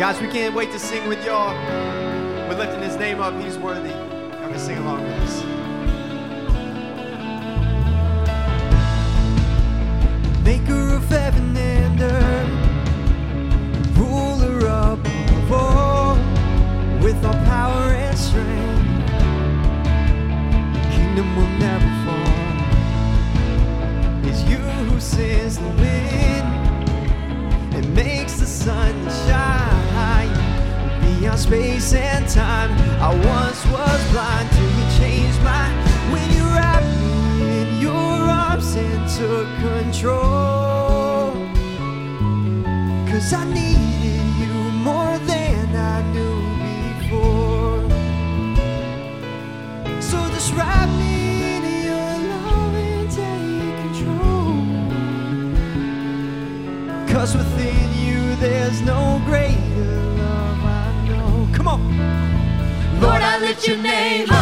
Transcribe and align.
Guys, 0.00 0.16
we 0.18 0.28
can't 0.28 0.54
wait 0.54 0.72
to 0.72 0.78
sing 0.78 1.06
with 1.08 1.22
y'all. 1.26 1.54
We're 2.48 2.56
lifting 2.56 2.80
his 2.80 2.96
name 2.96 3.20
up. 3.20 3.38
He's 3.38 3.58
worthy. 3.58 3.90
Y'all 3.90 4.48
can 4.48 4.58
sing 4.58 4.78
along 4.78 5.02
with 5.02 5.12
us. 5.12 5.42
Maker 10.42 10.94
of 10.94 11.06
heaven 11.10 11.54
and 11.54 12.00
earth, 12.00 12.48
ruler 13.98 14.66
of 14.68 15.06
all, 15.52 16.16
with 17.02 17.22
all 17.22 17.34
power 17.44 17.92
and 17.92 18.16
strength, 18.16 19.04
kingdom 20.94 21.36
will 21.36 21.52
never 21.58 21.90
fall. 22.06 22.36
It's 24.30 24.42
you 24.44 24.56
who 24.56 24.98
sends 24.98 25.58
the 25.58 25.68
wind 25.68 26.48
and 27.74 27.94
makes 27.94 28.38
the 28.40 28.46
sun 28.46 28.94
shine 29.26 29.89
beyond 31.20 31.38
space 31.38 31.92
and 31.92 32.26
time. 32.28 32.70
I 32.98 33.10
once 33.14 33.64
was 33.66 34.10
blind 34.10 34.50
till 34.52 34.70
you 34.78 34.86
changed 34.98 35.40
my 35.42 35.68
when 36.12 36.26
you 36.32 36.44
wrapped 36.44 36.86
me 37.02 37.60
in 37.60 37.80
your 37.80 37.92
arms 37.92 38.74
and 38.74 39.08
took 39.18 39.46
control. 39.68 41.32
Cause 43.08 43.32
I 43.34 43.44
needed 43.52 44.28
you 44.42 44.54
more 44.88 45.18
than 45.30 45.76
I 45.76 46.00
knew 46.12 46.40
before. 47.00 47.82
So 50.00 50.16
just 50.34 50.54
wrap 50.54 50.88
me 51.00 51.56
in 51.56 51.62
your 51.84 52.12
love 52.32 52.74
and 52.74 53.10
take. 53.10 53.60
Cause 57.12 57.36
within 57.36 57.92
you 58.06 58.36
there's 58.36 58.80
no 58.80 59.20
grace. 59.26 59.49
holler 63.40 63.52
at 63.52 63.66
your 63.66 63.76
name. 63.78 64.39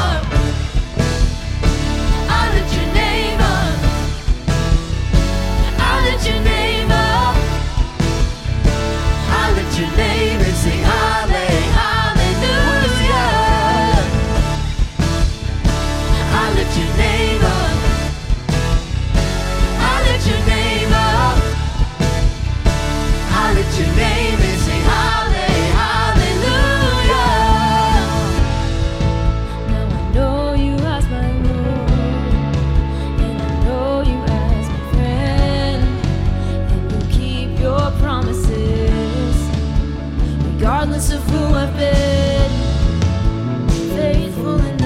regardless 40.58 41.12
of 41.12 41.22
who 41.30 41.54
I've 41.54 41.72
been. 41.76 42.50
Faithful 43.94 44.77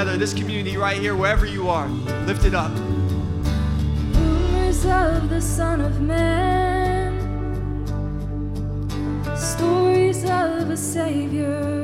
together, 0.00 0.16
this 0.16 0.32
community 0.32 0.78
right 0.78 0.98
here, 0.98 1.14
wherever 1.14 1.44
you 1.44 1.68
are, 1.68 1.86
lift 2.26 2.46
it 2.46 2.54
up. 2.54 2.72
Rumors 4.14 4.86
of 4.86 5.28
the 5.28 5.42
Son 5.42 5.82
of 5.82 6.00
Man, 6.00 7.12
stories 9.36 10.24
of 10.24 10.70
a 10.70 10.76
Savior. 10.76 11.79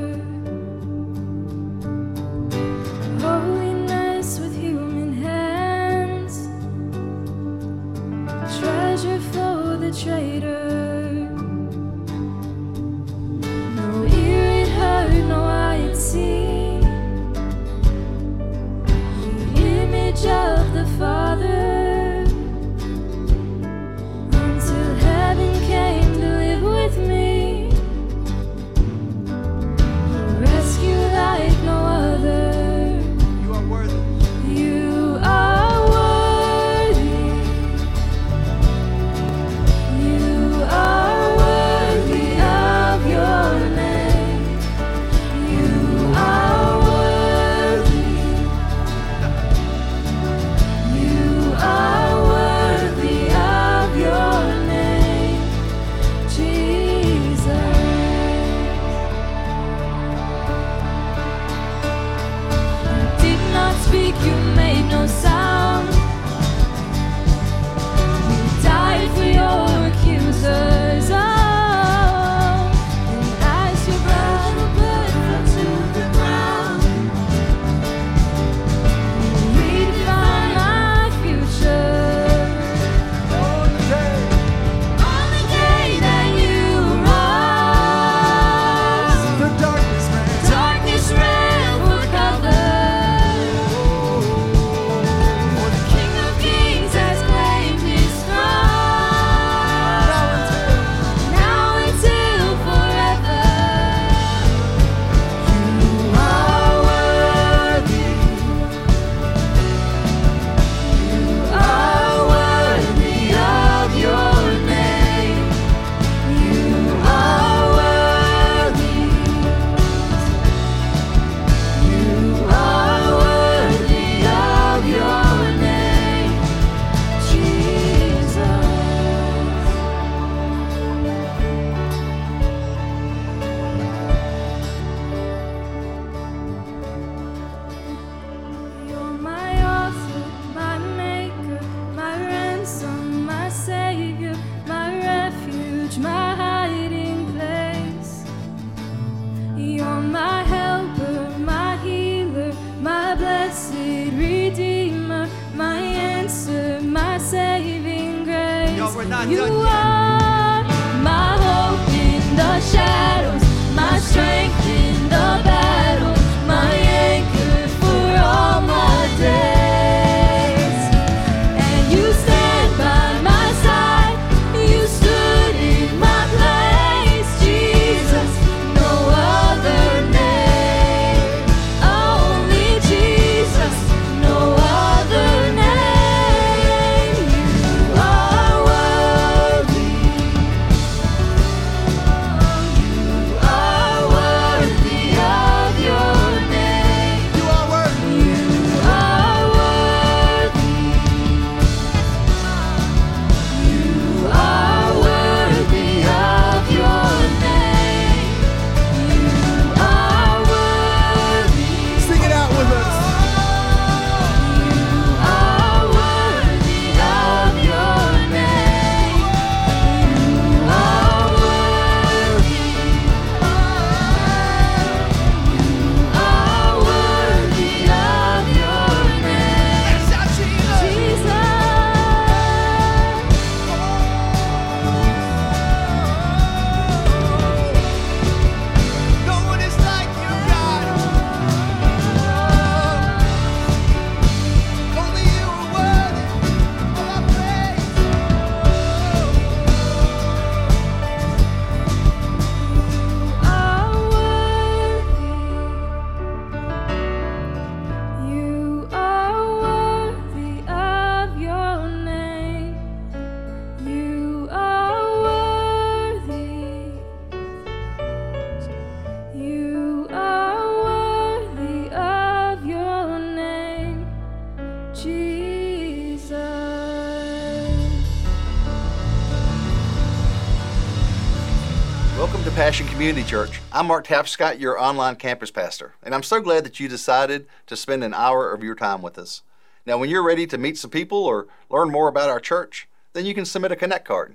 Welcome 282.26 282.42
to 282.42 282.50
Passion 282.56 282.88
Community 282.88 283.22
Church. 283.22 283.60
I'm 283.70 283.86
Mark 283.86 284.08
Tapscott, 284.08 284.58
your 284.58 284.80
online 284.80 285.14
campus 285.14 285.52
pastor, 285.52 285.94
and 286.02 286.12
I'm 286.12 286.24
so 286.24 286.40
glad 286.40 286.64
that 286.64 286.80
you 286.80 286.88
decided 286.88 287.46
to 287.68 287.76
spend 287.76 288.02
an 288.02 288.12
hour 288.12 288.52
of 288.52 288.64
your 288.64 288.74
time 288.74 289.00
with 289.00 289.16
us. 289.16 289.42
Now, 289.86 289.96
when 289.96 290.10
you're 290.10 290.24
ready 290.24 290.44
to 290.48 290.58
meet 290.58 290.76
some 290.76 290.90
people 290.90 291.24
or 291.24 291.46
learn 291.70 291.92
more 291.92 292.08
about 292.08 292.28
our 292.28 292.40
church, 292.40 292.88
then 293.12 293.26
you 293.26 293.32
can 293.32 293.44
submit 293.44 293.70
a 293.70 293.76
Connect 293.76 294.04
card. 294.04 294.34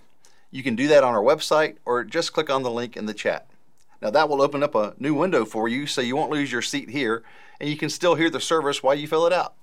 You 0.51 0.63
can 0.63 0.73
do 0.73 0.87
that 0.87 1.03
on 1.03 1.13
our 1.13 1.21
website 1.21 1.75
or 1.83 2.05
just 2.05 2.31
click 2.31 2.49
on 2.49 2.63
the 2.63 2.71
link 2.71 2.95
in 2.95 3.07
the 3.07 3.13
chat. 3.13 3.49
Now, 4.01 4.09
that 4.09 4.29
will 4.29 4.41
open 4.41 4.63
up 4.63 4.73
a 4.73 4.95
new 4.97 5.13
window 5.13 5.43
for 5.43 5.67
you 5.67 5.85
so 5.85 5.99
you 5.99 6.15
won't 6.15 6.31
lose 6.31 6.49
your 6.49 6.61
seat 6.61 6.91
here 6.91 7.23
and 7.59 7.69
you 7.69 7.75
can 7.75 7.89
still 7.89 8.15
hear 8.15 8.29
the 8.29 8.39
service 8.39 8.81
while 8.81 8.95
you 8.95 9.05
fill 9.05 9.27
it 9.27 9.33
out. 9.33 9.53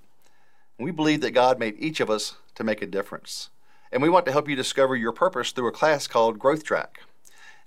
We 0.77 0.91
believe 0.91 1.21
that 1.21 1.31
God 1.31 1.57
made 1.57 1.77
each 1.79 1.99
of 1.99 2.11
us 2.11 2.35
to 2.53 2.63
make 2.63 2.83
a 2.83 2.85
difference, 2.85 3.49
and 3.91 4.03
we 4.03 4.09
want 4.09 4.27
to 4.27 4.31
help 4.31 4.47
you 4.47 4.55
discover 4.55 4.95
your 4.95 5.13
purpose 5.13 5.51
through 5.51 5.69
a 5.69 5.71
class 5.71 6.05
called 6.05 6.37
Growth 6.37 6.63
Track. 6.63 6.99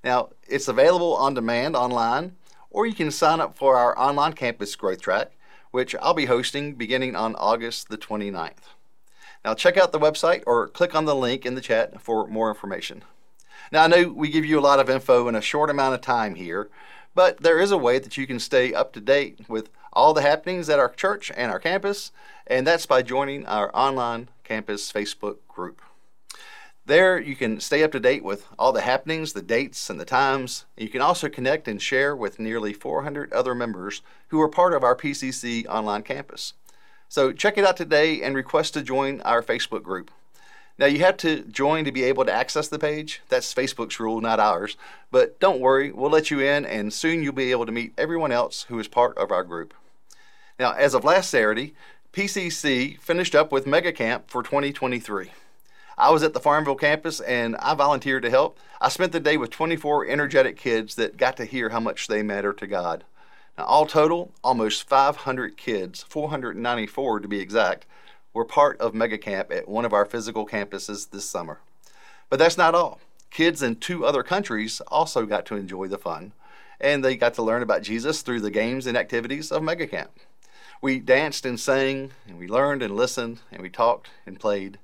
Now, 0.05 0.31
it's 0.49 0.69
available 0.69 1.15
on 1.15 1.35
demand 1.35 1.77
online, 1.77 2.37
or 2.71 2.87
you 2.87 2.95
can 2.95 3.11
sign 3.11 3.41
up 3.41 3.57
for 3.57 3.77
our 3.77 3.97
online 3.99 4.33
campus 4.33 4.75
growth 4.75 5.01
track, 5.01 5.33
which 5.71 5.95
I'll 6.01 6.15
be 6.15 6.27
hosting 6.27 6.75
beginning 6.75 7.15
on 7.15 7.37
August 7.37 7.89
the 7.89 7.99
29th. 7.99 8.75
Now, 9.45 9.55
check 9.55 9.77
out 9.77 9.93
the 9.93 10.01
website 10.01 10.43
or 10.47 10.69
click 10.69 10.95
on 10.95 11.05
the 11.05 11.15
link 11.15 11.45
in 11.47 11.55
the 11.55 11.61
chat 11.61 12.01
for 12.01 12.27
more 12.27 12.49
information. 12.49 13.05
Now, 13.71 13.85
I 13.85 13.87
know 13.87 14.09
we 14.09 14.29
give 14.29 14.45
you 14.45 14.59
a 14.59 14.61
lot 14.61 14.81
of 14.81 14.91
info 14.91 15.29
in 15.29 15.35
a 15.35 15.41
short 15.41 15.71
amount 15.71 15.95
of 15.95 16.01
time 16.01 16.35
here, 16.35 16.69
but 17.15 17.43
there 17.43 17.59
is 17.59 17.71
a 17.71 17.79
way 17.79 17.99
that 17.99 18.17
you 18.17 18.27
can 18.27 18.39
stay 18.39 18.75
up 18.75 18.93
to 18.93 19.01
date 19.01 19.49
with 19.49 19.69
all 19.93 20.15
the 20.15 20.23
happenings 20.23 20.69
at 20.69 20.79
our 20.79 20.91
church 20.91 21.31
and 21.37 21.51
our 21.51 21.59
campus, 21.59 22.13
and 22.47 22.67
that's 22.67 22.87
by 22.87 23.03
joining 23.03 23.47
our 23.47 23.75
online 23.75 24.29
campus 24.45 24.93
Facebook 24.93 25.37
group. 25.49 25.83
There, 26.85 27.21
you 27.21 27.37
can 27.37 27.61
stay 27.61 27.85
up 27.85 27.93
to 27.93 28.01
date 28.01 28.25
with 28.25 28.45
all 28.59 28.73
the 28.73 28.81
happenings, 28.81 29.35
the 29.35 29.43
dates, 29.43 29.89
and 29.89 30.01
the 30.01 30.05
times. 30.05 30.65
You 30.77 30.89
can 30.89 31.01
also 31.01 31.29
connect 31.29 31.69
and 31.69 31.81
share 31.81 32.17
with 32.17 32.41
nearly 32.41 32.73
400 32.73 33.33
other 33.33 33.55
members 33.55 34.03
who 34.29 34.41
are 34.41 34.49
part 34.49 34.75
of 34.75 34.83
our 34.83 34.97
PCC 34.97 35.65
online 35.67 36.03
campus. 36.03 36.55
So, 37.09 37.31
check 37.31 37.57
it 37.57 37.65
out 37.65 37.77
today 37.77 38.21
and 38.23 38.35
request 38.35 38.75
to 38.75 38.83
join 38.83 39.21
our 39.21 39.43
Facebook 39.43 39.85
group. 39.85 40.11
Now, 40.77 40.87
you 40.87 40.99
have 41.01 41.17
to 41.19 41.45
join 41.45 41.85
to 41.85 41.93
be 41.93 42.03
able 42.03 42.25
to 42.25 42.33
access 42.33 42.67
the 42.67 42.81
page. 42.81 43.21
That's 43.29 43.55
Facebook's 43.55 44.01
rule, 44.01 44.21
not 44.21 44.41
ours. 44.41 44.77
But 45.13 45.39
don't 45.39 45.61
worry, 45.61 45.93
we'll 45.93 46.11
let 46.11 46.33
you 46.33 46.41
in, 46.41 46.65
and 46.65 46.93
soon 46.93 47.23
you'll 47.23 47.33
be 47.33 47.53
able 47.53 47.67
to 47.67 47.73
meet 47.73 47.93
everyone 47.97 48.33
else 48.33 48.65
who 48.65 48.81
is 48.81 48.89
part 48.89 49.17
of 49.17 49.31
our 49.31 49.45
group. 49.45 49.73
Now, 50.59 50.73
as 50.73 50.95
of 50.95 51.05
last 51.05 51.31
Saturday, 51.31 51.75
PCC 52.13 52.99
finished 52.99 53.37
up 53.37 53.53
with 53.53 53.69
Mega 53.69 53.93
Camp 53.93 54.29
for 54.29 54.43
2023. 54.43 55.31
I 56.03 56.11
was 56.11 56.25
at 56.25 56.35
the 56.35 56.41
Farmville 56.41 56.75
campus 56.75 57.21
and 57.21 57.55
I 57.59 57.75
volunteered 57.75 58.25
to 58.25 58.31
help. 58.31 58.59
I 58.81 58.89
spent 58.89 59.13
the 59.13 59.21
day 59.21 59.37
with 59.37 59.51
24 59.51 60.09
energetic 60.09 60.57
kids 60.57 60.97
that 60.97 61.17
got 61.17 61.37
to 61.37 61.45
hear 61.45 61.69
how 61.69 61.79
much 61.79 62.09
they 62.09 62.25
matter 62.25 62.53
to 62.55 62.67
God. 62.67 63.05
Now, 63.57 63.67
all 63.67 63.87
total, 63.87 64.33
almost 64.43 64.89
500 64.89 65.57
kids, 65.57 66.03
494 66.09 67.21
to 67.21 67.29
be 67.29 67.39
exact, 67.39 67.87
were 68.35 68.45
part 68.45 68.81
of 68.81 68.95
Mega 68.95 69.17
Camp 69.17 69.53
at 69.53 69.69
one 69.69 69.85
of 69.85 69.93
our 69.93 70.05
physical 70.05 70.45
campuses 70.45 71.09
this 71.09 71.25
summer. 71.25 71.61
But 72.29 72.41
that's 72.41 72.59
not 72.59 72.75
all. 72.75 72.99
Kids 73.31 73.63
in 73.63 73.77
two 73.77 74.05
other 74.05 74.25
countries 74.25 74.81
also 74.89 75.25
got 75.25 75.47
to 75.47 75.57
enjoy 75.57 75.87
the 75.87 75.99
fun, 75.99 76.33
and 76.81 77.05
they 77.05 77.15
got 77.15 77.35
to 77.35 77.45
learn 77.45 77.63
about 77.63 77.83
Jesus 77.83 78.23
through 78.23 78.41
the 78.41 78.51
games 78.51 78.89
and 78.89 78.97
activities 78.97 79.53
of 79.53 79.63
Mega 79.63 79.87
Camp. 79.87 80.11
We 80.81 80.99
danced 80.99 81.47
and 81.47 81.61
sang, 81.61 82.11
and 82.27 82.41
we 82.41 82.49
learned 82.49 82.83
and 82.83 82.97
listened, 82.97 83.39
and 83.53 83.63
we 83.63 83.71
talked 83.71 84.11
and 84.27 84.41
played. 84.41 84.81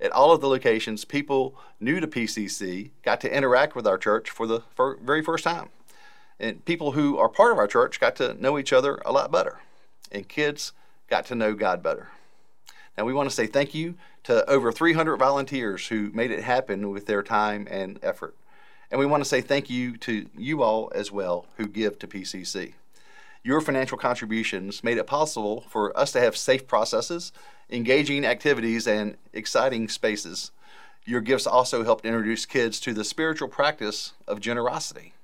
At 0.00 0.12
all 0.12 0.32
of 0.32 0.40
the 0.40 0.48
locations, 0.48 1.04
people 1.04 1.54
new 1.80 2.00
to 2.00 2.06
PCC 2.06 2.90
got 3.02 3.20
to 3.22 3.34
interact 3.34 3.74
with 3.74 3.86
our 3.86 3.96
church 3.96 4.30
for 4.30 4.46
the 4.46 4.60
fir- 4.74 4.98
very 4.98 5.22
first 5.22 5.44
time. 5.44 5.70
And 6.38 6.64
people 6.64 6.92
who 6.92 7.16
are 7.16 7.28
part 7.28 7.52
of 7.52 7.58
our 7.58 7.66
church 7.66 7.98
got 7.98 8.16
to 8.16 8.34
know 8.34 8.58
each 8.58 8.72
other 8.72 9.00
a 9.06 9.12
lot 9.12 9.32
better. 9.32 9.60
And 10.12 10.28
kids 10.28 10.72
got 11.08 11.24
to 11.26 11.34
know 11.34 11.54
God 11.54 11.82
better. 11.82 12.08
Now, 12.96 13.04
we 13.04 13.14
want 13.14 13.28
to 13.28 13.34
say 13.34 13.46
thank 13.46 13.74
you 13.74 13.94
to 14.24 14.48
over 14.50 14.72
300 14.72 15.16
volunteers 15.16 15.88
who 15.88 16.10
made 16.12 16.30
it 16.30 16.42
happen 16.42 16.90
with 16.90 17.06
their 17.06 17.22
time 17.22 17.66
and 17.70 17.98
effort. 18.02 18.34
And 18.90 18.98
we 18.98 19.06
want 19.06 19.22
to 19.22 19.28
say 19.28 19.40
thank 19.40 19.68
you 19.68 19.96
to 19.98 20.26
you 20.36 20.62
all 20.62 20.90
as 20.94 21.10
well 21.10 21.46
who 21.56 21.66
give 21.66 21.98
to 22.00 22.06
PCC. 22.06 22.74
Your 23.42 23.60
financial 23.60 23.98
contributions 23.98 24.82
made 24.82 24.98
it 24.98 25.06
possible 25.06 25.64
for 25.68 25.96
us 25.96 26.12
to 26.12 26.20
have 26.20 26.36
safe 26.36 26.66
processes, 26.66 27.32
engaging 27.70 28.24
activities, 28.24 28.86
and 28.86 29.16
exciting 29.32 29.88
spaces. 29.88 30.50
Your 31.04 31.20
gifts 31.20 31.46
also 31.46 31.84
helped 31.84 32.04
introduce 32.04 32.46
kids 32.46 32.80
to 32.80 32.92
the 32.92 33.04
spiritual 33.04 33.48
practice 33.48 34.12
of 34.26 34.40
generosity. 34.40 35.14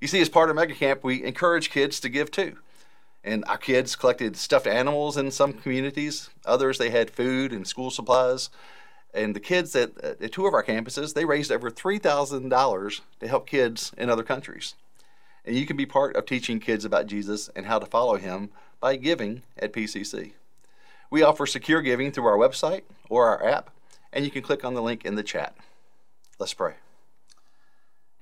You 0.00 0.08
see, 0.08 0.20
as 0.20 0.28
part 0.28 0.50
of 0.50 0.56
Mega 0.56 0.74
Camp, 0.74 1.04
we 1.04 1.22
encourage 1.22 1.70
kids 1.70 2.00
to 2.00 2.08
give 2.08 2.30
too. 2.30 2.58
And 3.22 3.44
our 3.44 3.56
kids 3.56 3.94
collected 3.94 4.36
stuffed 4.36 4.66
animals 4.66 5.16
in 5.16 5.30
some 5.30 5.52
communities. 5.52 6.28
Others, 6.44 6.78
they 6.78 6.90
had 6.90 7.10
food 7.10 7.52
and 7.52 7.66
school 7.66 7.90
supplies. 7.90 8.50
And 9.14 9.36
the 9.36 9.40
kids 9.40 9.76
at, 9.76 9.96
at 10.02 10.32
two 10.32 10.46
of 10.46 10.54
our 10.54 10.64
campuses, 10.64 11.14
they 11.14 11.24
raised 11.24 11.52
over 11.52 11.70
$3,000 11.70 13.00
to 13.20 13.28
help 13.28 13.46
kids 13.46 13.92
in 13.96 14.10
other 14.10 14.24
countries. 14.24 14.74
And 15.44 15.54
you 15.54 15.66
can 15.66 15.76
be 15.76 15.86
part 15.86 16.16
of 16.16 16.26
teaching 16.26 16.58
kids 16.58 16.84
about 16.84 17.06
Jesus 17.06 17.48
and 17.54 17.66
how 17.66 17.78
to 17.78 17.86
follow 17.86 18.16
him 18.16 18.50
by 18.80 18.96
giving 18.96 19.42
at 19.56 19.72
PCC. 19.72 20.32
We 21.12 21.22
offer 21.22 21.44
secure 21.44 21.82
giving 21.82 22.10
through 22.10 22.24
our 22.24 22.38
website 22.38 22.84
or 23.10 23.28
our 23.28 23.46
app, 23.46 23.68
and 24.14 24.24
you 24.24 24.30
can 24.30 24.40
click 24.40 24.64
on 24.64 24.72
the 24.72 24.80
link 24.80 25.04
in 25.04 25.14
the 25.14 25.22
chat. 25.22 25.54
Let's 26.38 26.54
pray. 26.54 26.76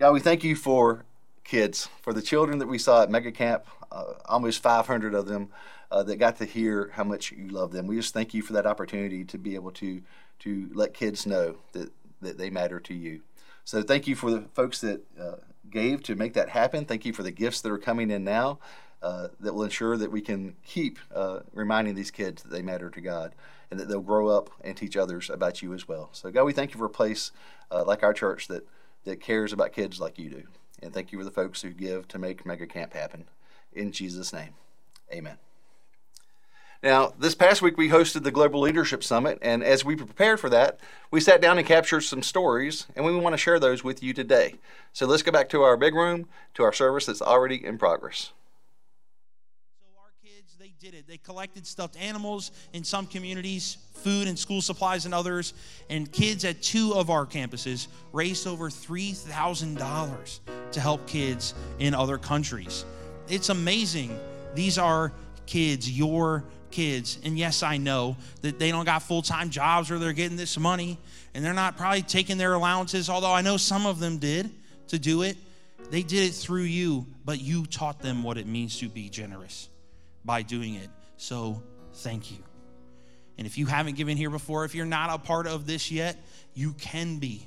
God, 0.00 0.12
we 0.12 0.18
thank 0.18 0.42
you 0.42 0.56
for 0.56 1.04
kids, 1.44 1.88
for 2.02 2.12
the 2.12 2.20
children 2.20 2.58
that 2.58 2.66
we 2.66 2.78
saw 2.78 3.04
at 3.04 3.08
Mega 3.08 3.30
Camp, 3.30 3.64
uh, 3.92 4.14
almost 4.24 4.60
500 4.60 5.14
of 5.14 5.26
them 5.26 5.50
uh, 5.92 6.02
that 6.02 6.16
got 6.16 6.38
to 6.38 6.44
hear 6.44 6.90
how 6.92 7.04
much 7.04 7.30
you 7.30 7.46
love 7.46 7.70
them. 7.70 7.86
We 7.86 7.94
just 7.94 8.12
thank 8.12 8.34
you 8.34 8.42
for 8.42 8.54
that 8.54 8.66
opportunity 8.66 9.24
to 9.24 9.38
be 9.38 9.54
able 9.54 9.70
to 9.70 10.02
to 10.40 10.68
let 10.74 10.92
kids 10.92 11.26
know 11.26 11.58
that, 11.70 11.92
that 12.22 12.38
they 12.38 12.50
matter 12.50 12.80
to 12.80 12.94
you. 12.94 13.20
So 13.64 13.82
thank 13.82 14.08
you 14.08 14.16
for 14.16 14.32
the 14.32 14.40
folks 14.54 14.80
that 14.80 15.00
uh, 15.16 15.36
gave 15.70 16.02
to 16.04 16.16
make 16.16 16.32
that 16.34 16.48
happen. 16.48 16.86
Thank 16.86 17.04
you 17.04 17.12
for 17.12 17.22
the 17.22 17.30
gifts 17.30 17.60
that 17.60 17.70
are 17.70 17.78
coming 17.78 18.10
in 18.10 18.24
now 18.24 18.58
uh, 19.02 19.28
that 19.40 19.54
will 19.54 19.64
ensure 19.64 19.96
that 19.96 20.10
we 20.10 20.20
can 20.20 20.54
keep 20.64 20.98
uh, 21.14 21.40
reminding 21.52 21.94
these 21.94 22.10
kids 22.10 22.42
that 22.42 22.50
they 22.50 22.62
matter 22.62 22.90
to 22.90 23.00
God 23.00 23.34
and 23.70 23.78
that 23.78 23.88
they'll 23.88 24.00
grow 24.00 24.28
up 24.28 24.50
and 24.62 24.76
teach 24.76 24.96
others 24.96 25.30
about 25.30 25.62
you 25.62 25.72
as 25.72 25.88
well. 25.88 26.10
So 26.12 26.30
God, 26.30 26.44
we 26.44 26.52
thank 26.52 26.72
you 26.72 26.78
for 26.78 26.86
a 26.86 26.90
place 26.90 27.32
uh, 27.70 27.84
like 27.84 28.02
our 28.02 28.12
church 28.12 28.48
that 28.48 28.66
that 29.04 29.20
cares 29.20 29.52
about 29.52 29.72
kids 29.72 30.00
like 30.00 30.18
you 30.18 30.30
do. 30.30 30.42
And 30.82 30.92
thank 30.92 31.12
you 31.12 31.18
for 31.18 31.24
the 31.24 31.30
folks 31.30 31.62
who 31.62 31.70
give 31.70 32.08
to 32.08 32.18
make 32.18 32.46
Mega 32.46 32.66
Camp 32.66 32.92
happen. 32.92 33.24
In 33.72 33.92
Jesus' 33.92 34.32
name, 34.32 34.54
amen. 35.12 35.36
Now, 36.82 37.12
this 37.18 37.34
past 37.34 37.60
week 37.60 37.76
we 37.76 37.90
hosted 37.90 38.22
the 38.22 38.30
Global 38.30 38.60
Leadership 38.60 39.04
Summit, 39.04 39.38
and 39.42 39.62
as 39.62 39.84
we 39.84 39.96
prepared 39.96 40.40
for 40.40 40.48
that, 40.48 40.80
we 41.10 41.20
sat 41.20 41.42
down 41.42 41.58
and 41.58 41.66
captured 41.66 42.00
some 42.00 42.22
stories, 42.22 42.86
and 42.96 43.04
we 43.04 43.14
want 43.14 43.34
to 43.34 43.38
share 43.38 43.60
those 43.60 43.84
with 43.84 44.02
you 44.02 44.14
today. 44.14 44.54
So 44.94 45.06
let's 45.06 45.22
go 45.22 45.30
back 45.30 45.50
to 45.50 45.62
our 45.62 45.76
big 45.76 45.94
room, 45.94 46.26
to 46.54 46.62
our 46.62 46.72
service 46.72 47.04
that's 47.04 47.20
already 47.20 47.62
in 47.62 47.76
progress. 47.76 48.32
So 49.78 49.86
our 50.00 50.12
kids, 50.24 50.54
they 50.58 50.69
did 50.80 50.94
it. 50.94 51.06
They 51.06 51.18
collected 51.18 51.66
stuffed 51.66 51.98
animals 52.00 52.52
in 52.72 52.84
some 52.84 53.06
communities, 53.06 53.76
food 53.96 54.26
and 54.28 54.38
school 54.38 54.62
supplies 54.62 55.04
in 55.04 55.12
others, 55.12 55.52
and 55.90 56.10
kids 56.10 56.42
at 56.46 56.62
two 56.62 56.94
of 56.94 57.10
our 57.10 57.26
campuses 57.26 57.88
raised 58.14 58.46
over 58.46 58.70
$3,000 58.70 60.40
to 60.72 60.80
help 60.80 61.06
kids 61.06 61.52
in 61.80 61.92
other 61.92 62.16
countries. 62.16 62.86
It's 63.28 63.50
amazing. 63.50 64.18
These 64.54 64.78
are 64.78 65.12
kids, 65.44 65.90
your 65.90 66.44
kids. 66.70 67.18
And 67.24 67.38
yes, 67.38 67.62
I 67.62 67.76
know 67.76 68.16
that 68.40 68.58
they 68.58 68.70
don't 68.70 68.86
got 68.86 69.02
full-time 69.02 69.50
jobs 69.50 69.90
or 69.90 69.98
they're 69.98 70.14
getting 70.14 70.38
this 70.38 70.58
money 70.58 70.96
and 71.34 71.44
they're 71.44 71.52
not 71.52 71.76
probably 71.76 72.00
taking 72.00 72.38
their 72.38 72.54
allowances, 72.54 73.10
although 73.10 73.34
I 73.34 73.42
know 73.42 73.58
some 73.58 73.84
of 73.84 74.00
them 74.00 74.16
did 74.16 74.50
to 74.88 74.98
do 74.98 75.20
it. 75.22 75.36
They 75.90 76.02
did 76.02 76.30
it 76.30 76.32
through 76.32 76.62
you, 76.62 77.04
but 77.26 77.38
you 77.38 77.66
taught 77.66 78.00
them 78.00 78.22
what 78.22 78.38
it 78.38 78.46
means 78.46 78.78
to 78.78 78.88
be 78.88 79.10
generous 79.10 79.69
by 80.24 80.42
doing 80.42 80.74
it. 80.74 80.88
So 81.16 81.62
thank 81.94 82.30
you. 82.30 82.38
And 83.38 83.46
if 83.46 83.56
you 83.56 83.66
haven't 83.66 83.96
given 83.96 84.16
here 84.16 84.30
before, 84.30 84.64
if 84.64 84.74
you're 84.74 84.86
not 84.86 85.10
a 85.10 85.18
part 85.18 85.46
of 85.46 85.66
this 85.66 85.90
yet, 85.90 86.16
you 86.54 86.72
can 86.74 87.18
be. 87.18 87.46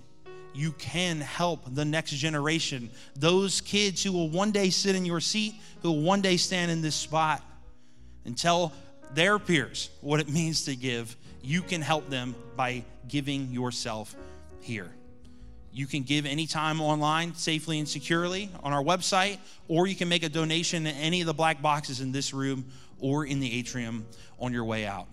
You 0.53 0.71
can 0.71 1.19
help 1.19 1.61
the 1.73 1.85
next 1.85 2.11
generation, 2.11 2.89
those 3.15 3.61
kids 3.61 4.03
who 4.03 4.11
will 4.11 4.29
one 4.29 4.51
day 4.51 4.69
sit 4.69 4.95
in 4.95 5.05
your 5.05 5.19
seat, 5.19 5.55
who 5.81 5.91
will 5.91 6.01
one 6.01 6.21
day 6.21 6.37
stand 6.37 6.71
in 6.71 6.81
this 6.81 6.95
spot 6.95 7.43
and 8.25 8.37
tell 8.37 8.71
their 9.13 9.39
peers 9.39 9.89
what 10.01 10.19
it 10.19 10.29
means 10.33 10.65
to 10.65 10.75
give. 10.75 11.15
You 11.41 11.61
can 11.61 11.81
help 11.81 12.09
them 12.09 12.35
by 12.55 12.83
giving 13.07 13.51
yourself 13.51 14.15
here. 14.61 14.91
You 15.73 15.87
can 15.87 16.03
give 16.03 16.27
anytime 16.27 16.79
online 16.79 17.33
safely 17.33 17.79
and 17.79 17.89
securely 17.89 18.51
on 18.61 18.73
our 18.73 18.83
website, 18.83 19.39
or 19.67 19.87
you 19.87 19.95
can 19.95 20.07
make 20.07 20.21
a 20.21 20.29
donation 20.29 20.85
in 20.85 20.95
any 20.95 21.21
of 21.21 21.25
the 21.25 21.33
black 21.33 21.63
boxes 21.63 21.99
in 21.99 22.11
this 22.11 22.31
room 22.31 22.65
or 22.99 23.25
in 23.25 23.39
the 23.39 23.59
atrium 23.59 24.05
on 24.39 24.53
your 24.53 24.65
way 24.65 24.85
out. 24.85 25.07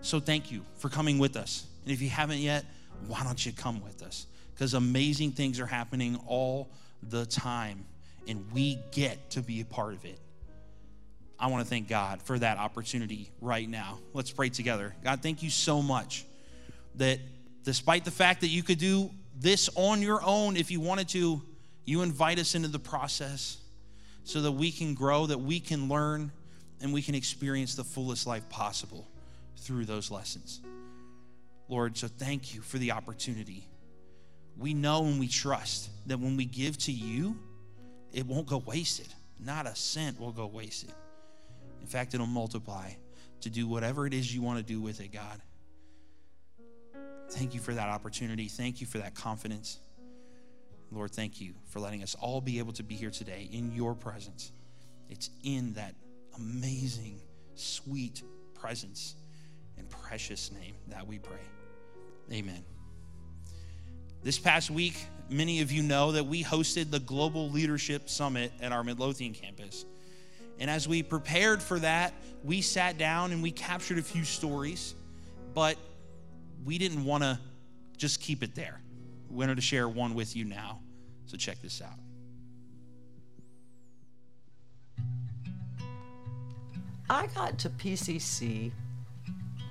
So 0.00 0.20
thank 0.20 0.50
you 0.50 0.64
for 0.78 0.88
coming 0.88 1.18
with 1.18 1.36
us. 1.36 1.66
And 1.84 1.92
if 1.92 2.00
you 2.00 2.08
haven't 2.08 2.38
yet, 2.38 2.64
why 3.08 3.22
don't 3.24 3.44
you 3.44 3.52
come 3.52 3.82
with 3.84 4.02
us? 4.02 4.26
Because 4.54 4.72
amazing 4.72 5.32
things 5.32 5.60
are 5.60 5.66
happening 5.66 6.18
all 6.26 6.70
the 7.02 7.26
time, 7.26 7.84
and 8.26 8.50
we 8.52 8.78
get 8.90 9.30
to 9.32 9.42
be 9.42 9.60
a 9.60 9.64
part 9.66 9.92
of 9.92 10.04
it. 10.06 10.18
I 11.38 11.48
want 11.48 11.62
to 11.62 11.68
thank 11.68 11.88
God 11.88 12.22
for 12.22 12.38
that 12.38 12.56
opportunity 12.56 13.30
right 13.42 13.68
now. 13.68 13.98
Let's 14.14 14.30
pray 14.30 14.48
together. 14.48 14.94
God, 15.04 15.22
thank 15.22 15.42
you 15.42 15.50
so 15.50 15.82
much 15.82 16.24
that 16.94 17.18
despite 17.64 18.04
the 18.06 18.10
fact 18.10 18.40
that 18.42 18.48
you 18.48 18.62
could 18.62 18.78
do 18.78 19.10
this 19.34 19.68
on 19.74 20.02
your 20.02 20.20
own 20.22 20.56
if 20.56 20.70
you 20.70 20.80
wanted 20.80 21.08
to, 21.10 21.42
you 21.84 22.02
invite 22.02 22.38
us 22.38 22.54
into 22.54 22.68
the 22.68 22.78
process 22.78 23.58
so 24.24 24.40
that 24.42 24.52
we 24.52 24.70
can 24.70 24.94
grow, 24.94 25.26
that 25.26 25.40
we 25.40 25.60
can 25.60 25.88
learn, 25.88 26.32
and 26.80 26.92
we 26.92 27.02
can 27.02 27.14
experience 27.14 27.74
the 27.74 27.84
fullest 27.84 28.26
life 28.26 28.48
possible 28.48 29.06
through 29.58 29.84
those 29.84 30.10
lessons. 30.10 30.60
Lord, 31.68 31.96
so 31.96 32.08
thank 32.08 32.54
you 32.54 32.60
for 32.60 32.78
the 32.78 32.92
opportunity. 32.92 33.66
We 34.56 34.74
know 34.74 35.04
and 35.04 35.18
we 35.18 35.28
trust 35.28 35.88
that 36.06 36.18
when 36.18 36.36
we 36.36 36.44
give 36.44 36.78
to 36.78 36.92
you, 36.92 37.38
it 38.12 38.26
won't 38.26 38.46
go 38.46 38.58
wasted. 38.58 39.08
Not 39.40 39.66
a 39.66 39.74
cent 39.74 40.20
will 40.20 40.32
go 40.32 40.46
wasted. 40.46 40.92
In 41.80 41.86
fact, 41.86 42.14
it'll 42.14 42.26
multiply 42.26 42.92
to 43.40 43.50
do 43.50 43.66
whatever 43.66 44.06
it 44.06 44.14
is 44.14 44.34
you 44.34 44.42
want 44.42 44.58
to 44.58 44.64
do 44.64 44.80
with 44.80 45.00
it, 45.00 45.12
God. 45.12 45.40
Thank 47.30 47.54
you 47.54 47.60
for 47.60 47.74
that 47.74 47.88
opportunity. 47.88 48.48
Thank 48.48 48.80
you 48.80 48.86
for 48.86 48.98
that 48.98 49.14
confidence. 49.14 49.80
Lord, 50.90 51.10
thank 51.10 51.40
you 51.40 51.54
for 51.68 51.80
letting 51.80 52.02
us 52.02 52.14
all 52.20 52.40
be 52.40 52.58
able 52.58 52.72
to 52.74 52.82
be 52.82 52.94
here 52.94 53.10
today 53.10 53.48
in 53.50 53.72
your 53.72 53.94
presence. 53.94 54.52
It's 55.08 55.30
in 55.42 55.74
that 55.74 55.94
amazing, 56.36 57.20
sweet 57.54 58.22
presence 58.54 59.16
and 59.76 59.88
precious 59.90 60.52
name 60.52 60.74
that 60.88 61.06
we 61.06 61.18
pray. 61.18 61.36
Amen. 62.32 62.64
This 64.22 64.38
past 64.38 64.70
week, 64.70 65.06
many 65.28 65.60
of 65.60 65.70
you 65.70 65.82
know 65.82 66.12
that 66.12 66.24
we 66.24 66.42
hosted 66.42 66.90
the 66.90 67.00
Global 67.00 67.50
Leadership 67.50 68.08
Summit 68.08 68.52
at 68.60 68.72
our 68.72 68.82
Midlothian 68.82 69.34
campus. 69.34 69.84
And 70.58 70.70
as 70.70 70.86
we 70.86 71.02
prepared 71.02 71.60
for 71.60 71.78
that, 71.80 72.14
we 72.42 72.62
sat 72.62 72.96
down 72.96 73.32
and 73.32 73.42
we 73.42 73.50
captured 73.50 73.98
a 73.98 74.02
few 74.02 74.24
stories, 74.24 74.94
but 75.52 75.76
we 76.64 76.78
didn't 76.78 77.04
want 77.04 77.22
to 77.22 77.38
just 77.96 78.20
keep 78.20 78.42
it 78.42 78.54
there. 78.54 78.80
We 79.28 79.36
wanted 79.36 79.56
to 79.56 79.62
share 79.62 79.88
one 79.88 80.14
with 80.14 80.34
you 80.34 80.44
now. 80.44 80.80
So 81.26 81.36
check 81.36 81.60
this 81.60 81.82
out. 81.82 81.98
I 87.10 87.26
got 87.28 87.58
to 87.58 87.70
PCC 87.70 88.72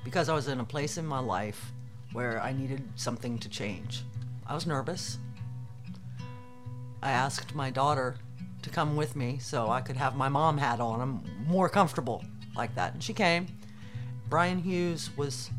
because 0.03 0.29
I 0.29 0.35
was 0.35 0.47
in 0.47 0.59
a 0.59 0.63
place 0.63 0.97
in 0.97 1.05
my 1.05 1.19
life 1.19 1.71
where 2.11 2.39
I 2.41 2.53
needed 2.53 2.83
something 2.95 3.39
to 3.39 3.49
change. 3.49 4.03
I 4.45 4.53
was 4.53 4.67
nervous. 4.67 5.17
I 7.01 7.11
asked 7.11 7.55
my 7.55 7.71
daughter 7.71 8.17
to 8.61 8.69
come 8.69 8.95
with 8.95 9.15
me 9.15 9.39
so 9.39 9.69
I 9.69 9.81
could 9.81 9.97
have 9.97 10.15
my 10.15 10.29
mom 10.29 10.57
hat 10.57 10.79
on. 10.79 11.01
I'm 11.01 11.47
more 11.47 11.69
comfortable 11.69 12.23
like 12.55 12.75
that. 12.75 12.93
And 12.93 13.03
she 13.03 13.13
came. 13.13 13.47
Brian 14.29 14.59
Hughes 14.59 15.09
was 15.17 15.49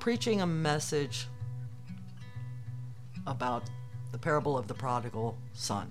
preaching 0.00 0.40
a 0.40 0.46
message 0.46 1.28
about 3.26 3.62
the 4.12 4.18
parable 4.18 4.56
of 4.56 4.66
the 4.66 4.74
prodigal 4.74 5.36
son. 5.52 5.88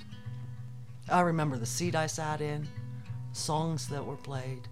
I 1.08 1.22
remember 1.22 1.58
the 1.58 1.66
seat 1.66 1.96
I 1.96 2.08
sat 2.08 2.42
in, 2.42 2.68
songs 3.34 3.88
that 3.88 4.04
were 4.04 4.16
played. 4.16 4.68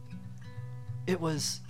It 1.06 1.22
was 1.22 1.62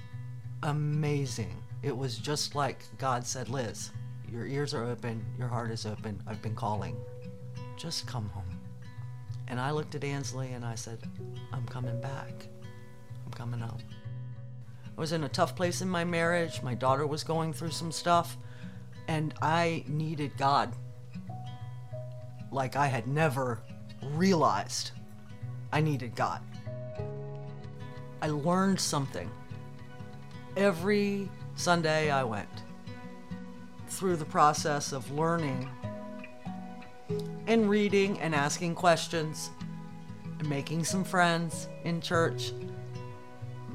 amazing. 0.64 1.56
It 1.84 1.96
was 1.96 2.18
just 2.18 2.56
like 2.56 2.80
God 2.98 3.28
said, 3.28 3.50
Liz, 3.50 3.92
your 4.32 4.48
ears 4.48 4.74
are 4.74 4.86
open, 4.86 5.24
your 5.38 5.50
heart 5.50 5.70
is 5.70 5.86
open. 5.86 6.22
I've 6.26 6.42
been 6.42 6.56
calling. 6.56 6.96
Just 7.76 8.08
come 8.08 8.30
home. 8.30 8.60
And 9.50 9.60
I 9.60 9.72
looked 9.72 9.94
at 9.94 10.06
Ansley 10.06 10.54
and 10.54 10.64
I 10.66 10.76
said, 10.76 11.00
I'm 11.52 11.66
coming 11.68 12.00
back. 12.00 12.48
I'm 13.26 13.32
coming 13.34 13.60
home. 13.60 13.80
I 14.98 15.02
was 15.02 15.12
in 15.12 15.24
a 15.24 15.30
tough 15.30 15.56
place 15.56 15.82
in 15.82 15.90
my 15.90 16.04
marriage. 16.04 16.64
My 16.64 16.74
daughter 16.74 17.06
was 17.06 17.24
going 17.24 17.54
through 17.54 17.70
some 17.70 17.92
stuff. 17.92 18.36
And 19.08 19.34
I 19.42 19.84
needed 19.88 20.36
God 20.38 20.74
like 22.52 22.76
I 22.76 22.88
had 22.88 23.08
never 23.08 23.62
realized 24.02 24.92
I 25.72 25.82
needed 25.82 26.16
God. 26.16 26.42
I 28.22 28.30
learned 28.30 28.80
something. 28.80 29.30
Every 30.56 31.30
Sunday 31.56 32.10
I 32.10 32.24
went 32.24 32.50
through 33.90 34.16
the 34.16 34.26
process 34.26 34.92
of 34.92 35.12
learning 35.12 35.70
and 37.46 37.70
reading 37.70 38.20
and 38.20 38.34
asking 38.34 38.76
questions 38.76 39.52
and 40.40 40.50
making 40.50 40.84
some 40.84 41.04
friends 41.04 41.68
in 41.84 42.02
church. 42.02 42.52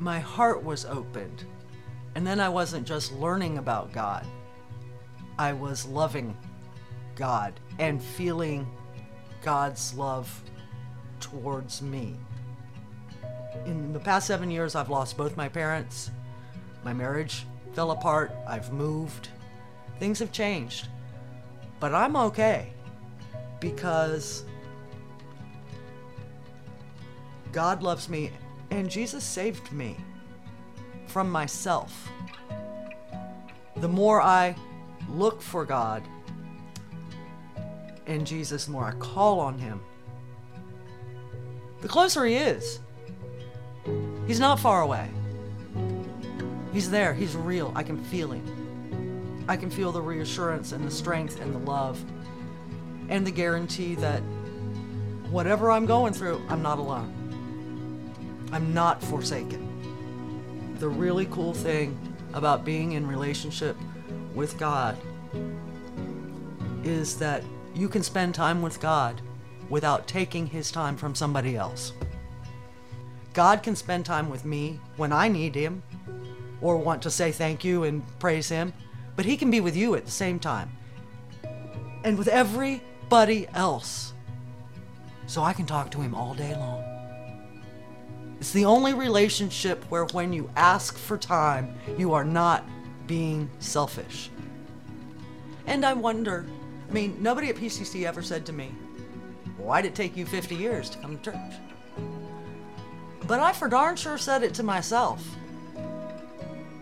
My 0.03 0.19
heart 0.19 0.65
was 0.65 0.85
opened. 0.85 1.45
And 2.17 2.27
then 2.27 2.41
I 2.41 2.49
wasn't 2.49 2.89
just 2.89 3.13
learning 3.13 3.59
about 3.59 3.93
God, 3.93 4.27
I 5.39 5.53
was 5.53 5.87
loving 5.87 6.37
God 7.15 7.55
and 7.79 8.03
feeling 8.03 8.67
God's 9.43 9.95
love 9.95 10.43
towards 11.21 11.83
me. 11.83 12.17
In 13.65 13.93
the 13.93 14.01
past 14.01 14.27
seven 14.27 14.51
years, 14.51 14.75
I've 14.75 14.91
lost 14.91 15.17
both 15.17 15.37
my 15.37 15.49
parents. 15.49 16.11
My 16.83 16.93
marriage 16.93 17.47
fell 17.73 17.93
apart. 17.93 18.35
I've 18.49 18.73
moved. 18.73 19.29
Things 20.01 20.19
have 20.19 20.33
changed. 20.33 20.89
But 21.79 21.95
I'm 21.95 22.17
okay 22.17 22.73
because 23.61 24.45
God 27.53 27.85
loves 27.85 28.09
me 28.09 28.33
and 28.79 28.91
Jesus 28.91 29.23
saved 29.23 29.71
me 29.71 29.97
from 31.07 31.31
myself. 31.31 32.09
The 33.77 33.89
more 33.89 34.23
I 34.23 34.57
look 35.11 35.43
for 35.43 35.67
God 35.67 36.03
and 38.07 38.27
Jesus, 38.27 38.65
the 38.65 38.73
more 38.73 38.87
I 38.87 38.93
call 38.93 39.41
on 39.41 39.59
Him, 39.59 39.81
the 41.83 41.89
closer 41.89 42.25
He 42.25 42.37
is. 42.37 42.81
He's 44.27 44.41
not 44.41 44.59
far 44.59 44.81
away. 44.81 45.09
He's 46.73 46.91
there. 46.91 47.13
He's 47.13 47.37
real. 47.37 47.73
I 47.75 47.83
can 47.83 48.03
feel 48.05 48.33
Him. 48.33 49.45
I 49.49 49.57
can 49.57 49.69
feel 49.69 49.93
the 49.93 50.01
reassurance 50.01 50.73
and 50.73 50.87
the 50.87 50.91
strength 50.91 51.41
and 51.43 51.55
the 51.55 51.59
love 51.59 52.03
and 53.11 53.27
the 53.27 53.33
guarantee 53.33 53.97
that 53.97 54.21
whatever 55.31 55.71
I'm 55.71 55.85
going 55.85 56.15
through, 56.15 56.41
I'm 56.49 56.63
not 56.63 56.79
alone. 56.79 57.22
I'm 58.53 58.75
not 58.75 59.03
forsaken. 59.03 60.77
The 60.79 60.89
really 60.89 61.27
cool 61.27 61.55
thing 61.55 61.99
about 62.35 62.65
being 62.65 62.93
in 62.93 63.07
relationship 63.07 63.77
with 64.35 64.59
God 64.59 64.99
is 66.85 67.19
that 67.19 67.43
you 67.75 67.89
can 67.89 68.03
spend 68.03 68.35
time 68.35 68.61
with 68.61 68.79
God 68.79 69.23
without 69.71 70.07
taking 70.07 70.47
his 70.47 70.71
time 70.71 70.97
from 70.97 71.15
somebody 71.15 71.57
else. 71.57 71.93
God 73.33 73.63
can 73.63 73.75
spend 73.75 74.05
time 74.05 74.29
with 74.29 74.45
me 74.45 74.79
when 74.97 75.13
I 75.13 75.29
need 75.29 75.55
him 75.55 75.83
or 76.61 76.77
want 76.77 77.01
to 77.03 77.11
say 77.11 77.33
thank 77.33 77.65
you 77.65 77.85
and 77.85 78.03
praise 78.19 78.51
him, 78.51 78.75
but 79.17 79.25
he 79.25 79.39
can 79.39 79.51
be 79.51 79.61
with 79.61 79.75
you 79.75 79.95
at 79.95 80.05
the 80.05 80.11
same 80.11 80.39
time 80.39 80.71
and 82.05 82.19
with 82.19 82.29
everybody 82.29 83.49
else. 83.55 84.13
So 85.27 85.43
I 85.43 85.55
can 85.55 85.65
talk 85.65 85.91
to 85.93 86.01
him 86.03 86.15
all 86.15 86.35
day 86.35 86.55
long. 86.55 86.92
It's 88.43 88.51
the 88.51 88.65
only 88.65 88.93
relationship 88.93 89.85
where 89.85 90.05
when 90.07 90.33
you 90.33 90.51
ask 90.57 90.99
for 90.99 91.17
time, 91.17 91.79
you 91.97 92.13
are 92.13 92.25
not 92.25 92.69
being 93.07 93.49
selfish. 93.61 94.31
And 95.69 95.87
I 95.87 95.93
wonder, 95.93 96.45
I 96.91 96.93
mean, 96.93 97.17
nobody 97.21 97.51
at 97.51 97.55
PCC 97.55 98.05
ever 98.05 98.21
said 98.21 98.45
to 98.47 98.53
me, 98.53 98.75
why 99.59 99.81
did 99.81 99.93
it 99.93 99.95
take 99.95 100.17
you 100.17 100.27
50 100.27 100.57
years 100.57 100.91
to 100.91 100.99
come 100.99 101.19
to 101.19 101.31
church? 101.31 101.55
But 103.29 103.39
I 103.39 103.53
for 103.53 103.69
darn 103.69 103.95
sure 103.95 104.19
said 104.19 104.43
it 104.43 104.55
to 104.55 104.65
myself. 104.65 105.25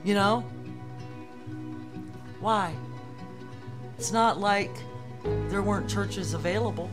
You 0.03 0.15
know? 0.15 0.41
Why? 2.41 2.75
It's 3.99 4.13
not 4.13 4.41
like 4.41 4.75
there 5.51 5.61
weren't 5.61 5.91
churches 5.91 6.33
available. 6.33 6.91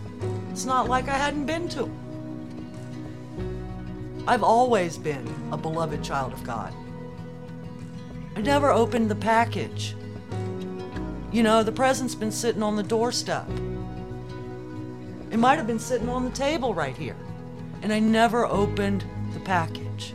It's 0.51 0.65
not 0.65 0.89
like 0.89 1.07
I 1.07 1.17
hadn't 1.17 1.45
been 1.45 1.69
to. 1.69 1.89
I've 4.27 4.43
always 4.43 4.97
been 4.97 5.25
a 5.53 5.57
beloved 5.57 6.03
child 6.03 6.33
of 6.33 6.43
God. 6.43 6.73
I 8.35 8.41
never 8.41 8.69
opened 8.71 9.09
the 9.09 9.15
package. 9.15 9.95
You 11.31 11.43
know, 11.43 11.63
the 11.63 11.71
present's 11.71 12.13
been 12.13 12.33
sitting 12.33 12.61
on 12.61 12.75
the 12.75 12.83
doorstep. 12.83 13.47
It 15.31 15.37
might 15.37 15.55
have 15.55 15.65
been 15.65 15.79
sitting 15.79 16.09
on 16.09 16.25
the 16.25 16.31
table 16.31 16.73
right 16.73 16.95
here. 16.95 17.15
And 17.81 17.93
I 17.93 17.99
never 17.99 18.45
opened 18.45 19.05
the 19.33 19.39
package. 19.39 20.13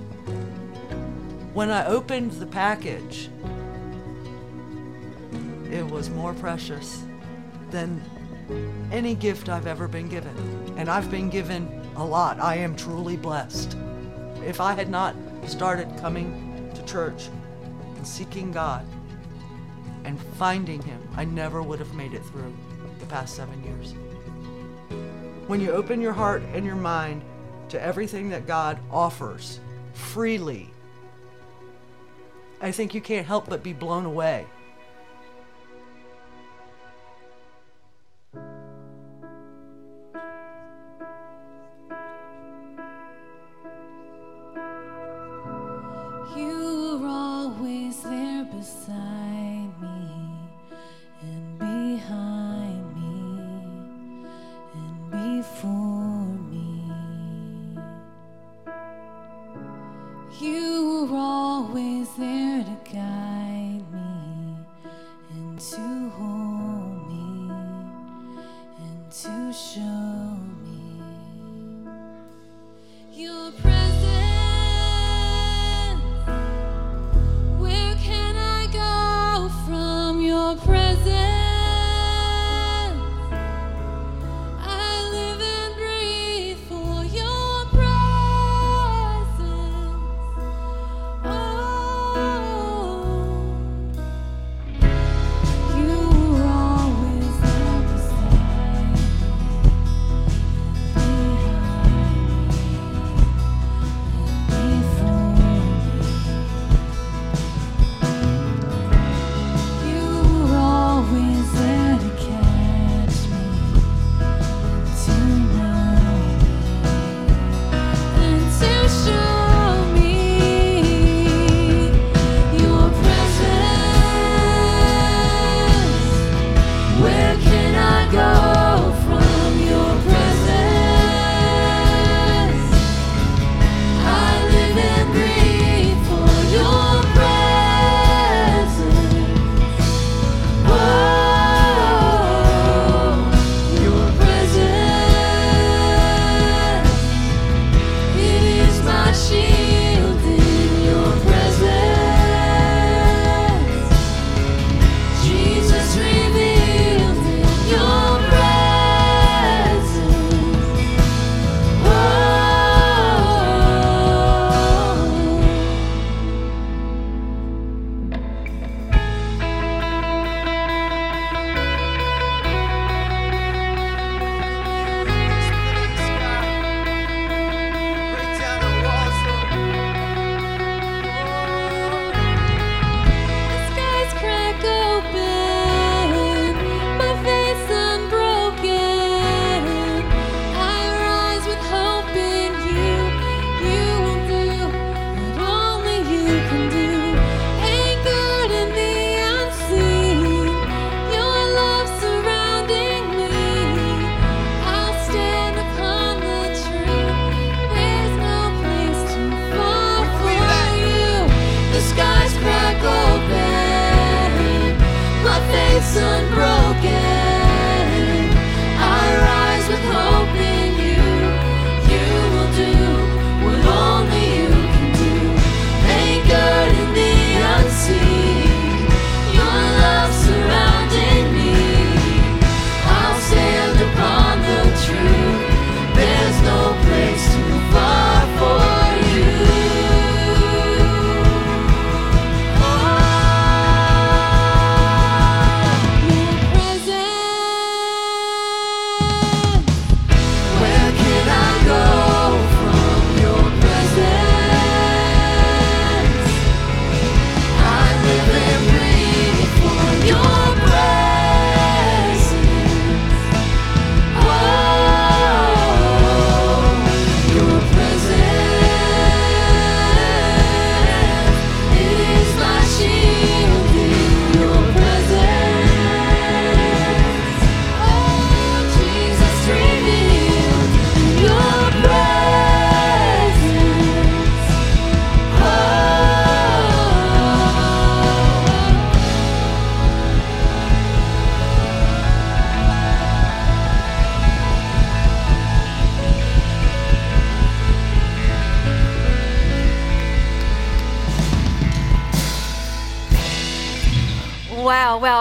When 1.55 1.71
I 1.71 1.87
opened 1.87 2.33
the 2.33 2.47
package, 2.47 3.31
it 5.71 5.87
was 5.87 6.11
more 6.11 6.35
precious 6.35 7.03
than 7.71 7.99
any 8.93 9.15
gift 9.15 9.49
I've 9.49 9.67
ever 9.67 9.89
been 9.89 10.09
given. 10.09 10.37
And 10.77 10.91
I've 10.91 11.11
been 11.11 11.31
given 11.31 11.83
a 11.97 12.05
lot. 12.05 12.39
I 12.41 12.57
am 12.57 12.77
truly 12.77 13.17
blessed. 13.17 13.75
If 14.47 14.61
I 14.61 14.73
had 14.75 14.89
not 14.89 15.15
started 15.47 15.89
coming 16.01 16.71
to 16.75 16.85
church 16.85 17.29
and 17.97 18.07
seeking 18.07 18.51
God 18.51 18.85
and 20.05 20.21
finding 20.39 20.83
Him, 20.83 21.01
I 21.17 21.25
never 21.25 21.63
would 21.63 21.79
have 21.79 21.95
made 21.95 22.13
it 22.13 22.25
through 22.25 22.53
the 22.99 23.07
past 23.07 23.37
seven 23.37 23.63
years. 23.63 23.95
When 25.47 25.61
you 25.61 25.71
open 25.71 26.01
your 26.01 26.13
heart 26.13 26.43
and 26.55 26.67
your 26.67 26.77
mind 26.77 27.23
to 27.69 27.81
everything 27.81 28.31
that 28.31 28.47
God 28.47 28.79
offers 28.91 29.61
freely, 29.93 30.71
I 32.61 32.73
think 32.73 32.95
you 32.95 33.01
can't 33.01 33.27
help 33.27 33.49
but 33.49 33.63
be 33.63 33.73
blown 33.73 34.05
away. 34.05 34.47
You 60.41 61.07
were 61.11 61.17
always 61.19 62.09
there 62.15 62.65
to 62.65 62.93
guide 62.93 63.42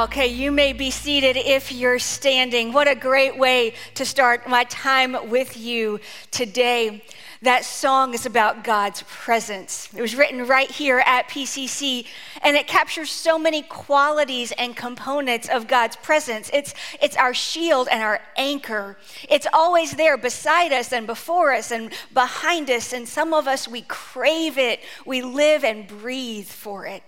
Okay, 0.01 0.25
you 0.25 0.51
may 0.51 0.73
be 0.73 0.89
seated 0.89 1.37
if 1.37 1.71
you're 1.71 1.99
standing. 1.99 2.73
What 2.73 2.87
a 2.87 2.95
great 2.95 3.37
way 3.37 3.75
to 3.93 4.03
start 4.03 4.49
my 4.49 4.63
time 4.63 5.29
with 5.29 5.55
you 5.55 5.99
today. 6.31 7.03
That 7.43 7.65
song 7.65 8.15
is 8.15 8.25
about 8.25 8.63
God's 8.63 9.03
presence. 9.03 9.89
It 9.95 10.01
was 10.01 10.15
written 10.15 10.47
right 10.47 10.71
here 10.71 11.03
at 11.05 11.29
PCC, 11.29 12.07
and 12.41 12.57
it 12.57 12.65
captures 12.65 13.11
so 13.11 13.37
many 13.37 13.61
qualities 13.61 14.51
and 14.53 14.75
components 14.75 15.47
of 15.47 15.67
God's 15.67 15.97
presence. 15.97 16.49
It's, 16.51 16.73
it's 16.99 17.15
our 17.15 17.35
shield 17.35 17.87
and 17.91 18.01
our 18.01 18.21
anchor. 18.37 18.97
It's 19.29 19.45
always 19.53 19.91
there 19.91 20.17
beside 20.17 20.73
us 20.73 20.91
and 20.91 21.05
before 21.05 21.53
us 21.53 21.69
and 21.69 21.93
behind 22.11 22.71
us, 22.71 22.91
and 22.91 23.07
some 23.07 23.35
of 23.35 23.47
us, 23.47 23.67
we 23.67 23.83
crave 23.83 24.57
it. 24.57 24.79
We 25.05 25.21
live 25.21 25.63
and 25.63 25.87
breathe 25.87 26.47
for 26.47 26.87
it. 26.87 27.03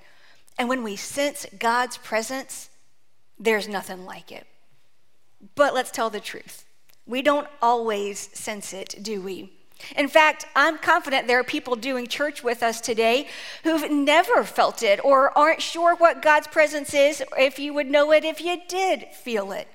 And 0.60 0.70
when 0.70 0.84
we 0.84 0.96
sense 0.96 1.48
God's 1.58 1.98
presence, 1.98 2.70
there's 3.40 3.68
nothing 3.68 4.06
like 4.06 4.32
it. 4.32 4.48
But 5.56 5.74
let's 5.74 5.92
tell 5.92 6.10
the 6.10 6.20
truth. 6.20 6.66
We 7.06 7.22
don't 7.22 7.48
always 7.62 8.20
sense 8.38 8.74
it, 8.74 8.96
do 9.02 9.22
we? 9.22 9.52
In 9.98 10.08
fact, 10.08 10.46
I'm 10.56 10.78
confident 10.78 11.28
there 11.28 11.40
are 11.40 11.44
people 11.44 11.76
doing 11.76 12.08
church 12.08 12.44
with 12.44 12.64
us 12.64 12.80
today 12.80 13.28
who've 13.64 13.92
never 13.92 14.44
felt 14.44 14.82
it 14.82 15.04
or 15.04 15.38
aren't 15.38 15.62
sure 15.62 15.96
what 15.96 16.22
God's 16.22 16.48
presence 16.48 16.94
is, 16.94 17.22
if 17.38 17.60
you 17.60 17.74
would 17.74 17.90
know 17.90 18.12
it 18.14 18.24
if 18.24 18.40
you 18.40 18.62
did 18.68 19.08
feel 19.12 19.52
it. 19.52 19.68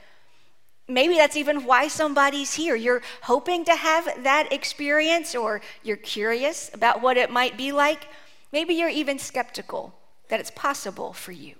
Maybe 0.90 1.16
that's 1.16 1.36
even 1.36 1.64
why 1.64 1.88
somebody's 1.88 2.54
here. 2.54 2.74
You're 2.74 3.02
hoping 3.22 3.66
to 3.66 3.74
have 3.74 4.08
that 4.22 4.50
experience, 4.50 5.34
or 5.34 5.60
you're 5.82 5.98
curious 5.98 6.70
about 6.72 7.02
what 7.02 7.18
it 7.18 7.30
might 7.30 7.58
be 7.58 7.72
like. 7.72 8.06
Maybe 8.52 8.72
you're 8.72 8.88
even 8.88 9.18
skeptical 9.18 9.94
that 10.30 10.40
it's 10.40 10.50
possible 10.50 11.12
for 11.12 11.32
you. 11.32 11.56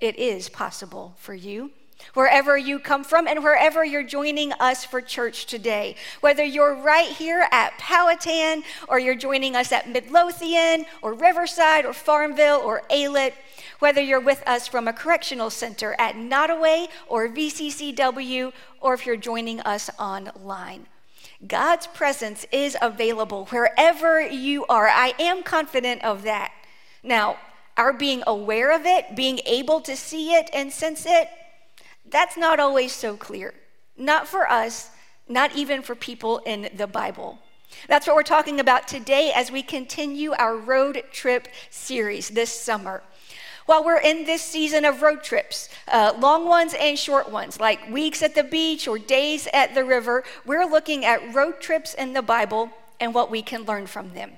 It 0.00 0.18
is 0.18 0.48
possible 0.48 1.14
for 1.18 1.34
you 1.34 1.70
wherever 2.14 2.56
you 2.56 2.78
come 2.78 3.04
from 3.04 3.26
and 3.26 3.42
wherever 3.42 3.84
you're 3.84 4.02
joining 4.02 4.52
us 4.54 4.84
for 4.84 5.00
church 5.00 5.46
today. 5.46 5.94
Whether 6.20 6.44
you're 6.44 6.74
right 6.74 7.08
here 7.08 7.46
at 7.50 7.76
Powhatan 7.78 8.62
or 8.88 8.98
you're 8.98 9.14
joining 9.14 9.56
us 9.56 9.72
at 9.72 9.88
Midlothian 9.88 10.86
or 11.02 11.14
Riverside 11.14 11.84
or 11.84 11.92
Farmville 11.92 12.60
or 12.64 12.82
Aylett, 12.90 13.34
whether 13.78 14.00
you're 14.00 14.20
with 14.20 14.42
us 14.46 14.68
from 14.68 14.88
a 14.88 14.92
correctional 14.92 15.50
center 15.50 15.94
at 15.98 16.16
Nottoway 16.16 16.88
or 17.08 17.28
VCCW, 17.28 18.52
or 18.80 18.94
if 18.94 19.06
you're 19.06 19.16
joining 19.16 19.60
us 19.60 19.90
online. 19.98 20.86
God's 21.46 21.86
presence 21.86 22.44
is 22.52 22.76
available 22.82 23.46
wherever 23.46 24.20
you 24.20 24.66
are. 24.66 24.88
I 24.88 25.14
am 25.18 25.42
confident 25.42 26.04
of 26.04 26.22
that. 26.24 26.52
Now, 27.02 27.38
our 27.76 27.92
being 27.92 28.22
aware 28.26 28.74
of 28.74 28.86
it, 28.86 29.16
being 29.16 29.40
able 29.46 29.80
to 29.82 29.96
see 29.96 30.34
it 30.34 30.50
and 30.52 30.72
sense 30.72 31.04
it, 31.06 31.28
that's 32.08 32.36
not 32.36 32.60
always 32.60 32.92
so 32.92 33.16
clear. 33.16 33.54
Not 33.96 34.26
for 34.26 34.50
us, 34.50 34.90
not 35.28 35.54
even 35.54 35.82
for 35.82 35.94
people 35.94 36.38
in 36.38 36.70
the 36.76 36.86
Bible. 36.86 37.38
That's 37.88 38.06
what 38.06 38.16
we're 38.16 38.22
talking 38.22 38.60
about 38.60 38.88
today 38.88 39.32
as 39.34 39.52
we 39.52 39.62
continue 39.62 40.32
our 40.32 40.56
road 40.56 41.04
trip 41.12 41.48
series 41.70 42.30
this 42.30 42.50
summer. 42.50 43.02
While 43.66 43.84
we're 43.84 44.00
in 44.00 44.24
this 44.24 44.42
season 44.42 44.84
of 44.84 45.02
road 45.02 45.22
trips, 45.22 45.68
uh, 45.86 46.14
long 46.18 46.46
ones 46.46 46.74
and 46.74 46.98
short 46.98 47.30
ones, 47.30 47.60
like 47.60 47.88
weeks 47.88 48.22
at 48.22 48.34
the 48.34 48.42
beach 48.42 48.88
or 48.88 48.98
days 48.98 49.46
at 49.52 49.74
the 49.76 49.84
river, 49.84 50.24
we're 50.44 50.64
looking 50.64 51.04
at 51.04 51.34
road 51.34 51.60
trips 51.60 51.94
in 51.94 52.12
the 52.12 52.22
Bible 52.22 52.70
and 52.98 53.14
what 53.14 53.30
we 53.30 53.42
can 53.42 53.62
learn 53.62 53.86
from 53.86 54.12
them. 54.14 54.32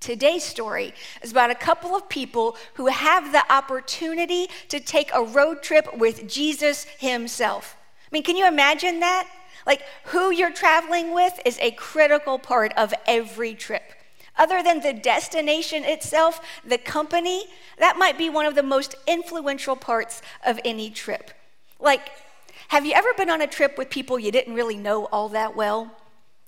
Today's 0.00 0.44
story 0.44 0.94
is 1.22 1.32
about 1.32 1.50
a 1.50 1.56
couple 1.56 1.96
of 1.96 2.08
people 2.08 2.56
who 2.74 2.86
have 2.86 3.32
the 3.32 3.52
opportunity 3.52 4.48
to 4.68 4.78
take 4.78 5.10
a 5.12 5.22
road 5.22 5.62
trip 5.62 5.96
with 5.96 6.28
Jesus 6.28 6.84
himself. 6.98 7.76
I 8.04 8.08
mean, 8.12 8.22
can 8.22 8.36
you 8.36 8.46
imagine 8.46 9.00
that? 9.00 9.28
Like, 9.66 9.82
who 10.04 10.30
you're 10.30 10.52
traveling 10.52 11.12
with 11.12 11.38
is 11.44 11.58
a 11.60 11.72
critical 11.72 12.38
part 12.38 12.72
of 12.76 12.94
every 13.06 13.54
trip. 13.54 13.82
Other 14.36 14.62
than 14.62 14.80
the 14.80 14.92
destination 14.92 15.82
itself, 15.84 16.40
the 16.64 16.78
company, 16.78 17.46
that 17.78 17.98
might 17.98 18.16
be 18.16 18.30
one 18.30 18.46
of 18.46 18.54
the 18.54 18.62
most 18.62 18.94
influential 19.06 19.74
parts 19.74 20.22
of 20.46 20.60
any 20.64 20.90
trip. 20.90 21.32
Like, 21.80 22.08
have 22.68 22.86
you 22.86 22.92
ever 22.92 23.12
been 23.14 23.30
on 23.30 23.40
a 23.40 23.48
trip 23.48 23.76
with 23.76 23.90
people 23.90 24.18
you 24.18 24.30
didn't 24.30 24.54
really 24.54 24.76
know 24.76 25.06
all 25.06 25.28
that 25.30 25.56
well? 25.56 25.97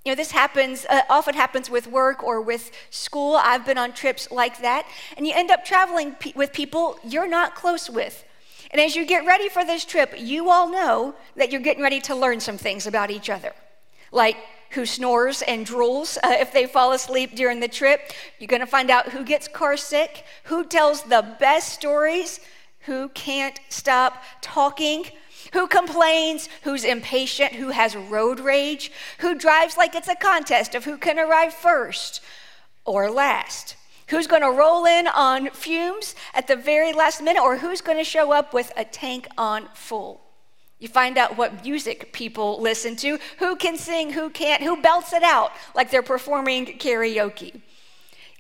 You 0.05 0.13
know, 0.13 0.17
this 0.17 0.31
happens, 0.31 0.87
uh, 0.89 1.03
often 1.11 1.35
happens 1.35 1.69
with 1.69 1.87
work 1.87 2.23
or 2.23 2.41
with 2.41 2.71
school. 2.91 3.37
I've 3.37 3.67
been 3.67 3.77
on 3.77 3.93
trips 3.93 4.31
like 4.31 4.63
that. 4.63 4.87
And 5.17 5.27
you 5.27 5.35
end 5.35 5.51
up 5.51 5.65
traveling 5.65 6.13
pe- 6.13 6.33
with 6.35 6.53
people 6.53 6.99
you're 7.05 7.29
not 7.29 7.55
close 7.55 7.91
with. 7.91 8.25
And 8.71 8.81
as 8.81 8.97
you 8.97 9.05
get 9.05 9.27
ready 9.27 9.49
for 9.49 9.65
this 9.65 9.85
trip, 9.85 10.15
you 10.17 10.49
all 10.49 10.71
know 10.71 11.15
that 11.37 11.53
you're 11.53 11.61
getting 11.61 11.83
ready 11.83 12.01
to 12.03 12.15
learn 12.15 12.41
some 12.41 12.57
things 12.57 12.87
about 12.87 13.11
each 13.11 13.29
other. 13.29 13.53
Like 14.11 14.37
who 14.71 14.87
snores 14.87 15.43
and 15.43 15.67
drools 15.67 16.17
uh, 16.19 16.37
if 16.39 16.53
they 16.53 16.67
fall 16.67 16.93
asleep 16.93 17.35
during 17.35 17.61
the 17.61 17.69
trip. 17.69 18.13
You're 18.39 18.49
going 18.49 18.61
to 18.61 18.67
find 18.67 18.91
out 18.91 19.09
who 19.09 19.25
gets 19.25 19.49
car 19.49 19.77
sick, 19.77 20.25
who 20.45 20.65
tells 20.65 21.03
the 21.03 21.37
best 21.41 21.73
stories, 21.73 22.41
who 22.81 23.09
can't 23.11 23.61
stop 23.69 24.23
talking, 24.41 25.05
who 25.53 25.67
complains, 25.67 26.49
who's 26.63 26.85
impatient, 26.85 27.55
who 27.55 27.71
has 27.71 27.97
road 27.97 28.41
rage, 28.41 28.93
who 29.19 29.35
drives 29.35 29.77
like 29.77 29.95
it's 29.95 30.09
a 30.09 30.15
contest 30.15 30.75
of 30.75 30.85
who 30.85 30.97
can 30.97 31.19
arrive 31.19 31.53
first 31.53 32.21
or 32.85 33.11
last, 33.11 33.77
who's 34.09 34.27
going 34.27 34.43
to 34.43 34.51
roll 34.51 34.85
in 34.85 35.07
on 35.07 35.51
fumes 35.51 36.15
at 36.35 36.47
the 36.47 36.57
very 36.57 36.93
last 36.93 37.23
minute, 37.23 37.43
or 37.43 37.57
who's 37.57 37.81
going 37.81 37.99
to 37.99 38.05
show 38.05 38.33
up 38.33 38.53
with 38.53 38.73
a 38.77 38.85
tank 38.85 39.29
on 39.37 39.69
full. 39.75 40.21
You 40.79 40.89
find 40.89 41.19
out 41.19 41.37
what 41.37 41.63
music 41.63 42.13
people 42.13 42.61
listen 42.61 42.97
to, 42.97 43.19
who 43.39 43.55
can 43.57 43.77
sing, 43.77 44.13
who 44.13 44.31
can't, 44.31 44.63
who 44.63 44.81
belts 44.81 45.13
it 45.13 45.23
out 45.23 45.53
like 45.75 45.91
they're 45.91 46.03
performing 46.03 46.67
karaoke. 46.79 47.61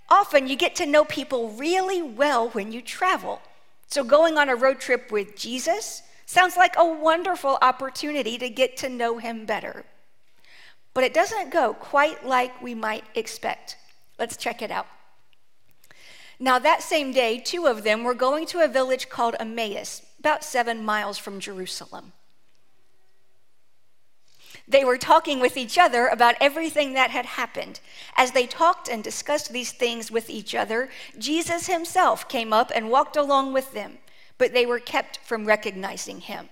Often 0.09 0.49
you 0.49 0.57
get 0.57 0.75
to 0.77 0.87
know 0.87 1.05
people 1.05 1.51
really 1.51 2.03
well 2.03 2.49
when 2.51 2.73
you 2.73 2.81
travel. 2.81 3.42
So, 3.87 4.03
going 4.03 4.38
on 4.38 4.49
a 4.49 4.57
road 4.57 4.81
trip 4.81 5.12
with 5.12 5.37
Jesus 5.37 6.03
Sounds 6.31 6.57
like 6.57 6.77
a 6.79 6.87
wonderful 6.87 7.59
opportunity 7.61 8.38
to 8.38 8.49
get 8.49 8.77
to 8.77 8.88
know 8.88 9.19
him 9.19 9.47
better. 9.47 9.85
But 10.95 11.03
it 11.03 11.12
doesn't 11.12 11.51
go 11.51 11.75
quite 11.75 12.25
like 12.25 12.62
we 12.62 12.73
might 12.73 13.03
expect. 13.16 13.77
Let's 14.16 14.37
check 14.37 14.62
it 14.62 14.71
out. 14.71 14.87
Now, 16.38 16.61
that 16.61 16.85
same 16.85 17.12
day, 17.12 17.40
two 17.40 17.66
of 17.66 17.83
them 17.83 18.05
were 18.05 18.14
going 18.14 18.47
to 18.47 18.61
a 18.61 18.69
village 18.69 19.09
called 19.09 19.35
Emmaus, 19.40 20.03
about 20.21 20.45
seven 20.45 20.85
miles 20.85 21.19
from 21.19 21.40
Jerusalem. 21.40 22.12
They 24.69 24.85
were 24.85 24.99
talking 24.99 25.40
with 25.40 25.57
each 25.57 25.79
other 25.79 26.07
about 26.07 26.37
everything 26.40 26.93
that 26.93 27.11
had 27.11 27.27
happened. 27.27 27.81
As 28.16 28.31
they 28.31 28.47
talked 28.47 28.88
and 28.88 29.03
discussed 29.03 29.53
these 29.53 29.73
things 29.73 30.12
with 30.12 30.31
each 30.31 30.55
other, 30.55 30.90
Jesus 31.19 31.66
himself 31.66 32.29
came 32.29 32.53
up 32.53 32.71
and 32.73 32.88
walked 32.88 33.16
along 33.16 33.53
with 33.53 33.73
them 33.73 33.99
but 34.40 34.55
they 34.55 34.64
were 34.64 34.81
kept 34.81 35.18
from 35.18 35.44
recognizing 35.44 36.18
him. 36.22 36.48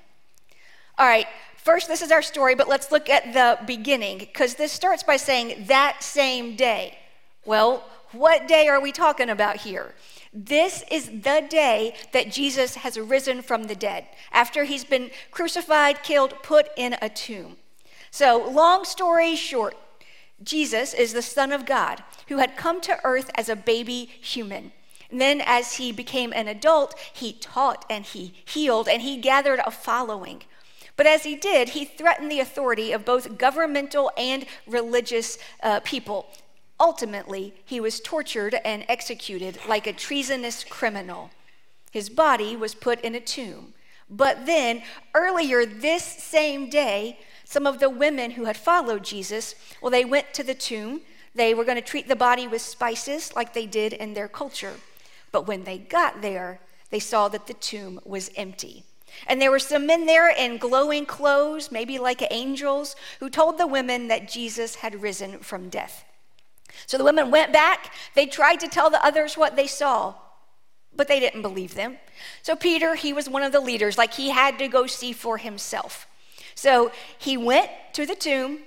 All 0.98 1.06
right, 1.06 1.26
first, 1.56 1.88
this 1.88 2.02
is 2.02 2.12
our 2.12 2.20
story, 2.20 2.54
but 2.54 2.68
let's 2.68 2.92
look 2.92 3.08
at 3.08 3.32
the 3.32 3.58
beginning, 3.66 4.18
because 4.18 4.54
this 4.54 4.72
starts 4.72 5.02
by 5.02 5.16
saying 5.16 5.64
that 5.68 6.02
same 6.02 6.54
day. 6.54 6.98
Well, 7.46 7.82
what 8.12 8.46
day 8.46 8.68
are 8.68 8.80
we 8.80 8.92
talking 8.92 9.30
about 9.30 9.56
here? 9.56 9.94
This 10.34 10.84
is 10.90 11.06
the 11.06 11.46
day 11.48 11.94
that 12.12 12.30
Jesus 12.30 12.74
has 12.74 12.98
risen 12.98 13.40
from 13.40 13.64
the 13.64 13.74
dead, 13.74 14.06
after 14.32 14.64
he's 14.64 14.84
been 14.84 15.10
crucified, 15.30 16.02
killed, 16.02 16.34
put 16.42 16.68
in 16.76 16.94
a 17.00 17.08
tomb. 17.08 17.56
So, 18.10 18.50
long 18.50 18.84
story 18.84 19.34
short, 19.34 19.76
Jesus 20.42 20.92
is 20.92 21.14
the 21.14 21.22
Son 21.22 21.52
of 21.52 21.64
God 21.64 22.04
who 22.28 22.36
had 22.36 22.54
come 22.54 22.82
to 22.82 23.00
earth 23.02 23.30
as 23.34 23.48
a 23.48 23.56
baby 23.56 24.10
human. 24.20 24.72
And 25.10 25.20
then, 25.20 25.40
as 25.44 25.76
he 25.76 25.90
became 25.90 26.32
an 26.34 26.48
adult, 26.48 26.94
he 27.12 27.32
taught 27.32 27.84
and 27.88 28.04
he 28.04 28.34
healed 28.44 28.88
and 28.88 29.02
he 29.02 29.16
gathered 29.16 29.60
a 29.64 29.70
following. 29.70 30.42
But 30.96 31.06
as 31.06 31.22
he 31.22 31.36
did, 31.36 31.70
he 31.70 31.84
threatened 31.84 32.30
the 32.30 32.40
authority 32.40 32.92
of 32.92 33.04
both 33.04 33.38
governmental 33.38 34.10
and 34.18 34.44
religious 34.66 35.38
uh, 35.62 35.80
people. 35.80 36.28
Ultimately, 36.80 37.54
he 37.64 37.80
was 37.80 38.00
tortured 38.00 38.56
and 38.64 38.84
executed 38.88 39.58
like 39.68 39.86
a 39.86 39.92
treasonous 39.92 40.64
criminal. 40.64 41.30
His 41.90 42.10
body 42.10 42.56
was 42.56 42.74
put 42.74 43.00
in 43.00 43.14
a 43.14 43.20
tomb. 43.20 43.74
But 44.10 44.46
then, 44.46 44.82
earlier 45.14 45.64
this 45.64 46.02
same 46.02 46.68
day, 46.68 47.18
some 47.44 47.66
of 47.66 47.78
the 47.78 47.90
women 47.90 48.32
who 48.32 48.44
had 48.44 48.56
followed 48.56 49.04
Jesus, 49.04 49.54
well, 49.80 49.90
they 49.90 50.04
went 50.04 50.34
to 50.34 50.42
the 50.42 50.54
tomb. 50.54 51.00
They 51.34 51.54
were 51.54 51.64
going 51.64 51.76
to 51.76 51.82
treat 51.82 52.08
the 52.08 52.16
body 52.16 52.48
with 52.48 52.62
spices 52.62 53.34
like 53.34 53.54
they 53.54 53.66
did 53.66 53.92
in 53.92 54.14
their 54.14 54.28
culture. 54.28 54.74
But 55.32 55.46
when 55.46 55.64
they 55.64 55.78
got 55.78 56.22
there, 56.22 56.60
they 56.90 56.98
saw 56.98 57.28
that 57.28 57.46
the 57.46 57.54
tomb 57.54 58.00
was 58.04 58.30
empty. 58.36 58.84
And 59.26 59.40
there 59.40 59.50
were 59.50 59.58
some 59.58 59.86
men 59.86 60.06
there 60.06 60.30
in 60.30 60.58
glowing 60.58 61.06
clothes, 61.06 61.72
maybe 61.72 61.98
like 61.98 62.22
angels, 62.30 62.94
who 63.20 63.30
told 63.30 63.58
the 63.58 63.66
women 63.66 64.08
that 64.08 64.28
Jesus 64.28 64.76
had 64.76 65.02
risen 65.02 65.38
from 65.40 65.68
death. 65.68 66.04
So 66.86 66.98
the 66.98 67.04
women 67.04 67.30
went 67.30 67.52
back. 67.52 67.92
They 68.14 68.26
tried 68.26 68.60
to 68.60 68.68
tell 68.68 68.90
the 68.90 69.04
others 69.04 69.36
what 69.36 69.56
they 69.56 69.66
saw, 69.66 70.14
But 70.94 71.08
they 71.08 71.20
didn't 71.20 71.42
believe 71.42 71.74
them. 71.74 71.98
So 72.42 72.56
Peter, 72.56 72.94
he 72.94 73.12
was 73.12 73.28
one 73.28 73.42
of 73.42 73.52
the 73.52 73.60
leaders, 73.60 73.96
like 73.96 74.14
he 74.14 74.30
had 74.30 74.58
to 74.58 74.68
go 74.68 74.86
see 74.86 75.12
for 75.12 75.38
himself. 75.38 76.06
So 76.54 76.90
he 77.18 77.36
went 77.36 77.70
to 77.92 78.04
the 78.04 78.16
tomb, 78.16 78.60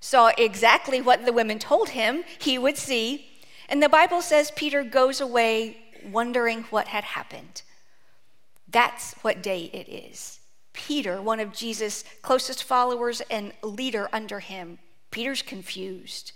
saw 0.00 0.30
exactly 0.38 1.00
what 1.00 1.24
the 1.24 1.32
women 1.32 1.58
told 1.58 1.90
him 1.90 2.24
he 2.38 2.58
would 2.58 2.78
see, 2.78 3.26
and 3.68 3.82
the 3.82 3.88
Bible 3.88 4.22
says 4.22 4.50
Peter 4.50 4.82
goes 4.82 5.20
away 5.20 5.83
wondering 6.06 6.62
what 6.64 6.88
had 6.88 7.04
happened. 7.04 7.62
That's 8.68 9.14
what 9.22 9.42
day 9.42 9.70
it 9.72 9.88
is. 9.88 10.40
Peter, 10.72 11.22
one 11.22 11.40
of 11.40 11.52
Jesus' 11.52 12.04
closest 12.22 12.64
followers 12.64 13.22
and 13.30 13.52
leader 13.62 14.08
under 14.12 14.40
him, 14.40 14.78
Peter's 15.10 15.42
confused. 15.42 16.32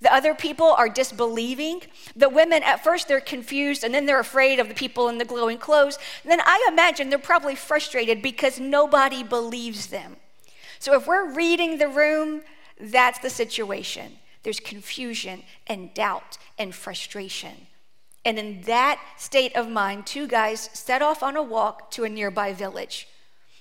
The 0.00 0.12
other 0.12 0.34
people 0.34 0.66
are 0.66 0.88
disbelieving. 0.88 1.82
The 2.14 2.28
women, 2.28 2.62
at 2.62 2.84
first, 2.84 3.08
they're 3.08 3.20
confused 3.20 3.82
and 3.82 3.94
then 3.94 4.04
they're 4.04 4.20
afraid 4.20 4.58
of 4.58 4.68
the 4.68 4.74
people 4.74 5.08
in 5.08 5.18
the 5.18 5.24
glowing 5.24 5.58
clothes. 5.58 5.98
And 6.22 6.30
then 6.30 6.40
I 6.44 6.66
imagine 6.70 7.08
they're 7.08 7.18
probably 7.18 7.54
frustrated 7.54 8.20
because 8.20 8.60
nobody 8.60 9.22
believes 9.22 9.86
them. 9.86 10.16
So 10.78 10.94
if 10.94 11.06
we're 11.06 11.32
reading 11.32 11.78
the 11.78 11.88
room, 11.88 12.42
that's 12.78 13.20
the 13.20 13.30
situation. 13.30 14.18
There's 14.42 14.60
confusion 14.60 15.42
and 15.66 15.94
doubt 15.94 16.36
and 16.58 16.74
frustration. 16.74 17.68
And 18.26 18.40
in 18.40 18.62
that 18.62 19.00
state 19.16 19.54
of 19.54 19.68
mind, 19.70 20.04
two 20.04 20.26
guys 20.26 20.68
set 20.72 21.00
off 21.00 21.22
on 21.22 21.36
a 21.36 21.42
walk 21.44 21.92
to 21.92 22.02
a 22.02 22.08
nearby 22.08 22.52
village. 22.52 23.06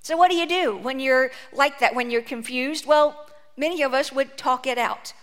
So, 0.02 0.18
what 0.18 0.32
do 0.32 0.36
you 0.36 0.48
do 0.48 0.76
when 0.76 1.00
you're 1.00 1.30
like 1.54 1.78
that, 1.78 1.94
when 1.94 2.10
you're 2.10 2.24
confused? 2.24 2.88
Well, 2.88 3.28
many 3.56 3.84
of 3.84 3.94
us 3.94 4.12
would 4.12 4.40
talk 4.40 4.66
it 4.66 4.80
out. 4.80 5.14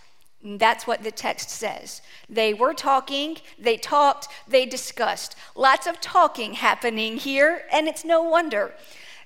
That's 0.44 0.86
what 0.86 1.02
the 1.02 1.10
text 1.10 1.50
says. 1.50 2.02
They 2.28 2.54
were 2.54 2.72
talking, 2.72 3.38
they 3.58 3.76
talked, 3.76 4.28
they 4.46 4.64
discussed. 4.64 5.34
Lots 5.56 5.88
of 5.88 6.00
talking 6.00 6.52
happening 6.54 7.16
here, 7.16 7.64
and 7.72 7.88
it's 7.88 8.04
no 8.04 8.22
wonder. 8.22 8.72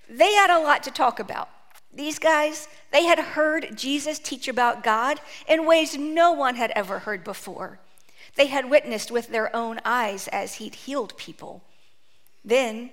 They 0.09 0.33
had 0.33 0.49
a 0.49 0.63
lot 0.63 0.83
to 0.85 0.91
talk 0.91 1.21
about. 1.21 1.51
These 1.93 2.19
guys, 2.19 2.69
they 2.91 3.05
had 3.05 3.19
heard 3.19 3.77
Jesus 3.77 4.19
teach 4.19 4.49
about 4.49 4.83
God 4.83 5.21
in 5.47 5.67
ways 5.67 5.99
no 5.99 6.33
one 6.33 6.55
had 6.55 6.73
ever 6.75 7.01
heard 7.01 7.23
before. 7.23 7.81
They 8.37 8.47
had 8.47 8.71
witnessed 8.71 9.11
with 9.11 9.29
their 9.29 9.55
own 9.55 9.81
eyes 9.85 10.29
as 10.29 10.55
he'd 10.55 10.75
healed 10.75 11.17
people. 11.17 11.65
Then, 12.45 12.91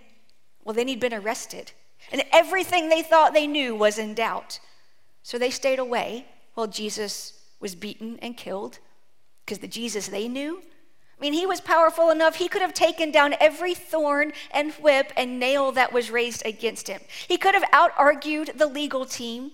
well, 0.64 0.74
then 0.74 0.88
he'd 0.88 1.00
been 1.00 1.14
arrested, 1.14 1.74
and 2.12 2.24
everything 2.32 2.90
they 2.90 3.02
thought 3.02 3.34
they 3.34 3.48
knew 3.48 3.76
was 3.76 3.98
in 3.98 4.14
doubt. 4.14 4.60
So 5.22 5.38
they 5.38 5.52
stayed 5.52 5.80
away 5.80 6.26
while 6.56 6.68
Jesus 6.68 7.40
was 7.60 7.76
beaten 7.76 8.18
and 8.22 8.36
killed, 8.36 8.80
because 9.46 9.60
the 9.60 9.68
Jesus 9.68 10.08
they 10.08 10.28
knew, 10.28 10.62
I 11.18 11.22
mean, 11.22 11.34
he 11.34 11.46
was 11.46 11.62
powerful 11.62 12.10
enough, 12.10 12.36
he 12.36 12.50
could 12.50 12.62
have 12.62 12.74
taken 12.74 13.12
down 13.12 13.36
every 13.40 13.74
thorn 13.74 14.34
and 14.52 14.74
whip 14.74 15.14
and 15.16 15.40
nail 15.40 15.72
that 15.72 15.94
was 15.94 16.12
raised 16.12 16.46
against 16.46 16.88
him. 16.88 17.02
He 17.28 17.38
could 17.38 17.54
have 17.54 17.64
out 17.72 17.92
argued 17.98 18.54
the 18.56 18.68
legal 18.68 19.06
team, 19.06 19.52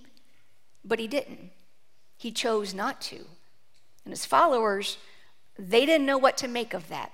but 0.84 0.99
he 0.99 1.08
didn't. 1.08 1.52
He 2.17 2.32
chose 2.32 2.73
not 2.73 3.02
to. 3.02 3.17
And 4.04 4.12
his 4.12 4.25
followers, 4.25 4.97
they 5.60 5.86
didn't 5.86 6.06
know 6.06 6.17
what 6.17 6.38
to 6.38 6.48
make 6.48 6.74
of 6.74 6.88
that. 6.89 7.12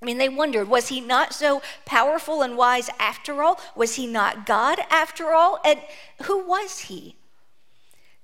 I 0.00 0.04
mean, 0.04 0.18
they 0.18 0.28
wondered 0.28 0.68
was 0.68 0.88
he 0.88 1.00
not 1.00 1.32
so 1.32 1.62
powerful 1.84 2.42
and 2.42 2.56
wise 2.56 2.90
after 2.98 3.42
all? 3.42 3.60
Was 3.76 3.94
he 3.94 4.06
not 4.06 4.46
God 4.46 4.80
after 4.90 5.32
all? 5.32 5.60
And 5.64 5.80
who 6.22 6.44
was 6.44 6.80
he? 6.80 7.16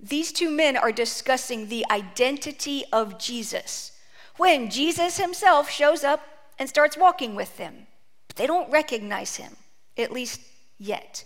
These 0.01 0.33
two 0.33 0.51
men 0.51 0.77
are 0.77 0.92
discussing 0.92 1.68
the 1.68 1.85
identity 1.90 2.85
of 2.92 3.18
Jesus 3.18 3.92
when 4.37 4.71
Jesus 4.71 5.18
himself 5.18 5.71
shows 5.71 6.05
up 6.05 6.21
and 6.59 6.68
starts 6.68 6.97
walking 6.97 7.35
with 7.35 7.57
them. 7.57 7.87
But 8.27 8.37
they 8.37 8.47
don't 8.47 8.71
recognize 8.71 9.37
him, 9.37 9.57
at 9.97 10.12
least 10.12 10.40
yet. 10.79 11.25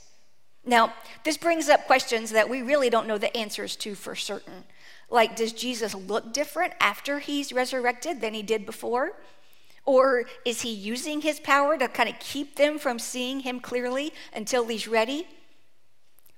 Now, 0.64 0.92
this 1.25 1.37
brings 1.37 1.68
up 1.68 1.87
questions 1.87 2.31
that 2.31 2.49
we 2.49 2.62
really 2.62 2.88
don't 2.88 3.07
know 3.09 3.18
the 3.18 3.37
answers 3.37 3.77
to 3.77 3.95
for 3.95 4.14
certain. 4.14 4.64
Like, 5.12 5.37
does 5.37 5.53
Jesus 5.53 5.94
look 5.94 6.33
different 6.33 6.72
after 6.81 7.18
he's 7.18 7.53
resurrected 7.53 8.22
than 8.22 8.33
he 8.33 8.42
did 8.42 8.64
before? 8.64 9.12
Or 9.85 10.25
is 10.46 10.62
he 10.62 10.72
using 10.72 11.20
his 11.20 11.38
power 11.38 11.77
to 11.77 11.87
kind 11.87 12.09
of 12.09 12.18
keep 12.18 12.57
them 12.57 12.79
from 12.79 12.98
seeing 12.98 13.40
him 13.40 13.61
clearly 13.61 14.14
until 14.35 14.66
he's 14.66 14.88
ready? 14.88 15.27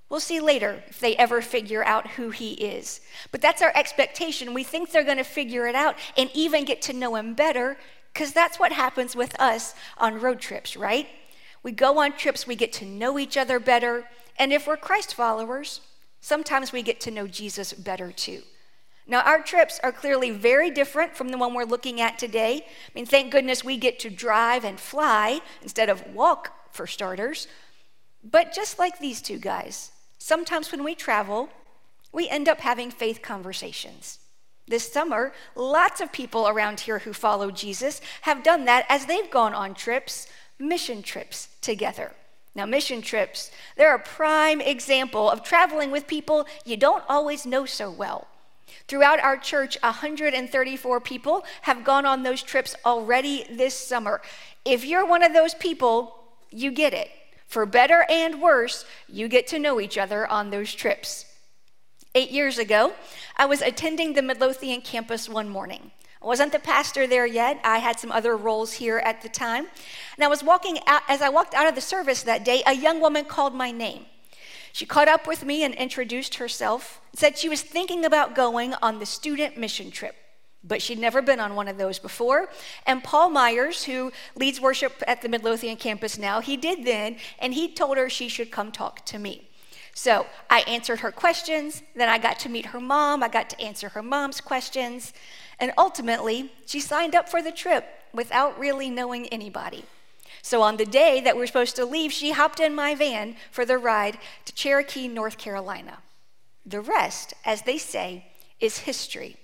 We'll 0.09 0.19
see 0.19 0.41
later 0.41 0.83
if 0.89 0.99
they 0.99 1.15
ever 1.17 1.41
figure 1.41 1.85
out 1.85 2.13
who 2.13 2.31
he 2.31 2.55
is. 2.55 3.01
But 3.31 3.41
that's 3.41 3.63
our 3.63 3.73
expectation. 3.77 4.55
We 4.55 4.65
think 4.65 4.91
they're 4.91 5.05
going 5.05 5.19
to 5.19 5.25
figure 5.25 5.69
it 5.69 5.77
out 5.77 5.97
and 6.17 6.29
even 6.35 6.65
get 6.65 6.83
to 6.83 6.93
know 6.93 7.15
him 7.15 7.35
better 7.35 7.77
because 8.13 8.33
that's 8.33 8.59
what 8.59 8.73
happens 8.73 9.15
with 9.15 9.39
us 9.41 9.75
on 9.99 10.21
road 10.21 10.41
trips, 10.41 10.77
right? 10.77 11.07
We 11.63 11.71
go 11.71 11.99
on 11.99 12.17
trips, 12.17 12.47
we 12.47 12.57
get 12.57 12.73
to 12.75 12.85
know 12.85 13.21
each 13.21 13.37
other 13.37 13.61
better. 13.61 14.09
And 14.37 14.53
if 14.53 14.67
we're 14.67 14.77
Christ 14.77 15.15
followers, 15.15 15.81
sometimes 16.21 16.73
we 16.73 16.83
get 16.83 17.01
to 17.03 17.13
know 17.13 17.29
Jesus 17.29 17.73
better 17.73 18.11
too. 18.11 18.43
Now, 19.07 19.21
our 19.21 19.43
trips 19.43 19.79
are 19.83 19.93
clearly 19.93 20.31
very 20.31 20.71
different 20.71 21.14
from 21.17 21.29
the 21.29 21.37
one 21.37 21.53
we're 21.53 21.64
looking 21.64 22.01
at 22.01 22.19
today. 22.19 22.64
I 22.64 22.90
mean, 22.95 23.05
thank 23.05 23.33
goodness 23.33 23.62
we 23.62 23.77
get 23.77 23.99
to 24.01 24.11
drive 24.11 24.64
and 24.64 24.81
fly 24.81 25.40
instead 25.62 25.90
of 25.90 26.07
walk, 26.14 26.53
for 26.75 26.87
starters. 26.87 27.47
But 28.23 28.53
just 28.53 28.79
like 28.79 28.99
these 28.99 29.23
two 29.23 29.38
guys, 29.38 29.93
sometimes 30.19 30.73
when 30.73 30.83
we 30.83 30.95
travel, 30.95 31.49
we 32.12 32.29
end 32.29 32.49
up 32.49 32.61
having 32.61 32.90
faith 32.90 33.23
conversations. 33.23 34.19
This 34.67 34.90
summer, 34.90 35.33
lots 35.55 36.01
of 36.01 36.11
people 36.11 36.49
around 36.49 36.81
here 36.81 37.01
who 37.01 37.12
follow 37.12 37.51
Jesus 37.51 38.01
have 38.23 38.43
done 38.43 38.64
that 38.64 38.87
as 38.88 39.07
they've 39.07 39.31
gone 39.31 39.55
on 39.55 39.75
trips, 39.75 40.27
mission 40.59 41.03
trips 41.03 41.49
together. 41.61 42.12
Now, 42.55 42.67
mission 42.67 43.03
trips, 43.03 43.51
they're 43.77 43.95
a 43.95 43.99
prime 43.99 44.61
example 44.61 45.31
of 45.31 45.43
traveling 45.43 45.90
with 45.90 46.07
people 46.07 46.47
you 46.64 46.77
don't 46.77 47.05
always 47.09 47.45
know 47.45 47.67
so 47.67 47.90
well. 47.90 48.27
Throughout 48.89 49.21
our 49.21 49.37
church, 49.37 49.77
134 49.83 51.01
people 51.01 51.45
have 51.63 51.85
gone 51.85 52.07
on 52.07 52.23
those 52.23 52.43
trips 52.43 52.75
already 52.85 53.45
this 53.51 53.75
summer. 53.75 54.21
If 54.65 54.85
you're 54.85 55.07
one 55.07 55.23
of 55.23 55.33
those 55.33 55.55
people, 55.55 56.17
you 56.51 56.71
get 56.71 56.95
it. 56.95 57.11
For 57.47 57.67
better 57.67 58.05
and 58.09 58.41
worse, 58.43 58.85
you 59.09 59.29
get 59.29 59.47
to 59.49 59.59
know 59.59 59.81
each 59.81 59.99
other 59.99 60.27
on 60.27 60.51
those 60.51 60.75
trips. 60.75 61.27
Eight 62.15 62.31
years 62.31 62.59
ago, 62.59 62.93
I 63.37 63.47
was 63.47 63.61
attending 63.61 64.13
the 64.13 64.23
Midlothian 64.23 64.81
campus 64.81 65.29
one 65.29 65.49
morning. 65.49 65.91
I 66.23 66.27
wasn't 66.27 66.53
the 66.53 66.59
pastor 66.59 67.07
there 67.07 67.27
yet. 67.27 67.61
I 67.65 67.79
had 67.79 68.01
some 68.01 68.11
other 68.11 68.37
roles 68.37 68.73
here 68.73 68.99
at 68.99 69.21
the 69.21 69.29
time. 69.29 69.67
And 70.17 70.25
I 70.25 70.29
was 70.29 70.43
walking 70.43 70.79
out, 70.87 71.03
as 71.09 71.21
I 71.21 71.29
walked 71.29 71.55
out 71.55 71.69
of 71.69 71.75
the 71.75 71.81
service 71.81 72.23
that 72.23 72.45
day, 72.45 72.63
a 72.67 72.73
young 72.73 73.01
woman 73.01 73.25
called 73.25 73.55
my 73.55 73.71
name. 73.71 74.07
She 74.75 74.87
caught 74.87 75.07
up 75.07 75.29
with 75.29 75.45
me 75.45 75.63
and 75.63 75.73
introduced 75.73 76.35
herself, 76.35 77.01
said 77.15 77.39
she 77.39 77.49
was 77.49 77.63
thinking 77.63 78.05
about 78.05 78.35
going 78.35 78.75
on 78.83 78.99
the 78.99 79.07
student 79.07 79.57
mission 79.57 79.93
trip, 79.93 80.17
but 80.65 80.83
she'd 80.83 80.99
never 80.99 81.23
been 81.23 81.39
on 81.39 81.55
one 81.55 81.69
of 81.69 81.79
those 81.79 82.01
before. 82.01 82.49
And 82.85 83.05
Paul 83.05 83.31
Myers, 83.31 83.85
who 83.85 84.11
leads 84.35 84.61
worship 84.61 85.01
at 85.07 85.23
the 85.23 85.29
Midlothian 85.29 85.77
campus 85.77 86.19
now, 86.19 86.41
he 86.41 86.57
did 86.57 86.85
then, 86.85 87.19
and 87.39 87.55
he 87.55 87.73
told 87.73 87.97
her 87.99 88.11
she 88.11 88.29
should 88.29 88.51
come 88.51 88.73
talk 88.73 89.07
to 89.07 89.21
me. 89.21 89.49
So 89.95 90.27
I 90.51 90.63
answered 90.63 90.99
her 90.99 91.13
questions, 91.13 91.85
then 91.95 92.09
I 92.09 92.19
got 92.19 92.41
to 92.41 92.49
meet 92.49 92.67
her 92.67 92.81
mom, 92.81 93.23
I 93.23 93.29
got 93.29 93.49
to 93.51 93.61
answer 93.61 93.91
her 93.91 94.03
mom's 94.03 94.41
questions, 94.41 95.13
and 95.61 95.71
ultimately, 95.79 96.53
she 96.67 96.81
signed 96.81 97.15
up 97.15 97.29
for 97.29 97.41
the 97.41 97.53
trip 97.53 97.87
without 98.13 98.59
really 98.59 98.91
knowing 98.91 99.29
anybody. 99.29 99.85
So 100.45 100.61
on 100.61 100.77
the 100.77 100.85
day 100.85 101.23
that 101.23 101.37
we 101.37 101.41
were 101.41 101.47
supposed 101.47 101.75
to 101.77 101.87
leave, 101.87 102.13
she 102.13 102.33
hopped 102.33 102.61
in 102.61 102.75
my 102.75 102.95
van 102.95 103.37
for 103.51 103.65
the 103.65 103.79
ride 103.79 104.19
to 104.45 104.53
Cherokee, 104.53 105.09
North 105.09 105.39
Carolina. 105.39 106.01
The 106.67 106.83
rest, 106.83 107.33
as 107.47 107.63
they 107.63 107.79
say, 107.79 108.27
is 108.61 108.81
history. 108.81 109.39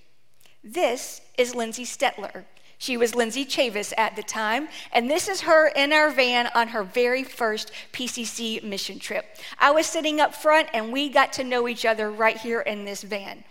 This 0.62 1.22
is 1.38 1.54
Lindsay 1.54 1.86
Stetler. 1.86 2.44
She 2.76 2.98
was 2.98 3.14
Lindsay 3.14 3.46
Chavis 3.46 3.94
at 3.96 4.14
the 4.14 4.22
time, 4.22 4.68
and 4.92 5.10
this 5.10 5.26
is 5.26 5.40
her 5.40 5.68
in 5.68 5.94
our 5.94 6.10
van 6.10 6.50
on 6.54 6.68
her 6.68 6.82
very 6.82 7.24
first 7.24 7.72
PCC 7.94 8.62
mission 8.62 8.98
trip. 8.98 9.24
I 9.58 9.70
was 9.70 9.86
sitting 9.86 10.20
up 10.20 10.34
front, 10.34 10.68
and 10.74 10.92
we 10.92 11.08
got 11.08 11.32
to 11.34 11.44
know 11.44 11.66
each 11.66 11.86
other 11.86 12.10
right 12.10 12.36
here 12.36 12.60
in 12.60 12.84
this 12.84 13.02
van. 13.02 13.42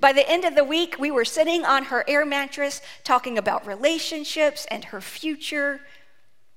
By 0.00 0.12
the 0.12 0.28
end 0.28 0.44
of 0.44 0.56
the 0.56 0.64
week, 0.64 0.96
we 0.98 1.12
were 1.12 1.24
sitting 1.24 1.64
on 1.64 1.84
her 1.84 2.04
air 2.08 2.26
mattress 2.26 2.82
talking 3.04 3.38
about 3.38 3.68
relationships 3.68 4.66
and 4.68 4.86
her 4.86 5.00
future, 5.00 5.80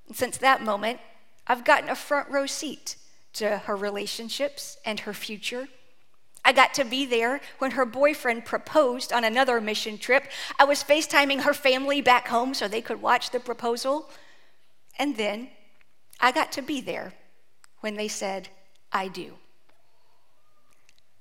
and 0.06 0.16
since 0.16 0.36
that 0.38 0.62
moment, 0.62 1.00
I've 1.46 1.64
gotten 1.64 1.88
a 1.88 1.96
front 1.96 2.30
row 2.30 2.46
seat 2.46 2.96
to 3.34 3.58
her 3.58 3.76
relationships 3.76 4.76
and 4.84 5.00
her 5.00 5.14
future. 5.14 5.68
I 6.44 6.52
got 6.52 6.74
to 6.74 6.84
be 6.84 7.06
there 7.06 7.40
when 7.58 7.72
her 7.72 7.84
boyfriend 7.84 8.44
proposed 8.44 9.12
on 9.12 9.24
another 9.24 9.60
mission 9.60 9.96
trip. 9.96 10.24
I 10.58 10.64
was 10.64 10.82
FaceTiming 10.82 11.42
her 11.42 11.54
family 11.54 12.00
back 12.00 12.28
home 12.28 12.52
so 12.52 12.66
they 12.66 12.80
could 12.80 13.00
watch 13.00 13.30
the 13.30 13.40
proposal. 13.40 14.10
And 14.98 15.16
then 15.16 15.48
I 16.20 16.32
got 16.32 16.52
to 16.52 16.62
be 16.62 16.80
there 16.80 17.12
when 17.80 17.96
they 17.96 18.08
said, 18.08 18.48
I 18.92 19.08
do. 19.08 19.34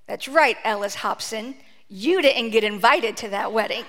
That's 0.07 0.27
right, 0.27 0.57
Ellis 0.63 0.95
Hobson. 0.95 1.55
You 1.87 2.21
didn't 2.21 2.49
get 2.49 2.63
invited 2.63 3.15
to 3.17 3.29
that 3.29 3.53
wedding. 3.53 3.85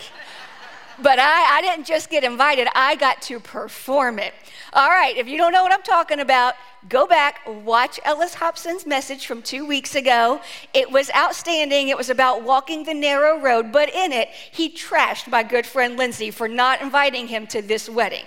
But 1.00 1.18
I, 1.18 1.58
I 1.58 1.62
didn't 1.62 1.86
just 1.86 2.10
get 2.10 2.24
invited, 2.24 2.68
I 2.74 2.96
got 2.96 3.22
to 3.22 3.40
perform 3.40 4.18
it. 4.18 4.34
All 4.74 4.88
right, 4.88 5.16
if 5.16 5.28
you 5.28 5.36
don't 5.36 5.52
know 5.52 5.62
what 5.62 5.72
I'm 5.72 5.82
talking 5.82 6.20
about, 6.20 6.54
go 6.88 7.06
back, 7.06 7.40
watch 7.46 8.00
Ellis 8.04 8.34
Hobson's 8.34 8.86
message 8.86 9.26
from 9.26 9.42
two 9.42 9.66
weeks 9.66 9.94
ago. 9.94 10.40
It 10.74 10.90
was 10.90 11.10
outstanding. 11.14 11.88
It 11.88 11.96
was 11.96 12.10
about 12.10 12.42
walking 12.42 12.84
the 12.84 12.94
narrow 12.94 13.38
road, 13.40 13.72
but 13.72 13.88
in 13.94 14.12
it, 14.12 14.28
he 14.28 14.70
trashed 14.70 15.28
my 15.28 15.42
good 15.42 15.66
friend 15.66 15.96
Lindsay 15.96 16.30
for 16.30 16.48
not 16.48 16.80
inviting 16.80 17.28
him 17.28 17.46
to 17.48 17.62
this 17.62 17.88
wedding. 17.88 18.24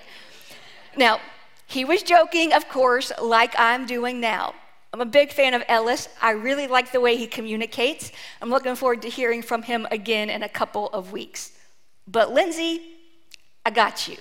Now, 0.96 1.20
he 1.68 1.84
was 1.84 2.04
joking, 2.04 2.54
of 2.54 2.70
course, 2.70 3.12
like 3.22 3.56
I'm 3.58 3.86
doing 3.86 4.20
now. 4.20 4.54
I'm 4.94 5.02
a 5.02 5.06
big 5.06 5.32
fan 5.32 5.54
of 5.54 5.64
Ellis. 5.68 6.08
I 6.22 6.32
really 6.32 6.68
like 6.68 6.92
the 6.92 7.02
way 7.02 7.18
he 7.18 7.28
communicates. 7.28 8.12
I'm 8.42 8.50
looking 8.50 8.76
forward 8.76 9.02
to 9.02 9.10
hearing 9.10 9.42
from 9.42 9.64
him 9.64 9.88
again 9.92 10.30
in 10.30 10.44
a 10.44 10.48
couple 10.48 10.88
of 10.90 11.12
weeks. 11.12 11.52
But 12.08 12.34
Lindsay, 12.34 12.82
I 13.66 13.72
got 13.72 14.08
you. 14.08 14.18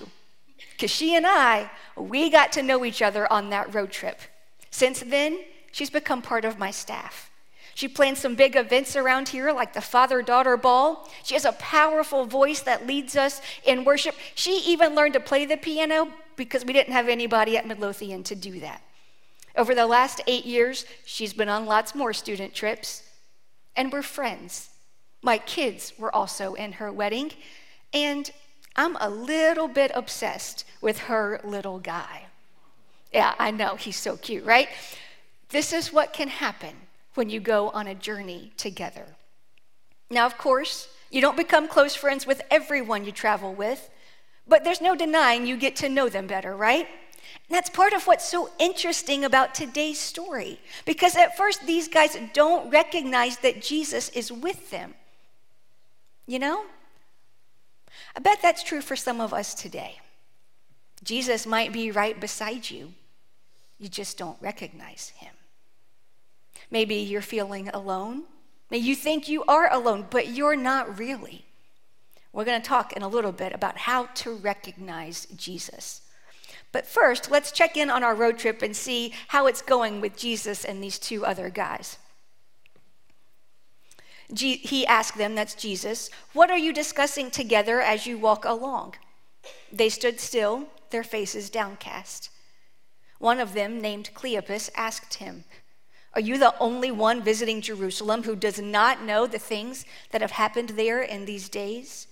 Because 0.71 0.91
she 0.91 1.15
and 1.15 1.25
I, 1.27 1.69
we 1.95 2.29
got 2.29 2.51
to 2.53 2.63
know 2.63 2.83
each 2.83 3.01
other 3.01 3.31
on 3.31 3.49
that 3.49 3.73
road 3.73 3.91
trip. 3.91 4.19
Since 4.71 5.01
then, 5.01 5.39
she's 5.71 5.89
become 5.89 6.21
part 6.21 6.43
of 6.43 6.59
my 6.59 6.71
staff. 6.71 7.31
She 7.75 7.87
plans 7.89 8.19
some 8.19 8.35
big 8.35 8.55
events 8.55 8.95
around 8.95 9.29
here, 9.29 9.51
like 9.51 9.73
the 9.73 9.81
father 9.81 10.21
daughter 10.21 10.55
ball. 10.55 11.09
She 11.23 11.33
has 11.33 11.43
a 11.43 11.51
powerful 11.53 12.25
voice 12.25 12.61
that 12.61 12.87
leads 12.87 13.17
us 13.17 13.41
in 13.65 13.83
worship. 13.83 14.15
She 14.33 14.63
even 14.65 14.95
learned 14.95 15.13
to 15.13 15.19
play 15.19 15.45
the 15.45 15.57
piano 15.57 16.09
because 16.37 16.63
we 16.63 16.73
didn't 16.73 16.93
have 16.93 17.09
anybody 17.09 17.57
at 17.57 17.67
Midlothian 17.67 18.23
to 18.23 18.35
do 18.35 18.61
that. 18.61 18.81
Over 19.57 19.75
the 19.75 19.87
last 19.87 20.21
eight 20.27 20.45
years, 20.45 20.85
she's 21.05 21.33
been 21.33 21.49
on 21.49 21.65
lots 21.65 21.95
more 21.95 22.13
student 22.13 22.53
trips, 22.53 23.03
and 23.75 23.91
we're 23.91 24.01
friends. 24.01 24.69
My 25.21 25.37
kids 25.37 25.93
were 25.97 26.13
also 26.13 26.53
in 26.53 26.73
her 26.73 26.91
wedding, 26.91 27.31
and 27.95 28.29
I'm 28.75 28.97
a 28.99 29.09
little 29.09 29.69
bit 29.69 29.91
obsessed 29.95 30.65
with 30.81 30.99
her 30.99 31.39
little 31.43 31.79
guy. 31.79 32.25
Yeah, 33.13 33.33
I 33.39 33.51
know, 33.51 33.77
he's 33.77 33.95
so 33.95 34.17
cute, 34.17 34.43
right? 34.43 34.67
This 35.49 35.71
is 35.71 35.93
what 35.93 36.11
can 36.11 36.27
happen 36.27 36.75
when 37.13 37.29
you 37.29 37.39
go 37.39 37.69
on 37.69 37.87
a 37.87 37.95
journey 37.95 38.51
together. 38.57 39.05
Now, 40.09 40.25
of 40.25 40.37
course, 40.37 40.89
you 41.09 41.21
don't 41.21 41.37
become 41.37 41.69
close 41.69 41.95
friends 41.95 42.27
with 42.27 42.41
everyone 42.51 43.05
you 43.05 43.13
travel 43.13 43.53
with, 43.53 43.89
but 44.45 44.65
there's 44.65 44.81
no 44.81 44.95
denying 44.95 45.47
you 45.47 45.55
get 45.55 45.77
to 45.77 45.89
know 45.89 46.09
them 46.09 46.27
better, 46.27 46.53
right? 46.53 46.85
And 47.47 47.55
that's 47.55 47.69
part 47.69 47.93
of 47.93 48.05
what's 48.05 48.27
so 48.27 48.49
interesting 48.59 49.23
about 49.23 49.55
today's 49.55 49.99
story. 49.99 50.59
Because 50.85 51.15
at 51.15 51.37
first, 51.37 51.65
these 51.65 51.87
guys 51.87 52.17
don't 52.33 52.69
recognize 52.69 53.37
that 53.37 53.61
Jesus 53.61 54.09
is 54.09 54.31
with 54.31 54.69
them. 54.69 54.93
You 56.27 56.39
know? 56.39 56.65
I 58.15 58.19
bet 58.21 58.41
that's 58.41 58.63
true 58.63 58.81
for 58.81 58.95
some 58.95 59.19
of 59.19 59.33
us 59.33 59.53
today. 59.53 59.99
Jesus 61.03 61.45
might 61.45 61.73
be 61.73 61.91
right 61.91 62.19
beside 62.19 62.69
you, 62.69 62.93
you 63.77 63.89
just 63.89 64.17
don't 64.17 64.41
recognize 64.41 65.09
him. 65.17 65.33
Maybe 66.71 66.95
you're 66.95 67.21
feeling 67.21 67.67
alone. 67.69 68.23
Maybe 68.71 68.85
you 68.85 68.95
think 68.95 69.27
you 69.27 69.43
are 69.45 69.71
alone, 69.71 70.07
but 70.09 70.29
you're 70.29 70.55
not 70.55 70.97
really. 70.97 71.45
We're 72.33 72.45
going 72.45 72.61
to 72.61 72.67
talk 72.67 72.93
in 72.93 73.03
a 73.03 73.07
little 73.07 73.31
bit 73.31 73.53
about 73.53 73.77
how 73.77 74.07
to 74.07 74.35
recognize 74.35 75.25
Jesus. 75.35 76.01
But 76.71 76.85
first, 76.85 77.31
let's 77.31 77.51
check 77.51 77.77
in 77.77 77.89
on 77.89 78.03
our 78.03 78.15
road 78.15 78.37
trip 78.37 78.61
and 78.61 78.75
see 78.75 79.13
how 79.29 79.47
it's 79.47 79.61
going 79.61 80.01
with 80.01 80.17
Jesus 80.17 80.65
and 80.65 80.83
these 80.83 80.99
two 80.99 81.25
other 81.25 81.49
guys. 81.49 81.97
He 84.33 84.85
asked 84.87 85.17
them, 85.17 85.35
that's 85.35 85.55
Jesus, 85.55 86.09
what 86.33 86.49
are 86.49 86.57
you 86.57 86.73
discussing 86.73 87.29
together 87.29 87.81
as 87.81 88.07
you 88.07 88.17
walk 88.17 88.45
along? 88.45 88.95
They 89.71 89.89
stood 89.89 90.19
still, 90.19 90.67
their 90.89 91.03
faces 91.03 91.49
downcast. 91.49 92.29
One 93.19 93.39
of 93.39 93.53
them, 93.53 93.81
named 93.81 94.11
Cleopas, 94.13 94.69
asked 94.75 95.15
him, 95.15 95.45
Are 96.13 96.21
you 96.21 96.37
the 96.37 96.57
only 96.59 96.91
one 96.91 97.21
visiting 97.21 97.61
Jerusalem 97.61 98.23
who 98.23 98.35
does 98.35 98.59
not 98.59 99.03
know 99.03 99.27
the 99.27 99.39
things 99.39 99.85
that 100.11 100.21
have 100.21 100.31
happened 100.31 100.69
there 100.69 101.01
in 101.01 101.25
these 101.25 101.49
days? 101.49 102.07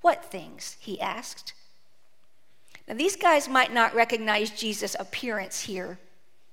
What 0.00 0.24
things? 0.24 0.76
he 0.80 1.00
asked. 1.00 1.54
Now, 2.86 2.94
these 2.94 3.16
guys 3.16 3.48
might 3.48 3.72
not 3.72 3.94
recognize 3.94 4.50
Jesus' 4.50 4.96
appearance 4.98 5.62
here, 5.62 5.98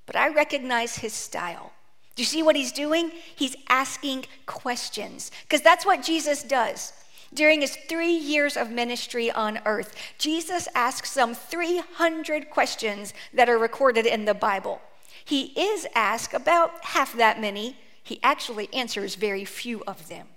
but 0.06 0.16
I 0.16 0.30
recognize 0.30 0.98
his 0.98 1.14
style. 1.14 1.74
Do 2.16 2.22
you 2.22 2.28
see 2.28 2.44
what 2.44 2.56
he's 2.56 2.72
doing? 2.72 3.12
He's 3.36 3.56
asking 3.70 4.26
questions, 4.46 5.32
because 5.44 5.62
that's 5.62 5.86
what 5.86 6.04
Jesus 6.04 6.44
does. 6.44 6.94
During 7.34 7.62
his 7.62 7.78
three 7.88 8.14
years 8.14 8.58
of 8.58 8.70
ministry 8.70 9.32
on 9.32 9.60
earth, 9.66 9.96
Jesus 10.18 10.68
asked 10.76 11.08
some 11.08 11.34
300 11.34 12.50
questions 12.50 13.14
that 13.34 13.48
are 13.48 13.58
recorded 13.58 14.06
in 14.06 14.26
the 14.26 14.34
Bible. 14.34 14.82
He 15.24 15.54
is 15.58 15.88
asked 15.96 16.34
about 16.34 16.84
half 16.84 17.14
that 17.14 17.40
many. 17.40 17.78
He 18.04 18.20
actually 18.22 18.68
answers 18.74 19.16
very 19.16 19.46
few 19.46 19.82
of 19.88 20.10
them. 20.10 20.28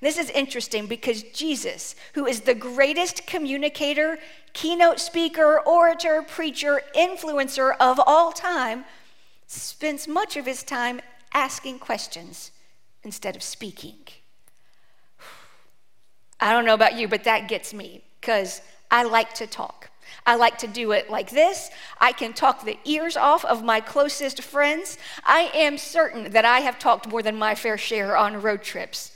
This 0.00 0.18
is 0.18 0.30
interesting 0.30 0.86
because 0.86 1.22
Jesus, 1.22 1.94
who 2.14 2.26
is 2.26 2.42
the 2.42 2.54
greatest 2.54 3.26
communicator, 3.26 4.18
keynote 4.52 5.00
speaker, 5.00 5.60
orator, 5.60 6.22
preacher, 6.22 6.82
influencer 6.94 7.74
of 7.78 8.00
all 8.06 8.32
time, 8.32 8.84
spends 9.46 10.08
much 10.08 10.36
of 10.36 10.46
his 10.46 10.62
time 10.62 11.00
asking 11.32 11.78
questions 11.78 12.50
instead 13.02 13.36
of 13.36 13.42
speaking. 13.42 13.96
I 16.40 16.52
don't 16.52 16.64
know 16.64 16.74
about 16.74 16.96
you, 16.96 17.08
but 17.08 17.24
that 17.24 17.48
gets 17.48 17.72
me 17.72 18.02
because 18.20 18.60
I 18.90 19.04
like 19.04 19.34
to 19.34 19.46
talk. 19.46 19.90
I 20.24 20.36
like 20.36 20.58
to 20.58 20.66
do 20.66 20.92
it 20.92 21.10
like 21.10 21.30
this. 21.30 21.70
I 22.00 22.12
can 22.12 22.32
talk 22.32 22.64
the 22.64 22.78
ears 22.84 23.16
off 23.16 23.44
of 23.44 23.64
my 23.64 23.80
closest 23.80 24.42
friends. 24.42 24.98
I 25.24 25.50
am 25.54 25.78
certain 25.78 26.32
that 26.32 26.44
I 26.44 26.60
have 26.60 26.78
talked 26.78 27.08
more 27.08 27.22
than 27.22 27.36
my 27.36 27.54
fair 27.54 27.78
share 27.78 28.16
on 28.16 28.42
road 28.42 28.62
trips. 28.62 29.12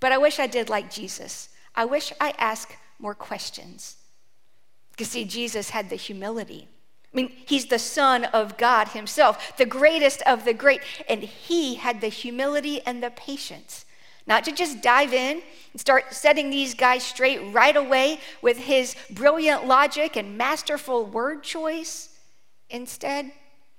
But 0.00 0.12
I 0.12 0.18
wish 0.18 0.38
I 0.38 0.46
did 0.46 0.68
like 0.68 0.90
Jesus. 0.90 1.48
I 1.74 1.84
wish 1.84 2.12
I 2.20 2.34
asked 2.38 2.76
more 2.98 3.14
questions. 3.14 3.96
Because, 4.90 5.08
see, 5.08 5.24
Jesus 5.24 5.70
had 5.70 5.90
the 5.90 5.96
humility. 5.96 6.68
I 7.12 7.16
mean, 7.16 7.32
he's 7.46 7.66
the 7.66 7.78
Son 7.78 8.24
of 8.26 8.58
God 8.58 8.88
himself, 8.88 9.56
the 9.56 9.66
greatest 9.66 10.22
of 10.22 10.44
the 10.44 10.54
great, 10.54 10.82
and 11.08 11.22
he 11.22 11.76
had 11.76 12.00
the 12.00 12.08
humility 12.08 12.82
and 12.82 13.02
the 13.02 13.10
patience 13.10 13.84
not 14.28 14.44
to 14.44 14.52
just 14.52 14.82
dive 14.82 15.14
in 15.14 15.42
and 15.72 15.80
start 15.80 16.12
setting 16.12 16.50
these 16.50 16.74
guys 16.74 17.02
straight 17.02 17.40
right 17.50 17.74
away 17.74 18.20
with 18.42 18.58
his 18.58 18.94
brilliant 19.10 19.66
logic 19.66 20.16
and 20.16 20.36
masterful 20.36 21.06
word 21.06 21.42
choice. 21.42 22.10
Instead, 22.68 23.32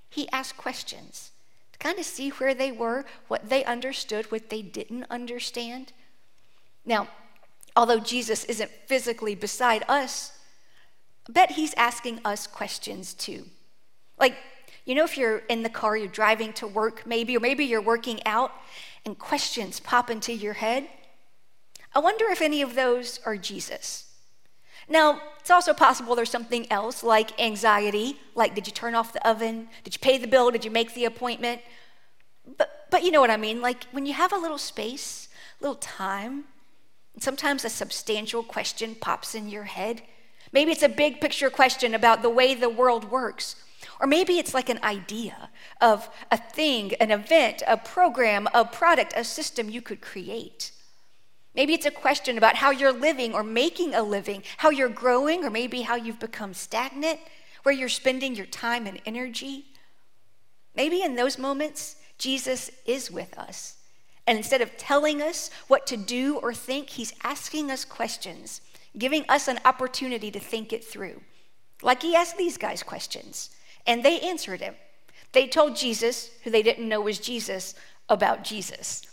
he 0.09 0.27
asked 0.31 0.57
questions 0.57 1.29
to 1.71 1.77
kind 1.77 1.99
of 1.99 2.05
see 2.05 2.31
where 2.31 2.55
they 2.55 2.71
were, 2.71 3.05
what 3.27 3.47
they 3.47 3.63
understood, 3.63 4.31
what 4.31 4.49
they 4.49 4.63
didn't 4.63 5.05
understand. 5.11 5.93
Now, 6.83 7.07
although 7.75 7.99
Jesus 7.99 8.43
isn't 8.45 8.71
physically 8.87 9.35
beside 9.35 9.83
us, 9.87 10.31
bet 11.29 11.51
he's 11.51 11.73
asking 11.75 12.19
us 12.25 12.47
questions 12.47 13.13
too. 13.13 13.45
Like, 14.17 14.35
you 14.85 14.95
know, 14.95 15.03
if 15.03 15.17
you're 15.17 15.37
in 15.49 15.63
the 15.63 15.69
car, 15.69 15.95
you're 15.95 16.07
driving 16.07 16.51
to 16.53 16.67
work 16.67 17.05
maybe, 17.05 17.37
or 17.37 17.39
maybe 17.39 17.65
you're 17.65 17.81
working 17.81 18.19
out, 18.25 18.51
and 19.05 19.17
questions 19.17 19.79
pop 19.79 20.09
into 20.09 20.33
your 20.33 20.53
head, 20.53 20.87
I 21.93 21.99
wonder 21.99 22.25
if 22.29 22.41
any 22.41 22.61
of 22.61 22.75
those 22.75 23.19
are 23.25 23.37
Jesus. 23.37 24.05
Now, 24.87 25.21
it's 25.39 25.51
also 25.51 25.73
possible 25.73 26.15
there's 26.15 26.31
something 26.31 26.71
else 26.71 27.03
like 27.03 27.39
anxiety, 27.39 28.17
like 28.35 28.55
did 28.55 28.65
you 28.65 28.73
turn 28.73 28.95
off 28.95 29.13
the 29.13 29.27
oven? 29.27 29.67
Did 29.83 29.93
you 29.93 29.99
pay 29.99 30.17
the 30.17 30.27
bill? 30.27 30.51
Did 30.51 30.65
you 30.65 30.71
make 30.71 30.93
the 30.93 31.05
appointment? 31.05 31.61
But, 32.57 32.87
but 32.89 33.03
you 33.03 33.11
know 33.11 33.21
what 33.21 33.29
I 33.29 33.37
mean. 33.37 33.61
Like 33.61 33.83
when 33.91 34.05
you 34.05 34.13
have 34.13 34.33
a 34.33 34.37
little 34.37 34.57
space, 34.57 35.29
a 35.59 35.63
little 35.63 35.75
time, 35.75 36.45
and 37.13 37.23
sometimes 37.23 37.63
a 37.63 37.69
substantial 37.69 38.41
question 38.41 38.95
pops 38.95 39.35
in 39.35 39.49
your 39.49 39.65
head. 39.65 40.01
Maybe 40.51 40.71
it's 40.71 40.83
a 40.83 40.89
big 40.89 41.21
picture 41.21 41.49
question 41.49 41.93
about 41.93 42.21
the 42.21 42.29
way 42.29 42.53
the 42.55 42.69
world 42.69 43.11
works 43.11 43.55
or 43.99 44.07
maybe 44.07 44.39
it's 44.39 44.53
like 44.53 44.69
an 44.69 44.79
idea 44.81 45.49
of 45.81 46.09
a 46.31 46.37
thing, 46.37 46.93
an 46.95 47.11
event, 47.11 47.61
a 47.67 47.77
program, 47.77 48.47
a 48.53 48.63
product, 48.63 49.13
a 49.15 49.23
system 49.23 49.69
you 49.69 49.81
could 49.81 49.99
create. 49.99 50.71
Maybe 51.53 51.73
it's 51.73 51.85
a 51.85 51.91
question 51.91 52.37
about 52.37 52.55
how 52.55 52.71
you're 52.71 52.93
living 52.93 53.33
or 53.33 53.43
making 53.43 53.93
a 53.93 54.03
living, 54.03 54.43
how 54.57 54.69
you're 54.69 54.87
growing, 54.87 55.43
or 55.43 55.49
maybe 55.49 55.81
how 55.81 55.95
you've 55.95 56.19
become 56.19 56.53
stagnant, 56.53 57.19
where 57.63 57.75
you're 57.75 57.89
spending 57.89 58.35
your 58.35 58.45
time 58.45 58.87
and 58.87 59.01
energy. 59.05 59.65
Maybe 60.75 61.01
in 61.01 61.15
those 61.15 61.37
moments, 61.37 61.97
Jesus 62.17 62.71
is 62.85 63.11
with 63.11 63.37
us. 63.37 63.77
And 64.27 64.37
instead 64.37 64.61
of 64.61 64.77
telling 64.77 65.21
us 65.21 65.49
what 65.67 65.87
to 65.87 65.97
do 65.97 66.37
or 66.37 66.53
think, 66.53 66.91
he's 66.91 67.13
asking 67.23 67.71
us 67.71 67.83
questions, 67.83 68.61
giving 68.97 69.25
us 69.29 69.47
an 69.47 69.59
opportunity 69.65 70.31
to 70.31 70.39
think 70.39 70.73
it 70.73 70.83
through. 70.83 71.21
Like 71.81 72.01
he 72.01 72.15
asked 72.15 72.37
these 72.37 72.57
guys 72.57 72.83
questions. 72.83 73.51
And 73.87 74.03
they 74.03 74.19
answered 74.19 74.61
him. 74.61 74.75
They 75.31 75.47
told 75.47 75.75
Jesus, 75.75 76.31
who 76.43 76.49
they 76.49 76.63
didn't 76.63 76.89
know 76.89 77.01
was 77.01 77.19
Jesus, 77.19 77.75
about 78.09 78.43
Jesus. 78.43 79.03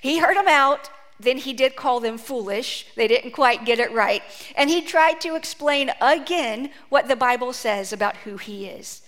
He 0.00 0.18
heard 0.18 0.36
them 0.36 0.48
out, 0.48 0.90
then 1.18 1.38
he 1.38 1.52
did 1.52 1.76
call 1.76 2.00
them 2.00 2.18
foolish. 2.18 2.86
They 2.94 3.08
didn't 3.08 3.30
quite 3.30 3.64
get 3.64 3.78
it 3.78 3.92
right. 3.92 4.22
And 4.54 4.68
he 4.68 4.82
tried 4.82 5.20
to 5.22 5.34
explain 5.34 5.90
again 6.00 6.70
what 6.88 7.08
the 7.08 7.16
Bible 7.16 7.52
says 7.52 7.92
about 7.92 8.18
who 8.18 8.36
he 8.36 8.66
is. 8.66 9.02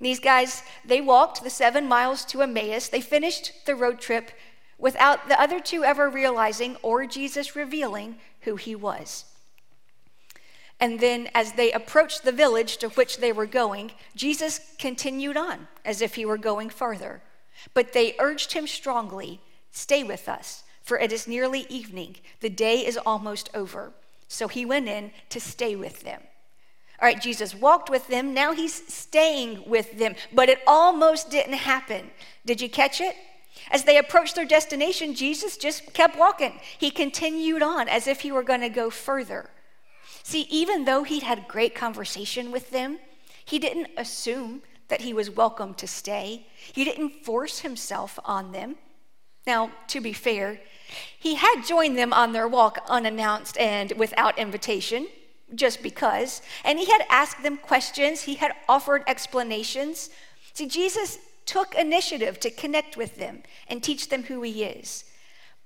These 0.00 0.20
guys, 0.20 0.62
they 0.84 1.00
walked 1.00 1.42
the 1.42 1.50
seven 1.50 1.86
miles 1.86 2.24
to 2.26 2.42
Emmaus. 2.42 2.88
They 2.88 3.00
finished 3.00 3.66
the 3.66 3.74
road 3.74 4.00
trip 4.00 4.30
without 4.78 5.28
the 5.28 5.40
other 5.40 5.60
two 5.60 5.84
ever 5.84 6.08
realizing 6.08 6.76
or 6.82 7.04
Jesus 7.06 7.54
revealing 7.54 8.16
who 8.42 8.56
he 8.56 8.74
was. 8.74 9.24
And 10.80 10.98
then, 10.98 11.28
as 11.34 11.52
they 11.52 11.72
approached 11.72 12.24
the 12.24 12.32
village 12.32 12.78
to 12.78 12.88
which 12.90 13.18
they 13.18 13.32
were 13.32 13.46
going, 13.46 13.92
Jesus 14.16 14.60
continued 14.78 15.36
on 15.36 15.68
as 15.84 16.00
if 16.00 16.14
he 16.14 16.24
were 16.24 16.38
going 16.38 16.70
farther. 16.70 17.22
But 17.74 17.92
they 17.92 18.16
urged 18.18 18.52
him 18.52 18.66
strongly 18.66 19.40
Stay 19.70 20.02
with 20.02 20.28
us, 20.28 20.64
for 20.82 20.98
it 20.98 21.12
is 21.12 21.28
nearly 21.28 21.66
evening. 21.68 22.16
The 22.40 22.50
day 22.50 22.84
is 22.84 22.98
almost 22.98 23.48
over. 23.54 23.92
So 24.28 24.48
he 24.48 24.64
went 24.64 24.88
in 24.88 25.12
to 25.30 25.40
stay 25.40 25.76
with 25.76 26.02
them. 26.02 26.20
All 27.00 27.06
right, 27.06 27.20
Jesus 27.20 27.54
walked 27.54 27.88
with 27.88 28.08
them. 28.08 28.34
Now 28.34 28.52
he's 28.52 28.92
staying 28.92 29.64
with 29.66 29.98
them. 29.98 30.14
But 30.32 30.48
it 30.48 30.60
almost 30.66 31.30
didn't 31.30 31.54
happen. 31.54 32.10
Did 32.44 32.60
you 32.60 32.68
catch 32.68 33.00
it? 33.00 33.16
As 33.70 33.84
they 33.84 33.96
approached 33.96 34.34
their 34.34 34.44
destination, 34.44 35.14
Jesus 35.14 35.56
just 35.56 35.92
kept 35.94 36.18
walking. 36.18 36.60
He 36.78 36.90
continued 36.90 37.62
on 37.62 37.88
as 37.88 38.06
if 38.06 38.20
he 38.20 38.32
were 38.32 38.42
going 38.42 38.60
to 38.60 38.68
go 38.68 38.90
further. 38.90 39.50
See, 40.22 40.42
even 40.50 40.84
though 40.84 41.02
he'd 41.02 41.22
had 41.22 41.48
great 41.48 41.74
conversation 41.74 42.50
with 42.50 42.70
them, 42.70 42.98
he 43.44 43.58
didn't 43.58 43.88
assume 43.96 44.62
that 44.88 45.00
he 45.00 45.12
was 45.12 45.30
welcome 45.30 45.74
to 45.74 45.86
stay. 45.86 46.46
He 46.72 46.84
didn't 46.84 47.24
force 47.24 47.60
himself 47.60 48.18
on 48.24 48.52
them. 48.52 48.76
Now, 49.46 49.70
to 49.88 50.00
be 50.00 50.12
fair, 50.12 50.60
he 51.18 51.36
had 51.36 51.62
joined 51.66 51.96
them 51.96 52.12
on 52.12 52.32
their 52.32 52.48
walk 52.48 52.84
unannounced 52.88 53.56
and 53.58 53.92
without 53.92 54.38
invitation, 54.38 55.08
just 55.54 55.82
because. 55.82 56.42
And 56.64 56.78
he 56.78 56.86
had 56.86 57.06
asked 57.08 57.42
them 57.42 57.56
questions, 57.56 58.22
he 58.22 58.34
had 58.34 58.52
offered 58.68 59.02
explanations. 59.06 60.10
See, 60.52 60.66
Jesus 60.66 61.18
took 61.46 61.74
initiative 61.74 62.38
to 62.40 62.50
connect 62.50 62.96
with 62.96 63.16
them 63.16 63.42
and 63.68 63.82
teach 63.82 64.08
them 64.08 64.24
who 64.24 64.42
he 64.42 64.62
is. 64.62 65.04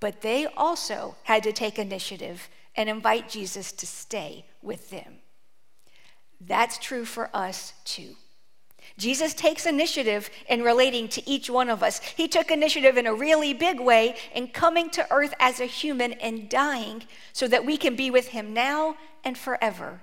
But 0.01 0.21
they 0.21 0.47
also 0.47 1.17
had 1.25 1.43
to 1.43 1.53
take 1.53 1.79
initiative 1.79 2.49
and 2.77 2.89
invite 2.89 3.29
Jesus 3.29 3.73
to 3.73 3.87
stay 3.87 4.47
with 4.63 4.91
them. 4.91 5.19
That's 6.41 6.79
true 6.79 7.05
for 7.05 7.31
us 7.35 7.73
too. 7.85 8.17
Jesus 8.99 9.35
takes 9.35 9.67
initiative 9.67 10.31
in 10.49 10.63
relating 10.63 11.09
to 11.09 11.29
each 11.29 11.51
one 11.51 11.69
of 11.69 11.83
us. 11.83 12.01
He 12.01 12.29
took 12.29 12.51
initiative 12.51 12.97
in 12.97 13.07
a 13.07 13.15
really 13.15 13.53
big 13.53 13.81
way 13.81 14.17
in 14.35 14.49
coming 14.49 14.91
to 14.91 15.11
earth 15.11 15.35
as 15.41 15.59
a 15.59 15.65
human 15.65 16.13
and 16.15 16.49
dying 16.49 17.03
so 17.33 17.49
that 17.49 17.65
we 17.65 17.77
can 17.77 17.97
be 17.97 18.11
with 18.11 18.29
him 18.29 18.53
now 18.53 18.97
and 19.25 19.37
forever. 19.37 20.01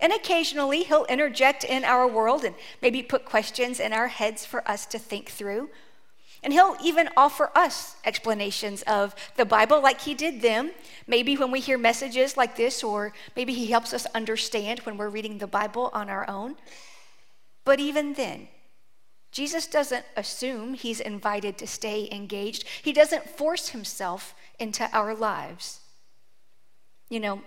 And 0.00 0.12
occasionally, 0.12 0.84
he'll 0.84 1.04
interject 1.06 1.64
in 1.64 1.84
our 1.84 2.06
world 2.06 2.44
and 2.44 2.54
maybe 2.80 3.02
put 3.02 3.24
questions 3.24 3.78
in 3.80 3.92
our 3.92 4.08
heads 4.08 4.46
for 4.46 4.68
us 4.68 4.86
to 4.86 4.98
think 4.98 5.28
through. 5.28 5.70
And 6.42 6.52
he'll 6.52 6.76
even 6.82 7.08
offer 7.16 7.50
us 7.54 7.96
explanations 8.04 8.82
of 8.82 9.14
the 9.36 9.44
Bible 9.44 9.82
like 9.82 10.00
he 10.00 10.14
did 10.14 10.40
them. 10.40 10.70
Maybe 11.06 11.36
when 11.36 11.50
we 11.50 11.60
hear 11.60 11.78
messages 11.78 12.36
like 12.36 12.56
this, 12.56 12.84
or 12.84 13.12
maybe 13.34 13.52
he 13.52 13.66
helps 13.66 13.92
us 13.92 14.06
understand 14.14 14.80
when 14.80 14.96
we're 14.96 15.08
reading 15.08 15.38
the 15.38 15.46
Bible 15.46 15.90
on 15.92 16.08
our 16.08 16.28
own. 16.30 16.54
But 17.64 17.80
even 17.80 18.14
then, 18.14 18.48
Jesus 19.30 19.66
doesn't 19.66 20.04
assume 20.16 20.74
he's 20.74 21.00
invited 21.00 21.58
to 21.58 21.66
stay 21.66 22.08
engaged, 22.10 22.64
he 22.82 22.92
doesn't 22.92 23.28
force 23.28 23.70
himself 23.70 24.34
into 24.58 24.88
our 24.92 25.14
lives. 25.14 25.80
You 27.10 27.20
know, 27.20 27.42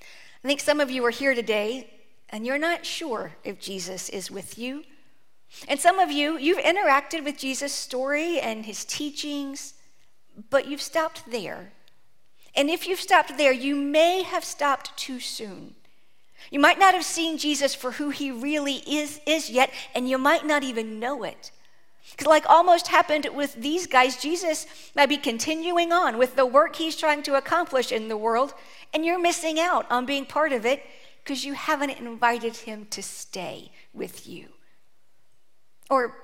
I 0.00 0.48
think 0.48 0.60
some 0.60 0.80
of 0.80 0.90
you 0.90 1.04
are 1.04 1.10
here 1.10 1.34
today 1.34 1.90
and 2.30 2.46
you're 2.46 2.58
not 2.58 2.84
sure 2.84 3.32
if 3.44 3.60
Jesus 3.60 4.08
is 4.08 4.30
with 4.30 4.58
you. 4.58 4.84
And 5.68 5.80
some 5.80 5.98
of 5.98 6.10
you, 6.10 6.38
you've 6.38 6.58
interacted 6.58 7.24
with 7.24 7.38
Jesus' 7.38 7.72
story 7.72 8.38
and 8.40 8.66
his 8.66 8.84
teachings, 8.84 9.74
but 10.50 10.66
you've 10.66 10.82
stopped 10.82 11.30
there. 11.30 11.72
And 12.54 12.70
if 12.70 12.86
you've 12.86 13.00
stopped 13.00 13.36
there, 13.36 13.52
you 13.52 13.76
may 13.76 14.22
have 14.22 14.44
stopped 14.44 14.96
too 14.96 15.20
soon. 15.20 15.74
You 16.50 16.60
might 16.60 16.78
not 16.78 16.94
have 16.94 17.04
seen 17.04 17.38
Jesus 17.38 17.74
for 17.74 17.92
who 17.92 18.10
he 18.10 18.30
really 18.30 18.76
is, 18.86 19.20
is 19.26 19.50
yet, 19.50 19.72
and 19.94 20.08
you 20.08 20.18
might 20.18 20.46
not 20.46 20.62
even 20.62 21.00
know 21.00 21.22
it. 21.22 21.50
Because, 22.10 22.28
like 22.28 22.48
almost 22.48 22.88
happened 22.88 23.28
with 23.34 23.54
these 23.54 23.86
guys, 23.86 24.16
Jesus 24.16 24.66
might 24.94 25.08
be 25.08 25.16
continuing 25.16 25.92
on 25.92 26.18
with 26.18 26.36
the 26.36 26.46
work 26.46 26.76
he's 26.76 26.96
trying 26.96 27.22
to 27.24 27.34
accomplish 27.34 27.90
in 27.90 28.08
the 28.08 28.16
world, 28.16 28.54
and 28.94 29.04
you're 29.04 29.18
missing 29.18 29.58
out 29.58 29.90
on 29.90 30.06
being 30.06 30.24
part 30.24 30.52
of 30.52 30.64
it 30.64 30.82
because 31.24 31.44
you 31.44 31.54
haven't 31.54 31.90
invited 31.90 32.56
him 32.56 32.86
to 32.90 33.02
stay 33.02 33.72
with 33.92 34.26
you. 34.26 34.46
Or 35.90 36.14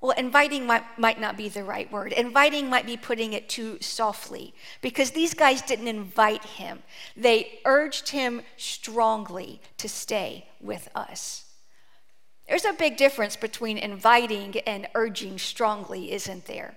well, 0.00 0.12
inviting 0.12 0.66
might, 0.66 0.98
might 0.98 1.20
not 1.20 1.36
be 1.36 1.50
the 1.50 1.62
right 1.62 1.90
word. 1.92 2.12
Inviting 2.12 2.70
might 2.70 2.86
be 2.86 2.96
putting 2.96 3.34
it 3.34 3.50
too 3.50 3.76
softly 3.82 4.54
because 4.80 5.10
these 5.10 5.34
guys 5.34 5.60
didn't 5.60 5.88
invite 5.88 6.42
him. 6.42 6.82
They 7.14 7.60
urged 7.66 8.08
him 8.08 8.40
strongly 8.56 9.60
to 9.76 9.90
stay 9.90 10.46
with 10.58 10.88
us. 10.94 11.44
There's 12.48 12.64
a 12.64 12.72
big 12.72 12.96
difference 12.96 13.36
between 13.36 13.76
inviting 13.76 14.56
and 14.60 14.88
urging 14.94 15.38
strongly, 15.38 16.12
isn't 16.12 16.46
there? 16.46 16.76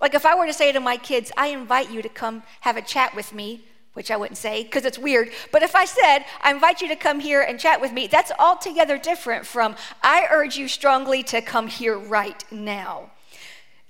Like 0.00 0.14
if 0.14 0.26
I 0.26 0.34
were 0.34 0.46
to 0.46 0.52
say 0.52 0.72
to 0.72 0.80
my 0.80 0.96
kids, 0.96 1.30
I 1.36 1.48
invite 1.48 1.92
you 1.92 2.02
to 2.02 2.08
come 2.08 2.42
have 2.60 2.76
a 2.76 2.82
chat 2.82 3.14
with 3.14 3.32
me, 3.32 3.64
which 3.98 4.12
I 4.12 4.16
wouldn't 4.16 4.38
say 4.38 4.62
because 4.62 4.84
it's 4.84 4.96
weird. 4.96 5.32
But 5.50 5.64
if 5.64 5.74
I 5.74 5.84
said, 5.84 6.24
I 6.40 6.52
invite 6.52 6.80
you 6.80 6.86
to 6.86 6.94
come 6.94 7.18
here 7.18 7.42
and 7.42 7.58
chat 7.58 7.80
with 7.80 7.92
me, 7.92 8.06
that's 8.06 8.30
altogether 8.38 8.96
different 8.96 9.44
from, 9.44 9.74
I 10.04 10.28
urge 10.30 10.56
you 10.56 10.68
strongly 10.68 11.24
to 11.24 11.42
come 11.42 11.66
here 11.66 11.98
right 11.98 12.44
now. 12.52 13.10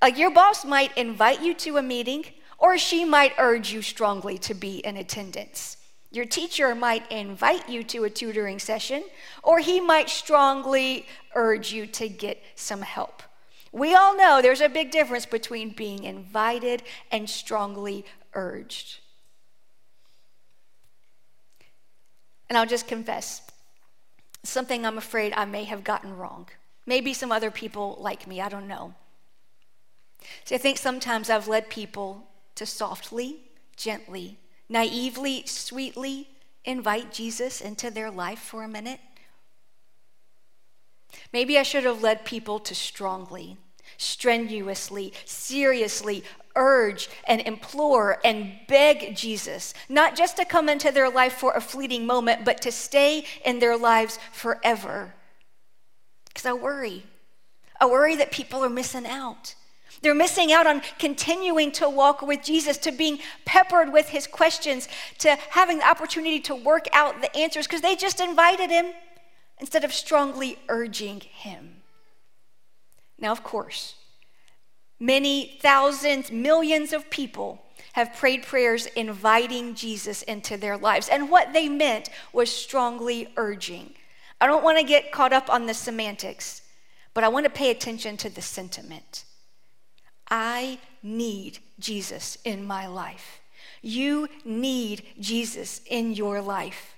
Like 0.01 0.17
your 0.17 0.31
boss 0.31 0.65
might 0.65 0.97
invite 0.97 1.43
you 1.43 1.53
to 1.57 1.77
a 1.77 1.83
meeting, 1.83 2.25
or 2.57 2.79
she 2.79 3.05
might 3.05 3.35
urge 3.37 3.71
you 3.71 3.83
strongly 3.83 4.39
to 4.39 4.55
be 4.55 4.79
in 4.79 4.97
attendance. 4.97 5.77
Your 6.11 6.25
teacher 6.25 6.75
might 6.75 7.13
invite 7.13 7.69
you 7.69 7.83
to 7.85 8.05
a 8.05 8.11
tutoring 8.11 8.59
session, 8.59 9.05
or 9.43 9.59
he 9.59 9.79
might 9.79 10.09
strongly 10.09 11.05
urge 11.35 11.71
you 11.71 11.87
to 11.87 12.09
get 12.09 12.43
some 12.55 12.81
help. 12.81 13.23
We 13.73 13.95
all 13.95 14.17
know 14.17 14.41
there's 14.41 14.63
a 14.63 14.71
big 14.71 14.91
difference 14.91 15.27
between 15.27 15.75
being 15.75 16.05
invited 16.05 16.83
and 17.13 17.29
strongly 17.29 18.07
urged. 18.33 19.01
And 22.49 22.57
I'll 22.57 22.67
just 22.67 22.89
confess 22.89 23.43
something 24.43 24.85
I'm 24.87 24.99
afraid 24.99 25.33
I 25.35 25.45
may 25.45 25.65
have 25.65 25.85
gotten 25.85 26.17
wrong. 26.17 26.49
Maybe 26.87 27.13
some 27.13 27.31
other 27.31 27.51
people 27.51 27.99
like 28.01 28.27
me, 28.27 28.41
I 28.41 28.49
don't 28.49 28.69
know. 28.69 28.95
See, 30.45 30.55
I 30.55 30.59
think 30.59 30.79
sometimes 30.79 31.29
I've 31.31 31.49
led 31.49 31.69
people 31.69 32.27
to 32.55 32.67
softly, 32.67 33.37
gently, 33.77 34.39
naively, 34.69 35.45
sweetly 35.47 36.29
invite 36.65 37.13
Jesus 37.13 37.61
into 37.61 37.91
their 37.91 38.11
life 38.11 38.39
for 38.39 38.63
a 38.63 38.69
minute. 38.69 39.01
Maybe 41.33 41.59
I 41.59 41.63
should 41.63 41.85
have 41.85 42.03
led 42.03 42.25
people 42.25 42.59
to 42.61 42.75
strongly, 42.75 43.57
strenuously, 43.97 45.13
seriously 45.25 46.25
urge 46.59 47.09
and 47.27 47.41
implore 47.41 48.19
and 48.25 48.53
beg 48.69 49.17
Jesus, 49.17 49.73
not 49.89 50.17
just 50.17 50.37
to 50.37 50.45
come 50.45 50.69
into 50.69 50.93
their 50.93 51.09
life 51.09 51.35
for 51.35 51.53
a 51.53 51.61
fleeting 51.61 52.05
moment, 52.05 52.45
but 52.45 52.61
to 52.63 52.73
stay 52.73 53.25
in 53.45 53.59
their 53.59 53.77
lives 53.77 54.19
forever. 54.33 55.15
Because 56.27 56.45
I 56.45 56.53
worry. 56.53 57.05
I 57.81 57.87
worry 57.87 58.17
that 58.17 58.33
people 58.33 58.65
are 58.65 58.69
missing 58.69 59.07
out. 59.07 59.55
They're 60.03 60.15
missing 60.15 60.53
out 60.53 60.67
on 60.67 60.83
continuing 60.99 61.73
to 61.73 61.89
walk 61.89 62.23
with 62.23 62.45
Jesus, 62.45 62.79
to 62.79 62.93
being 62.93 63.19
peppered 63.45 63.93
with 63.93 64.09
his 64.09 64.27
questions, 64.27 64.89
to 65.19 65.37
having 65.51 65.79
the 65.79 65.89
opportunity 65.89 66.41
to 66.41 66.55
work 66.55 66.87
out 66.93 67.21
the 67.21 67.35
answers 67.37 67.67
because 67.67 67.81
they 67.81 67.97
just 67.97 68.21
invited 68.21 68.71
him 68.71 68.93
instead 69.59 69.85
of 69.85 69.93
strongly 69.93 70.59
urging 70.69 71.21
him. 71.21 71.83
Now, 73.19 73.33
of 73.33 73.43
course, 73.43 73.95
Many 75.01 75.59
thousands, 75.61 76.33
millions 76.33 76.93
of 76.93 77.11
people 77.11 77.63
have 77.93 78.15
prayed 78.15 78.43
prayers 78.43 78.87
inviting 78.87 79.75
Jesus 79.75 80.23
into 80.23 80.57
their 80.57 80.77
lives. 80.77 81.09
And 81.09 81.31
what 81.31 81.53
they 81.53 81.69
meant 81.69 82.11
was 82.33 82.51
strongly 82.51 83.29
urging. 83.37 83.95
I 84.41 84.47
don't 84.47 84.65
want 84.65 84.79
to 84.79 84.85
get 84.85 85.13
caught 85.13 85.33
up 85.33 85.51
on 85.51 85.67
the 85.67 85.75
semantics, 85.75 86.63
but 87.15 87.25
I 87.25 87.29
want 87.29 87.45
to 87.45 87.51
pay 87.51 87.71
attention 87.71 88.17
to 88.19 88.31
the 88.31 88.43
sentiment. 88.43 89.25
I 90.31 90.79
need 91.03 91.59
Jesus 91.79 92.39
in 92.45 92.67
my 92.67 92.87
life. 92.87 93.41
You 93.83 94.29
need 94.45 95.03
Jesus 95.19 95.81
in 95.87 96.13
your 96.13 96.41
life. 96.41 96.95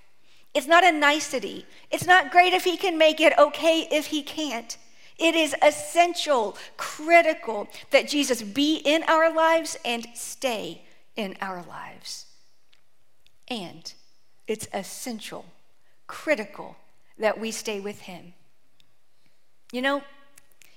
It's 0.53 0.67
not 0.67 0.85
a 0.85 0.93
nicety. 0.93 1.67
It's 1.91 2.07
not 2.07 2.31
great 2.31 2.53
if 2.53 2.65
he 2.65 2.77
can 2.77 2.99
make 2.99 3.21
it, 3.21 3.39
okay 3.39 3.87
if 3.91 4.07
he 4.07 4.23
can't. 4.23 4.77
It 5.21 5.35
is 5.35 5.55
essential, 5.61 6.57
critical 6.79 7.69
that 7.91 8.09
Jesus 8.09 8.43
be 8.43 8.77
in 8.77 9.03
our 9.05 9.33
lives 9.33 9.77
and 9.85 10.07
stay 10.15 10.83
in 11.15 11.37
our 11.43 11.63
lives. 11.63 12.25
And 13.49 13.93
it's 14.49 14.67
essential, 14.73 15.45
critical 16.07 16.77
that 17.19 17.39
we 17.39 17.51
stay 17.51 17.81
with 17.81 18.01
Him. 18.03 18.33
You 19.73 19.83
know, 19.83 20.03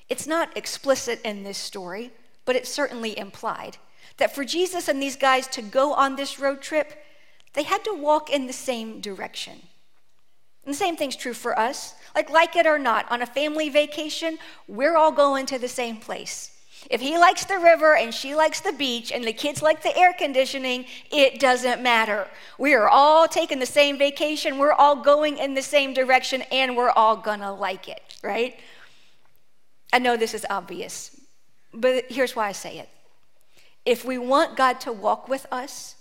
it's 0.09 0.27
not 0.27 0.55
explicit 0.57 1.21
in 1.23 1.43
this 1.43 1.57
story, 1.57 2.11
but 2.45 2.57
it's 2.57 2.69
certainly 2.69 3.17
implied 3.17 3.77
that 4.17 4.35
for 4.35 4.43
Jesus 4.43 4.87
and 4.89 5.01
these 5.01 5.15
guys 5.15 5.47
to 5.47 5.61
go 5.61 5.93
on 5.93 6.15
this 6.15 6.37
road 6.37 6.61
trip, 6.61 7.03
they 7.53 7.63
had 7.63 7.83
to 7.85 7.93
walk 7.93 8.29
in 8.29 8.47
the 8.47 8.53
same 8.53 8.99
direction. 8.99 9.61
And 10.65 10.73
the 10.73 10.77
same 10.77 10.95
thing's 10.95 11.15
true 11.15 11.33
for 11.33 11.57
us. 11.57 11.95
Like, 12.16 12.30
like 12.30 12.55
it 12.55 12.68
or 12.68 12.78
not, 12.78 13.11
on 13.11 13.22
a 13.22 13.26
family 13.26 13.70
vacation, 13.70 14.38
we're 14.68 14.95
all 14.95 15.11
going 15.11 15.45
to 15.47 15.57
the 15.57 15.68
same 15.68 15.97
place. 15.97 16.51
If 16.89 17.01
he 17.01 17.18
likes 17.18 17.45
the 17.45 17.57
river 17.57 17.95
and 17.95 18.14
she 18.14 18.36
likes 18.36 18.59
the 18.59 18.74
beach 18.74 19.11
and 19.11 19.24
the 19.24 19.34
kids 19.34 19.61
like 19.61 19.84
the 19.84 19.97
air 19.97 20.14
conditioning, 20.14 20.86
it 21.11 21.39
doesn't 21.39 21.82
matter. 21.82 22.28
We 22.57 22.74
are 22.74 22.89
all 22.89 23.28
taking 23.28 23.59
the 23.59 23.66
same 23.66 23.97
vacation, 23.97 24.57
we're 24.57 24.74
all 24.74 24.97
going 24.97 25.38
in 25.38 25.53
the 25.53 25.61
same 25.61 25.93
direction, 25.93 26.43
and 26.51 26.76
we're 26.76 26.91
all 26.91 27.16
gonna 27.16 27.53
like 27.53 27.88
it, 27.88 28.01
right? 28.22 28.59
I 29.93 29.99
know 29.99 30.18
this 30.18 30.34
is 30.34 30.45
obvious, 30.49 31.20
but 31.74 32.05
here's 32.09 32.36
why 32.36 32.49
I 32.49 32.51
say 32.51 32.80
it. 32.80 32.89
If 33.86 34.03
we 34.03 34.18
want 34.18 34.57
God 34.57 34.80
to 34.82 34.91
walk 34.91 35.30
with 35.30 35.45
us, 35.51 35.95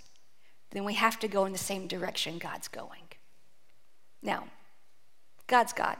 then 0.70 0.84
we 0.84 0.94
have 0.94 1.18
to 1.20 1.28
go 1.28 1.44
in 1.44 1.52
the 1.52 1.58
same 1.58 1.86
direction 1.86 2.38
God's 2.38 2.68
going. 2.68 3.02
Now, 4.22 4.44
God's 5.52 5.74
God. 5.74 5.98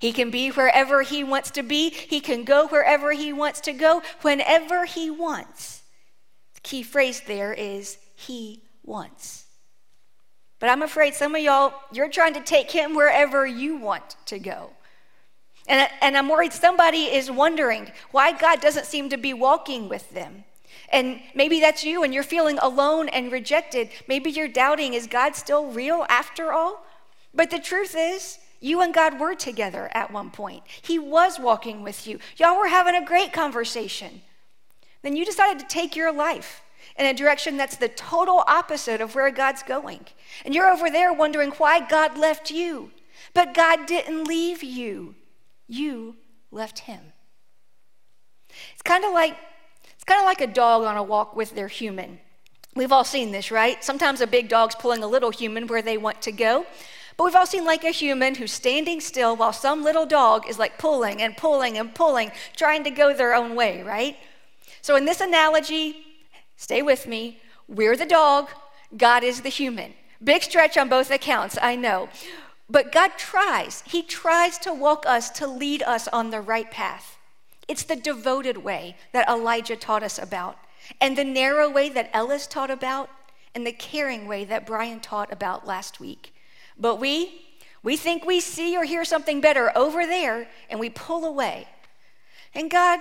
He 0.00 0.12
can 0.12 0.32
be 0.32 0.50
wherever 0.50 1.02
He 1.02 1.22
wants 1.22 1.52
to 1.52 1.62
be, 1.62 1.90
He 1.90 2.18
can 2.18 2.42
go 2.42 2.66
wherever 2.66 3.12
He 3.12 3.32
wants 3.32 3.60
to 3.62 3.72
go, 3.72 4.02
whenever 4.22 4.84
He 4.84 5.10
wants. 5.10 5.82
The 6.54 6.60
key 6.62 6.82
phrase 6.82 7.22
there 7.24 7.52
is 7.52 7.98
He 8.16 8.64
wants. 8.84 9.46
But 10.58 10.70
I'm 10.70 10.82
afraid 10.82 11.14
some 11.14 11.36
of 11.36 11.40
y'all, 11.40 11.72
you're 11.92 12.10
trying 12.10 12.34
to 12.34 12.40
take 12.40 12.72
Him 12.72 12.96
wherever 12.96 13.46
you 13.46 13.76
want 13.76 14.16
to 14.26 14.40
go. 14.40 14.70
And, 15.68 15.88
and 16.02 16.16
I'm 16.16 16.28
worried 16.28 16.52
somebody 16.52 17.04
is 17.04 17.30
wondering 17.30 17.92
why 18.10 18.32
God 18.32 18.60
doesn't 18.60 18.86
seem 18.86 19.08
to 19.10 19.16
be 19.16 19.34
walking 19.34 19.88
with 19.88 20.10
them. 20.10 20.42
And 20.90 21.20
maybe 21.32 21.60
that's 21.60 21.84
you 21.84 22.02
and 22.02 22.12
you're 22.12 22.24
feeling 22.24 22.58
alone 22.58 23.08
and 23.08 23.30
rejected. 23.30 23.90
Maybe 24.08 24.30
you're 24.30 24.48
doubting, 24.48 24.94
is 24.94 25.06
God 25.06 25.36
still 25.36 25.66
real 25.66 26.06
after 26.08 26.52
all? 26.52 26.84
But 27.32 27.50
the 27.50 27.58
truth 27.58 27.94
is, 27.96 28.38
you 28.60 28.80
and 28.80 28.92
God 28.92 29.20
were 29.20 29.34
together 29.34 29.90
at 29.92 30.12
one 30.12 30.30
point. 30.30 30.62
He 30.82 30.98
was 30.98 31.38
walking 31.38 31.82
with 31.82 32.06
you. 32.06 32.18
Y'all 32.36 32.58
were 32.58 32.68
having 32.68 32.94
a 32.94 33.04
great 33.04 33.32
conversation. 33.32 34.22
Then 35.02 35.16
you 35.16 35.24
decided 35.24 35.60
to 35.60 35.66
take 35.66 35.94
your 35.94 36.12
life 36.12 36.62
in 36.96 37.06
a 37.06 37.14
direction 37.14 37.56
that's 37.56 37.76
the 37.76 37.88
total 37.88 38.42
opposite 38.46 39.00
of 39.00 39.14
where 39.14 39.30
God's 39.30 39.62
going. 39.62 40.06
And 40.44 40.54
you're 40.54 40.70
over 40.70 40.90
there 40.90 41.12
wondering 41.12 41.50
why 41.52 41.86
God 41.86 42.18
left 42.18 42.50
you. 42.50 42.90
But 43.34 43.54
God 43.54 43.86
didn't 43.86 44.24
leave 44.24 44.62
you. 44.62 45.14
You 45.68 46.16
left 46.50 46.80
him. 46.80 47.00
It's 48.72 48.82
kind 48.82 49.04
of 49.04 49.12
like 49.12 49.36
it's 49.94 50.04
kind 50.04 50.20
of 50.20 50.26
like 50.26 50.40
a 50.40 50.46
dog 50.46 50.84
on 50.84 50.96
a 50.96 51.02
walk 51.02 51.36
with 51.36 51.54
their 51.54 51.68
human. 51.68 52.18
We've 52.74 52.92
all 52.92 53.04
seen 53.04 53.32
this, 53.32 53.50
right? 53.50 53.82
Sometimes 53.82 54.20
a 54.20 54.26
big 54.26 54.48
dog's 54.48 54.74
pulling 54.74 55.02
a 55.02 55.06
little 55.06 55.30
human 55.30 55.66
where 55.66 55.82
they 55.82 55.98
want 55.98 56.22
to 56.22 56.32
go. 56.32 56.66
But 57.18 57.24
we've 57.24 57.34
all 57.34 57.46
seen 57.46 57.64
like 57.64 57.82
a 57.82 57.90
human 57.90 58.36
who's 58.36 58.52
standing 58.52 59.00
still 59.00 59.34
while 59.34 59.52
some 59.52 59.82
little 59.82 60.06
dog 60.06 60.48
is 60.48 60.56
like 60.56 60.78
pulling 60.78 61.20
and 61.20 61.36
pulling 61.36 61.76
and 61.76 61.92
pulling, 61.92 62.30
trying 62.56 62.84
to 62.84 62.90
go 62.90 63.12
their 63.12 63.34
own 63.34 63.56
way, 63.56 63.82
right? 63.82 64.16
So 64.82 64.94
in 64.94 65.04
this 65.04 65.20
analogy, 65.20 65.96
stay 66.56 66.80
with 66.80 67.08
me, 67.08 67.40
we're 67.66 67.96
the 67.96 68.06
dog, 68.06 68.50
God 68.96 69.24
is 69.24 69.40
the 69.40 69.48
human. 69.48 69.94
Big 70.22 70.44
stretch 70.44 70.78
on 70.78 70.88
both 70.88 71.10
accounts, 71.10 71.58
I 71.60 71.74
know. 71.74 72.08
But 72.70 72.92
God 72.92 73.12
tries. 73.18 73.82
He 73.84 74.02
tries 74.02 74.56
to 74.58 74.72
walk 74.72 75.04
us, 75.04 75.28
to 75.30 75.46
lead 75.48 75.82
us 75.82 76.06
on 76.08 76.30
the 76.30 76.40
right 76.40 76.70
path. 76.70 77.16
It's 77.66 77.82
the 77.82 77.96
devoted 77.96 78.58
way 78.58 78.96
that 79.12 79.28
Elijah 79.28 79.76
taught 79.76 80.04
us 80.04 80.20
about, 80.20 80.56
and 81.00 81.18
the 81.18 81.24
narrow 81.24 81.68
way 81.68 81.88
that 81.88 82.10
Ellis 82.12 82.46
taught 82.46 82.70
about, 82.70 83.10
and 83.56 83.66
the 83.66 83.72
caring 83.72 84.28
way 84.28 84.44
that 84.44 84.66
Brian 84.66 85.00
taught 85.00 85.32
about 85.32 85.66
last 85.66 85.98
week. 85.98 86.32
But 86.78 86.96
we, 86.96 87.42
we 87.82 87.96
think 87.96 88.24
we 88.24 88.40
see 88.40 88.76
or 88.76 88.84
hear 88.84 89.04
something 89.04 89.40
better 89.40 89.76
over 89.76 90.06
there 90.06 90.48
and 90.70 90.78
we 90.78 90.90
pull 90.90 91.24
away. 91.24 91.66
And 92.54 92.70
God, 92.70 93.00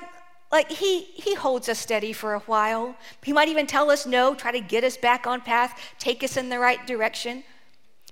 like 0.52 0.72
he 0.72 1.02
he 1.02 1.36
holds 1.36 1.68
us 1.70 1.80
steady 1.80 2.14
for 2.14 2.34
a 2.34 2.40
while. 2.40 2.96
He 3.24 3.34
might 3.34 3.50
even 3.50 3.68
tell 3.68 3.92
us 3.92 4.06
no, 4.06 4.34
try 4.34 4.52
to 4.52 4.60
get 4.60 4.84
us 4.84 4.98
back 4.98 5.28
on 5.28 5.42
path, 5.42 5.80
take 6.00 6.24
us 6.24 6.38
in 6.38 6.50
the 6.50 6.60
right 6.60 6.86
direction. 6.88 7.44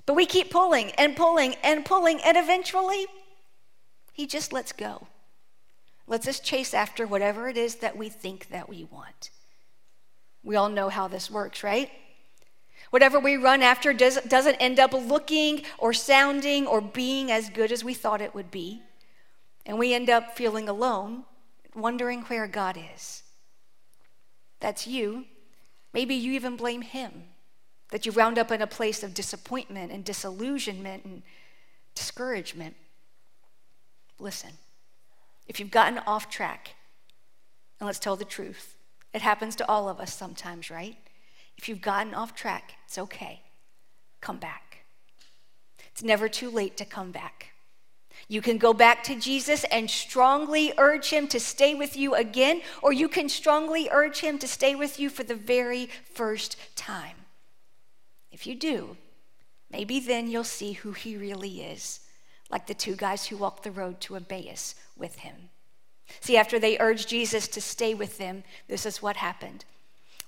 But 0.06 0.16
we 0.16 0.26
keep 0.26 0.52
pulling 0.52 0.92
and 0.92 1.16
pulling 1.16 1.56
and 1.64 1.86
pulling 1.86 2.22
and 2.22 2.38
eventually 2.38 3.08
he 4.14 4.28
just 4.28 4.54
lets 4.54 4.72
go. 4.72 5.08
Lets 6.08 6.28
us 6.28 6.40
chase 6.40 6.74
after 6.74 7.08
whatever 7.08 7.50
it 7.50 7.58
is 7.58 7.76
that 7.76 7.98
we 7.98 8.10
think 8.10 8.50
that 8.50 8.70
we 8.70 8.84
want. 8.84 9.32
We 10.44 10.56
all 10.56 10.70
know 10.70 10.90
how 10.90 11.08
this 11.08 11.32
works, 11.32 11.64
right? 11.64 11.90
Whatever 12.96 13.20
we 13.20 13.36
run 13.36 13.62
after 13.62 13.92
does, 13.92 14.22
doesn't 14.22 14.56
end 14.56 14.80
up 14.80 14.94
looking 14.94 15.64
or 15.78 15.92
sounding 15.92 16.66
or 16.66 16.80
being 16.80 17.30
as 17.30 17.50
good 17.50 17.70
as 17.70 17.84
we 17.84 17.94
thought 17.94 18.22
it 18.22 18.34
would 18.34 18.50
be. 18.50 18.84
And 19.66 19.78
we 19.78 19.94
end 19.94 20.10
up 20.10 20.38
feeling 20.38 20.70
alone, 20.70 21.26
wondering 21.76 22.22
where 22.22 22.48
God 22.48 22.80
is. 22.96 23.24
That's 24.62 24.88
you. 24.88 25.26
Maybe 25.94 26.16
you 26.16 26.32
even 26.32 26.56
blame 26.56 26.84
Him 26.84 27.26
that 27.90 28.06
you 28.06 28.14
wound 28.14 28.40
up 28.40 28.50
in 28.50 28.62
a 28.62 28.66
place 28.66 29.04
of 29.04 29.14
disappointment 29.14 29.92
and 29.92 30.06
disillusionment 30.06 31.04
and 31.04 31.22
discouragement. 31.96 32.78
Listen, 34.20 34.52
if 35.50 35.60
you've 35.60 35.70
gotten 35.70 36.00
off 36.08 36.30
track, 36.30 36.76
and 37.82 37.88
let's 37.88 38.00
tell 38.00 38.16
the 38.16 38.24
truth, 38.24 38.78
it 39.14 39.22
happens 39.22 39.54
to 39.58 39.68
all 39.70 39.90
of 39.90 40.00
us 40.00 40.14
sometimes, 40.14 40.72
right? 40.72 40.96
If 41.58 41.70
you've 41.70 41.82
gotten 41.82 42.14
off 42.14 42.36
track, 42.36 42.74
it's 42.86 42.98
okay. 42.98 43.42
Come 44.22 44.38
back. 44.38 44.86
It's 45.92 46.04
never 46.04 46.28
too 46.28 46.50
late 46.50 46.78
to 46.78 46.86
come 46.86 47.12
back. 47.12 47.54
You 48.28 48.42
can 48.42 48.58
go 48.58 48.74
back 48.74 49.04
to 49.04 49.20
Jesus 49.20 49.64
and 49.66 49.90
strongly 49.90 50.74
urge 50.78 51.10
him 51.10 51.28
to 51.28 51.40
stay 51.40 51.76
with 51.76 51.96
you 51.96 52.16
again, 52.16 52.62
or 52.82 52.92
you 52.92 53.08
can 53.08 53.30
strongly 53.30 53.90
urge 53.92 54.20
him 54.20 54.38
to 54.40 54.48
stay 54.48 54.76
with 54.76 55.00
you 55.00 55.10
for 55.10 55.24
the 55.24 55.36
very 55.36 55.90
first 56.14 56.58
time. 56.76 57.16
If 58.32 58.48
you 58.48 58.56
do, 58.56 58.98
maybe 59.72 60.00
then 60.00 60.30
you'll 60.30 60.44
see 60.44 60.74
who 60.74 60.92
he 60.92 61.18
really 61.18 61.62
is, 61.62 62.02
like 62.50 62.68
the 62.68 62.74
two 62.74 62.96
guys 62.96 63.28
who 63.28 63.38
walked 63.38 63.64
the 63.64 63.72
road 63.72 64.02
to 64.02 64.16
Emmaus 64.16 64.76
with 64.98 65.20
him. 65.20 65.36
See, 66.20 66.38
after 66.38 66.60
they 66.60 66.80
urged 66.80 67.10
Jesus 67.10 67.48
to 67.50 67.62
stay 67.62 67.94
with 67.94 68.18
them, 68.18 68.44
this 68.68 68.86
is 68.86 69.02
what 69.02 69.18
happened. 69.18 69.66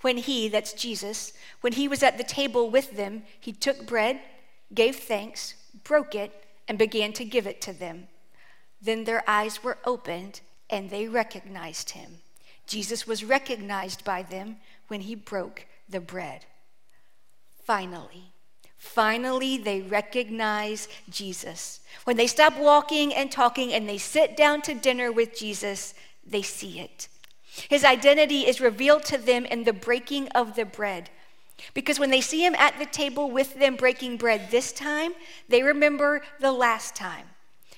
When 0.01 0.17
he, 0.17 0.47
that's 0.47 0.73
Jesus, 0.73 1.33
when 1.61 1.73
he 1.73 1.87
was 1.87 2.03
at 2.03 2.17
the 2.17 2.23
table 2.23 2.69
with 2.69 2.95
them, 2.95 3.23
he 3.39 3.51
took 3.51 3.87
bread, 3.87 4.19
gave 4.73 4.95
thanks, 4.95 5.55
broke 5.83 6.13
it, 6.13 6.45
and 6.67 6.77
began 6.77 7.13
to 7.13 7.25
give 7.25 7.47
it 7.47 7.61
to 7.61 7.73
them. 7.73 8.07
Then 8.81 9.05
their 9.05 9.27
eyes 9.27 9.63
were 9.63 9.77
opened 9.85 10.41
and 10.69 10.89
they 10.89 11.07
recognized 11.07 11.91
him. 11.91 12.19
Jesus 12.67 13.07
was 13.07 13.23
recognized 13.23 14.03
by 14.03 14.21
them 14.21 14.57
when 14.87 15.01
he 15.01 15.15
broke 15.15 15.65
the 15.89 16.01
bread. 16.01 16.45
Finally, 17.63 18.33
finally, 18.77 19.57
they 19.57 19.81
recognize 19.81 20.87
Jesus. 21.09 21.79
When 22.03 22.17
they 22.17 22.27
stop 22.27 22.57
walking 22.57 23.13
and 23.13 23.31
talking 23.31 23.73
and 23.73 23.87
they 23.87 23.97
sit 23.97 24.37
down 24.37 24.61
to 24.63 24.73
dinner 24.73 25.11
with 25.11 25.37
Jesus, 25.37 25.93
they 26.25 26.41
see 26.41 26.79
it. 26.79 27.07
His 27.69 27.83
identity 27.83 28.47
is 28.47 28.61
revealed 28.61 29.03
to 29.05 29.17
them 29.17 29.45
in 29.45 29.63
the 29.63 29.73
breaking 29.73 30.27
of 30.29 30.55
the 30.55 30.65
bread. 30.65 31.09
Because 31.73 31.99
when 31.99 32.11
they 32.11 32.21
see 32.21 32.45
him 32.45 32.55
at 32.55 32.77
the 32.77 32.85
table 32.85 33.31
with 33.31 33.55
them 33.55 33.75
breaking 33.75 34.17
bread 34.17 34.51
this 34.51 34.71
time, 34.71 35.13
they 35.49 35.63
remember 35.63 36.21
the 36.39 36.51
last 36.51 36.95
time. 36.95 37.25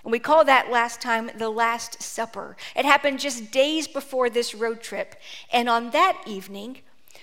And 0.04 0.12
we 0.12 0.20
call 0.20 0.46
that 0.46 0.72
last 0.72 1.02
time 1.02 1.30
the 1.36 1.50
Last 1.50 2.02
Supper. 2.02 2.56
It 2.76 2.86
happened 2.86 3.20
just 3.20 3.52
days 3.52 3.88
before 3.88 4.30
this 4.30 4.56
road 4.56 4.82
trip. 4.82 5.16
And 5.52 5.70
on 5.70 5.92
that 5.92 6.22
evening, 6.26 6.80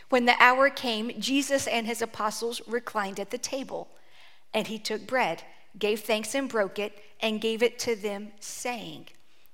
when 0.09 0.27
the 0.27 0.41
hour 0.41 0.71
came, 0.71 1.19
Jesus 1.21 1.67
and 1.67 1.87
his 1.87 2.03
apostles 2.03 2.61
reclined 2.67 3.19
at 3.19 3.31
the 3.31 3.39
table. 3.39 3.89
And 4.53 4.67
he 4.67 4.79
took 4.79 5.07
bread, 5.07 5.43
gave 5.79 6.01
thanks, 6.01 6.35
and 6.35 6.49
broke 6.49 6.79
it, 6.79 7.03
and 7.21 7.41
gave 7.41 7.63
it 7.63 7.79
to 7.81 7.97
them, 7.97 8.33
saying, 8.41 9.09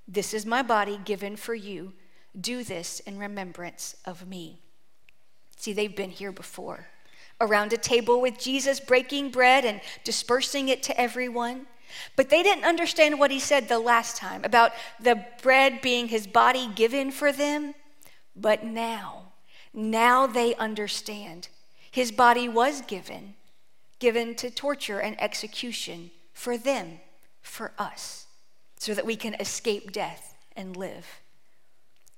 This 0.07 0.35
is 0.35 0.45
my 0.45 0.63
body 0.63 1.01
given 1.05 1.37
for 1.37 1.55
you. 1.55 1.93
Do 2.41 2.65
this 2.65 3.01
in 3.01 3.19
remembrance 3.19 3.97
of 4.05 4.27
me. 4.27 4.61
See, 5.57 5.73
they've 5.73 5.95
been 5.95 6.11
here 6.11 6.33
before. 6.33 6.87
Around 7.41 7.73
a 7.73 7.77
table 7.77 8.21
with 8.21 8.39
Jesus, 8.39 8.81
breaking 8.81 9.31
bread 9.31 9.65
and 9.65 9.81
dispersing 10.05 10.69
it 10.69 10.83
to 10.85 11.01
everyone. 11.01 11.67
But 12.17 12.31
they 12.31 12.43
didn't 12.43 12.65
understand 12.65 13.19
what 13.19 13.31
he 13.31 13.39
said 13.39 13.69
the 13.69 13.79
last 13.79 14.17
time 14.17 14.45
about 14.45 14.73
the 14.99 15.25
bread 15.43 15.83
being 15.83 16.09
his 16.09 16.27
body 16.27 16.69
given 16.75 17.11
for 17.11 17.33
them. 17.33 17.75
But 18.35 18.65
now, 18.65 19.33
Now 19.75 20.27
they 20.27 20.55
understand. 20.57 21.49
His 21.91 22.13
body 22.13 22.49
was 22.49 22.83
given, 22.83 23.35
given 23.99 24.35
to 24.37 24.51
torture 24.51 25.01
and 25.01 25.21
execution 25.21 26.11
for 26.33 26.59
them, 26.59 27.01
for 27.41 27.73
us, 27.79 28.27
so 28.79 28.95
that 28.95 29.07
we 29.07 29.17
can 29.17 29.35
escape 29.35 29.93
death 29.93 30.35
and 30.55 30.77
live. 30.77 31.22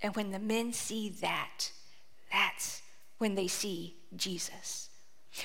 And 0.04 0.14
when 0.14 0.32
the 0.32 0.38
men 0.38 0.74
see 0.74 1.08
that, 1.22 1.70
that's 2.30 2.82
when 3.16 3.36
they 3.36 3.48
see 3.48 3.94
Jesus. 4.14 4.90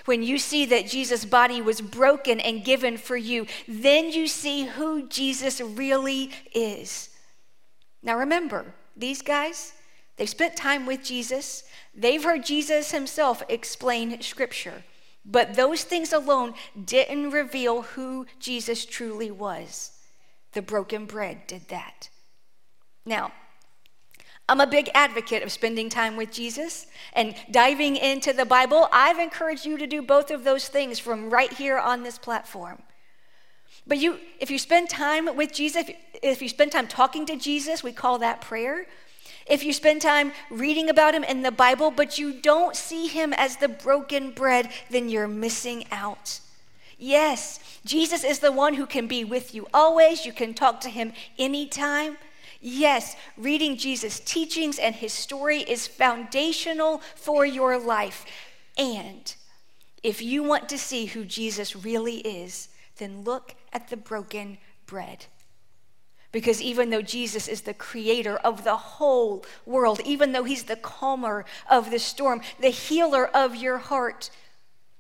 When 0.03 0.21
you 0.21 0.37
see 0.37 0.65
that 0.65 0.85
Jesus' 0.85 1.23
body 1.23 1.61
was 1.61 1.79
broken 1.79 2.41
and 2.41 2.65
given 2.65 2.97
for 2.97 3.15
you, 3.15 3.47
then 3.69 4.11
you 4.11 4.27
see 4.27 4.65
who 4.65 5.07
Jesus 5.07 5.61
really 5.61 6.31
is. 6.53 7.07
Now 8.03 8.17
remember, 8.17 8.73
these 8.97 9.21
guys, 9.21 9.71
they've 10.17 10.27
spent 10.27 10.57
time 10.57 10.85
with 10.85 11.05
Jesus, 11.05 11.63
they've 11.95 12.25
heard 12.25 12.43
Jesus 12.43 12.91
himself 12.91 13.41
explain 13.47 14.21
Scripture. 14.21 14.83
But 15.23 15.55
those 15.55 15.85
things 15.85 16.11
alone 16.11 16.53
didn't 16.83 17.31
reveal 17.31 17.83
who 17.83 18.25
Jesus 18.39 18.85
truly 18.85 19.31
was. 19.31 19.93
The 20.51 20.61
broken 20.61 21.05
bread 21.05 21.47
did 21.47 21.69
that. 21.69 22.09
Now, 23.05 23.31
I'm 24.49 24.59
a 24.59 24.67
big 24.67 24.89
advocate 24.95 25.43
of 25.43 25.51
spending 25.51 25.89
time 25.89 26.17
with 26.17 26.31
Jesus 26.31 26.87
and 27.13 27.35
diving 27.51 27.95
into 27.95 28.33
the 28.33 28.45
Bible. 28.45 28.89
I've 28.91 29.19
encouraged 29.19 29.63
you 29.63 29.77
to 29.77 29.85
do 29.85 30.01
both 30.01 30.31
of 30.31 30.43
those 30.43 30.67
things 30.67 30.97
from 30.97 31.29
right 31.29 31.53
here 31.53 31.77
on 31.77 32.01
this 32.01 32.17
platform. 32.17 32.81
But 33.85 33.99
you, 33.99 34.17
if 34.39 34.49
you 34.49 34.57
spend 34.57 34.89
time 34.89 35.35
with 35.35 35.53
Jesus, 35.53 35.85
if 36.23 36.41
you 36.41 36.49
spend 36.49 36.71
time 36.71 36.87
talking 36.87 37.27
to 37.27 37.35
Jesus, 37.35 37.83
we 37.83 37.91
call 37.91 38.17
that 38.19 38.41
prayer. 38.41 38.87
If 39.45 39.63
you 39.63 39.71
spend 39.71 40.01
time 40.01 40.31
reading 40.49 40.89
about 40.89 41.13
him 41.13 41.23
in 41.23 41.43
the 41.43 41.51
Bible, 41.51 41.91
but 41.91 42.17
you 42.17 42.33
don't 42.33 42.75
see 42.75 43.07
him 43.07 43.33
as 43.33 43.57
the 43.57 43.67
broken 43.67 44.31
bread, 44.31 44.71
then 44.89 45.09
you're 45.09 45.27
missing 45.27 45.85
out. 45.91 46.39
Yes, 46.97 47.59
Jesus 47.85 48.23
is 48.23 48.39
the 48.39 48.51
one 48.51 48.73
who 48.73 48.87
can 48.87 49.07
be 49.07 49.23
with 49.23 49.53
you 49.53 49.67
always. 49.73 50.25
You 50.25 50.33
can 50.33 50.53
talk 50.55 50.81
to 50.81 50.89
him 50.89 51.13
anytime. 51.37 52.17
Yes, 52.61 53.15
reading 53.37 53.77
Jesus' 53.77 54.19
teachings 54.19 54.79
and 54.79 54.93
his 54.93 55.13
story 55.13 55.59
is 55.59 55.87
foundational 55.87 57.01
for 57.15 57.45
your 57.45 57.77
life. 57.77 58.25
And 58.77 59.33
if 60.03 60.21
you 60.21 60.43
want 60.43 60.67
to 60.69 60.77
see 60.77 61.05
who 61.05 61.23
Jesus 61.23 61.75
really 61.75 62.17
is, 62.17 62.69
then 62.97 63.23
look 63.23 63.55
at 63.71 63.89
the 63.89 63.97
broken 63.97 64.57
bread. 64.85 65.25
Because 66.31 66.61
even 66.61 66.89
though 66.89 67.01
Jesus 67.01 67.47
is 67.47 67.61
the 67.61 67.73
creator 67.73 68.37
of 68.37 68.63
the 68.63 68.75
whole 68.75 69.45
world, 69.65 69.99
even 70.05 70.31
though 70.31 70.43
he's 70.43 70.63
the 70.63 70.75
calmer 70.75 71.45
of 71.69 71.89
the 71.89 71.97
storm, 71.97 72.41
the 72.59 72.69
healer 72.69 73.25
of 73.25 73.55
your 73.55 73.79
heart, 73.79 74.29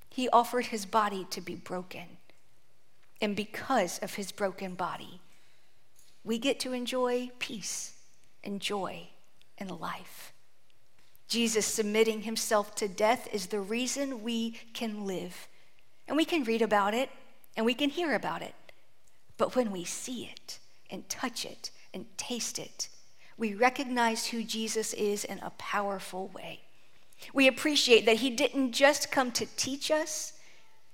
he 0.09 0.27
offered 0.29 0.67
his 0.67 0.85
body 0.85 1.27
to 1.29 1.39
be 1.39 1.55
broken. 1.55 2.17
And 3.21 3.35
because 3.35 3.99
of 3.99 4.15
his 4.15 4.31
broken 4.31 4.73
body, 4.75 5.18
we 6.23 6.37
get 6.37 6.59
to 6.61 6.73
enjoy 6.73 7.29
peace 7.39 7.93
and 8.43 8.59
joy 8.59 9.07
and 9.57 9.71
life. 9.71 10.33
Jesus 11.27 11.65
submitting 11.65 12.23
himself 12.23 12.73
to 12.75 12.87
death 12.87 13.27
is 13.31 13.47
the 13.47 13.61
reason 13.61 14.23
we 14.23 14.51
can 14.73 15.05
live. 15.05 15.47
And 16.07 16.17
we 16.17 16.25
can 16.25 16.43
read 16.43 16.61
about 16.61 16.93
it 16.93 17.09
and 17.55 17.65
we 17.65 17.75
can 17.75 17.89
hear 17.89 18.15
about 18.15 18.41
it. 18.41 18.55
But 19.37 19.55
when 19.55 19.71
we 19.71 19.83
see 19.83 20.25
it 20.25 20.59
and 20.89 21.07
touch 21.07 21.45
it 21.45 21.71
and 21.93 22.05
taste 22.17 22.57
it, 22.57 22.89
we 23.37 23.53
recognize 23.53 24.27
who 24.27 24.43
Jesus 24.43 24.93
is 24.93 25.23
in 25.23 25.39
a 25.39 25.51
powerful 25.51 26.27
way. 26.29 26.61
We 27.33 27.47
appreciate 27.47 28.05
that 28.05 28.17
he 28.17 28.29
didn't 28.29 28.73
just 28.73 29.11
come 29.11 29.31
to 29.33 29.45
teach 29.55 29.91
us, 29.91 30.33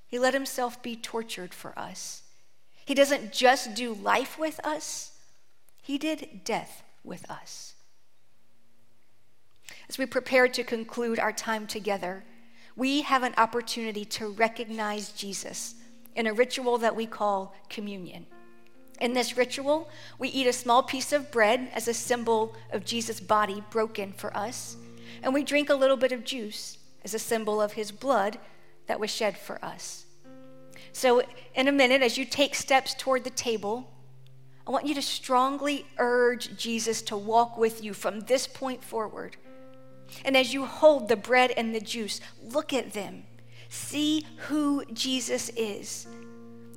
he 0.08 0.20
let 0.20 0.34
himself 0.34 0.82
be 0.84 0.96
tortured 0.96 1.54
for 1.54 1.78
us. 1.78 2.24
He 2.86 2.94
doesn't 2.94 3.32
just 3.32 3.74
do 3.74 3.94
life 3.94 4.38
with 4.38 4.60
us, 4.64 5.12
he 5.86 6.00
did 6.00 6.42
death 6.44 6.82
with 7.04 7.30
us. 7.30 7.76
As 9.88 10.00
we 10.00 10.08
prepare 10.08 10.48
to 10.48 10.64
conclude 10.64 11.20
our 11.20 11.32
time 11.32 11.68
together, 11.68 12.24
we 12.76 13.04
have 13.04 13.22
an 13.22 13.36
opportunity 13.38 14.04
to 14.06 14.30
recognize 14.30 15.12
Jesus 15.12 15.76
in 16.16 16.26
a 16.26 16.34
ritual 16.34 16.80
that 16.80 16.96
we 16.96 17.06
call 17.06 17.54
communion. 17.70 18.26
In 19.00 19.14
this 19.14 19.38
ritual, 19.38 19.88
we 20.18 20.30
eat 20.30 20.48
a 20.48 20.54
small 20.54 20.82
piece 20.82 21.14
of 21.14 21.30
bread 21.30 21.70
as 21.72 21.88
a 21.88 21.94
symbol 21.94 22.56
of 22.72 22.84
Jesus' 22.84 23.20
body 23.20 23.62
broken 23.70 24.12
for 24.12 24.36
us, 24.36 24.78
and 25.22 25.36
we 25.36 25.44
drink 25.44 25.70
a 25.70 25.76
little 25.76 25.98
bit 25.98 26.12
of 26.12 26.24
juice 26.24 26.80
as 27.04 27.14
a 27.14 27.20
symbol 27.20 27.62
of 27.62 27.74
his 27.74 27.92
blood 27.92 28.40
that 28.88 29.00
was 29.00 29.12
shed 29.12 29.38
for 29.38 29.64
us. 29.64 30.08
So, 30.94 31.22
in 31.54 31.68
a 31.68 31.72
minute, 31.72 32.02
as 32.02 32.18
you 32.18 32.26
take 32.26 32.56
steps 32.56 32.96
toward 32.96 33.24
the 33.24 33.30
table, 33.30 33.92
I 34.68 34.72
want 34.72 34.88
you 34.88 34.96
to 34.96 35.02
strongly 35.02 35.86
urge 35.98 36.58
Jesus 36.58 37.02
to 37.04 37.18
walk 37.18 37.58
with 37.58 37.84
you 37.84 37.94
from 37.94 38.22
this 38.22 38.48
point 38.48 38.84
forward. 38.84 39.38
And 40.24 40.36
as 40.36 40.54
you 40.54 40.66
hold 40.66 41.08
the 41.08 41.16
bread 41.16 41.52
and 41.52 41.74
the 41.74 41.80
juice, 41.80 42.20
look 42.44 42.74
at 42.74 42.94
them. 42.94 43.24
See 43.70 44.26
who 44.48 44.84
Jesus 44.94 45.50
is. 45.50 46.08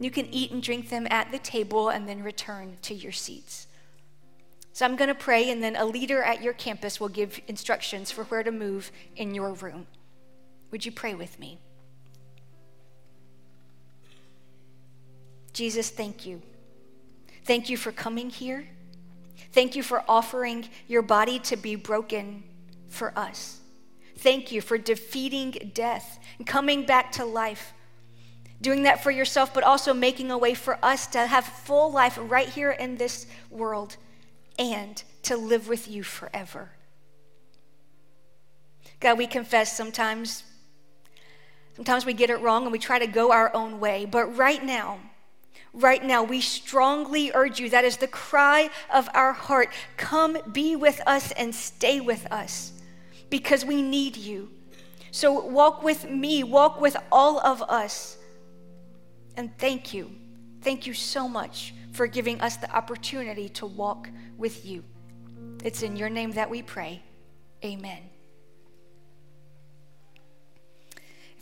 You 0.01 0.11
can 0.11 0.27
eat 0.27 0.51
and 0.51 0.63
drink 0.63 0.91
them 0.91 1.07
at 1.11 1.33
the 1.33 1.39
table 1.39 1.89
and 1.89 2.09
then 2.09 2.23
return 2.23 2.77
to 2.83 2.95
your 2.95 3.13
seats. 3.13 3.67
So 4.73 4.85
I'm 4.85 4.95
going 4.95 5.09
to 5.09 5.15
pray, 5.15 5.51
and 5.51 5.61
then 5.61 5.75
a 5.75 5.85
leader 5.85 6.23
at 6.23 6.41
your 6.41 6.53
campus 6.53 7.01
will 7.01 7.09
give 7.09 7.41
instructions 7.49 8.13
for 8.13 8.25
where 8.25 8.45
to 8.45 8.53
move 8.53 8.93
in 9.17 9.35
your 9.35 9.53
room. 9.55 9.89
Would 10.71 10.87
you 10.87 10.93
pray 10.93 11.15
with 11.17 11.41
me? 11.41 11.59
Jesus, 15.53 15.91
thank 15.91 16.25
you. 16.25 16.41
Thank 17.49 17.71
you 17.71 17.79
for 17.79 17.93
coming 17.93 18.29
here. 18.29 18.67
Thank 19.53 19.75
you 19.75 19.83
for 19.83 20.05
offering 20.07 20.69
your 20.87 21.01
body 21.01 21.39
to 21.39 21.57
be 21.57 21.77
broken 21.77 22.45
for 22.89 23.19
us. 23.19 23.61
Thank 24.19 24.53
you 24.53 24.61
for 24.61 24.77
defeating 24.77 25.71
death 25.73 26.19
and 26.37 26.47
coming 26.47 26.85
back 26.85 27.11
to 27.13 27.25
life. 27.25 27.73
Doing 28.61 28.83
that 28.83 29.03
for 29.03 29.11
yourself, 29.11 29.55
but 29.55 29.65
also 29.65 29.95
making 29.95 30.31
a 30.31 30.37
way 30.37 30.53
for 30.53 30.79
us 30.85 31.07
to 31.07 31.27
have 31.27 31.47
full 31.47 31.91
life 31.91 32.19
right 32.21 32.51
here 32.51 32.73
in 32.73 32.99
this 32.99 33.27
world 33.49 33.97
and 34.59 35.03
to 35.23 35.35
live 35.35 35.69
with 35.69 35.89
you 35.89 36.03
forever. 36.03 36.69
God, 39.01 39.17
we 39.17 39.27
confess 39.27 39.75
sometimes, 39.75 40.43
sometimes 41.77 42.05
we 42.05 42.13
get 42.13 42.29
it 42.29 42.43
wrong 42.43 42.65
and 42.65 42.73
we 42.73 42.79
try 42.79 42.99
to 42.99 43.07
go 43.07 43.33
our 43.33 43.51
own 43.55 43.81
way, 43.81 44.05
but 44.05 44.37
right 44.37 44.63
now, 44.63 44.99
right 45.79 46.05
now, 46.05 46.23
we 46.23 46.41
strongly 46.41 47.31
urge 47.35 47.61
you 47.61 47.71
that 47.71 47.85
is 47.85 47.97
the 47.97 48.07
cry 48.07 48.71
of 48.93 49.09
our 49.15 49.33
heart. 49.33 49.73
Come 49.97 50.39
be 50.53 50.77
with 50.77 51.01
us 51.07 51.33
and 51.33 51.55
stay 51.55 52.01
with 52.01 52.31
us 52.33 52.73
because 53.31 53.65
we 53.65 53.83
need 53.83 54.17
you. 54.17 54.51
So 55.11 55.45
walk 55.47 55.83
with 55.83 56.09
me, 56.09 56.45
walk 56.45 56.81
with 56.81 56.97
all 57.11 57.41
of 57.41 57.63
us. 57.63 58.19
And 59.37 59.57
thank 59.59 59.95
you. 59.95 60.11
Thank 60.63 60.87
you 60.87 60.95
so 60.95 61.29
much 61.29 61.75
for 61.93 62.07
giving 62.07 62.41
us 62.41 62.57
the 62.57 62.71
opportunity 62.75 63.49
to 63.51 63.67
walk 63.67 64.09
with 64.37 64.67
you. 64.67 64.85
It's 65.65 65.83
in 65.83 65.97
your 65.97 66.11
name 66.11 66.33
that 66.33 66.51
we 66.51 66.63
pray. 66.63 67.03
Amen. 67.65 68.03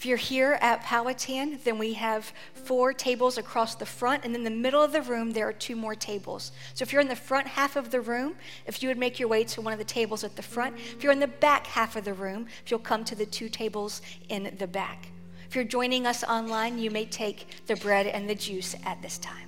You're 0.07 0.17
here 0.17 0.59
at 0.61 0.83
Powhatan, 0.83 1.59
then 1.65 1.79
we 1.79 1.95
have 1.95 2.33
four 2.55 2.93
tables 2.93 3.39
across 3.39 3.75
the 3.75 3.87
front, 3.87 4.25
and 4.25 4.35
in 4.35 4.45
the 4.45 4.51
middle 4.51 4.83
of 4.83 4.93
the 4.93 5.03
room, 5.03 5.33
there 5.33 5.49
are 5.49 5.53
two 5.53 5.77
more 5.77 5.95
tables. 5.95 6.53
So 6.75 6.83
if 6.83 6.93
you're 6.93 7.03
in 7.03 7.09
the 7.09 7.17
front 7.17 7.47
half 7.47 7.77
of 7.77 7.91
the 7.91 8.01
room, 8.01 8.37
if 8.67 8.83
you 8.83 8.89
would 8.89 8.99
make 8.99 9.19
your 9.19 9.29
way 9.29 9.45
to 9.45 9.61
one 9.61 9.73
of 9.73 9.79
the 9.79 9.85
tables 9.85 10.25
at 10.25 10.37
the 10.37 10.43
front. 10.43 10.77
If 10.77 11.03
you're 11.03 11.13
in 11.13 11.21
the 11.21 11.27
back 11.27 11.67
half 11.67 11.97
of 11.97 12.05
the 12.05 12.15
room, 12.15 12.47
if 12.65 12.71
you'll 12.71 12.81
come 12.81 13.05
to 13.05 13.15
the 13.15 13.27
two 13.27 13.49
tables 13.49 14.03
in 14.29 14.55
the 14.59 14.67
back. 14.67 15.09
If 15.49 15.55
you're 15.55 15.65
joining 15.65 16.07
us 16.07 16.25
online, 16.25 16.79
you 16.79 16.91
may 16.91 17.07
take 17.07 17.67
the 17.67 17.77
bread 17.77 18.07
and 18.07 18.29
the 18.29 18.35
juice 18.35 18.75
at 18.85 19.01
this 19.03 19.19
time. 19.19 19.46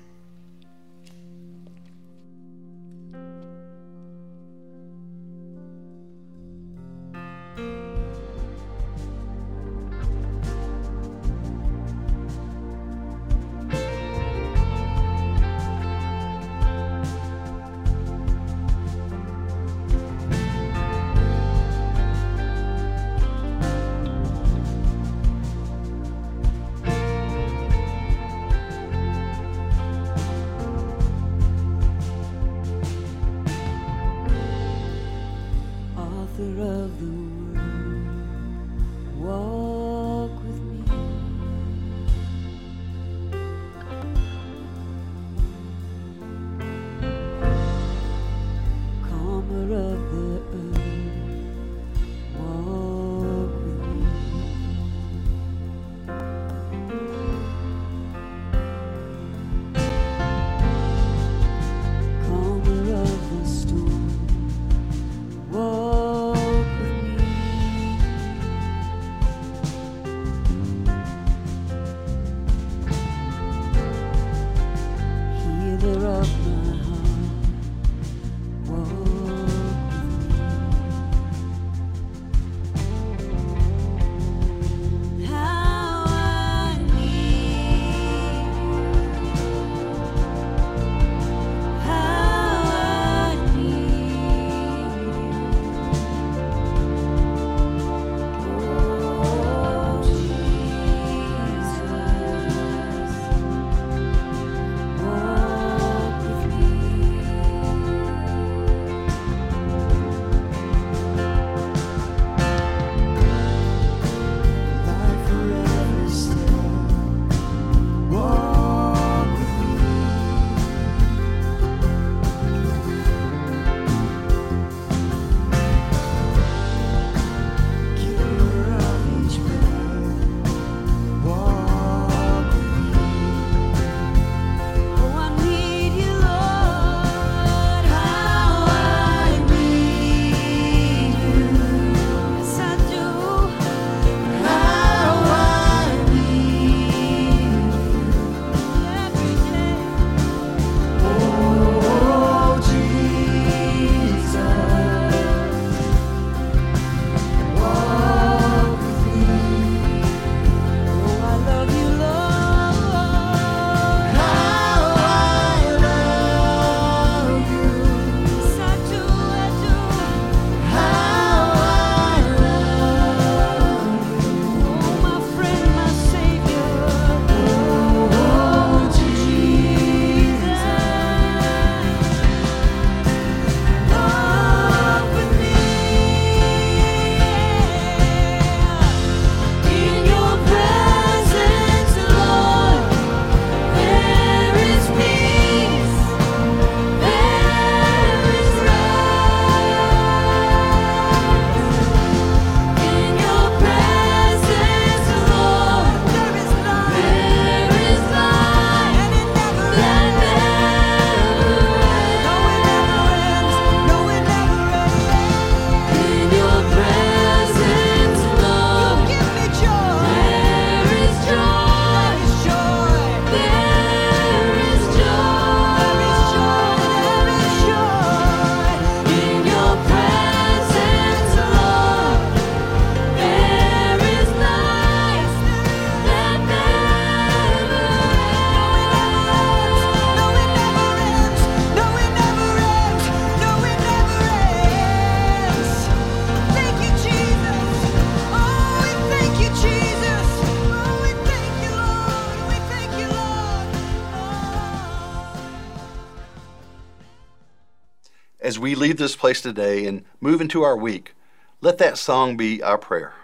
Leave 258.78 258.96
this 258.96 259.16
place 259.16 259.40
today 259.40 259.86
and 259.86 260.04
move 260.20 260.40
into 260.40 260.62
our 260.62 260.76
week, 260.76 261.14
let 261.60 261.78
that 261.78 261.98
song 261.98 262.36
be 262.36 262.62
our 262.62 262.78
prayer 262.78 263.14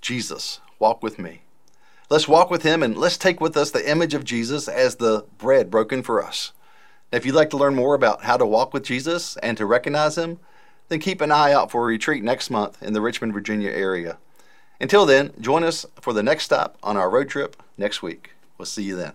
Jesus, 0.00 0.60
walk 0.78 1.02
with 1.02 1.18
me. 1.18 1.42
Let's 2.08 2.28
walk 2.28 2.50
with 2.50 2.62
him 2.62 2.82
and 2.82 2.96
let's 2.96 3.16
take 3.16 3.40
with 3.40 3.56
us 3.56 3.72
the 3.72 3.90
image 3.90 4.14
of 4.14 4.24
Jesus 4.24 4.68
as 4.68 4.96
the 4.96 5.24
bread 5.38 5.70
broken 5.70 6.02
for 6.02 6.22
us. 6.22 6.52
If 7.10 7.26
you'd 7.26 7.34
like 7.34 7.50
to 7.50 7.56
learn 7.56 7.74
more 7.74 7.94
about 7.94 8.22
how 8.22 8.36
to 8.36 8.46
walk 8.46 8.72
with 8.72 8.84
Jesus 8.84 9.36
and 9.38 9.56
to 9.56 9.66
recognize 9.66 10.16
him, 10.16 10.38
then 10.88 11.00
keep 11.00 11.20
an 11.20 11.32
eye 11.32 11.52
out 11.52 11.70
for 11.70 11.82
a 11.82 11.86
retreat 11.86 12.22
next 12.22 12.50
month 12.50 12.80
in 12.82 12.92
the 12.92 13.00
Richmond, 13.00 13.32
Virginia 13.32 13.70
area. 13.70 14.18
Until 14.80 15.06
then, 15.06 15.32
join 15.40 15.64
us 15.64 15.86
for 16.00 16.12
the 16.12 16.22
next 16.22 16.44
stop 16.44 16.76
on 16.82 16.96
our 16.96 17.10
road 17.10 17.28
trip 17.28 17.60
next 17.76 18.02
week. 18.02 18.32
We'll 18.58 18.66
see 18.66 18.84
you 18.84 18.96
then. 18.96 19.14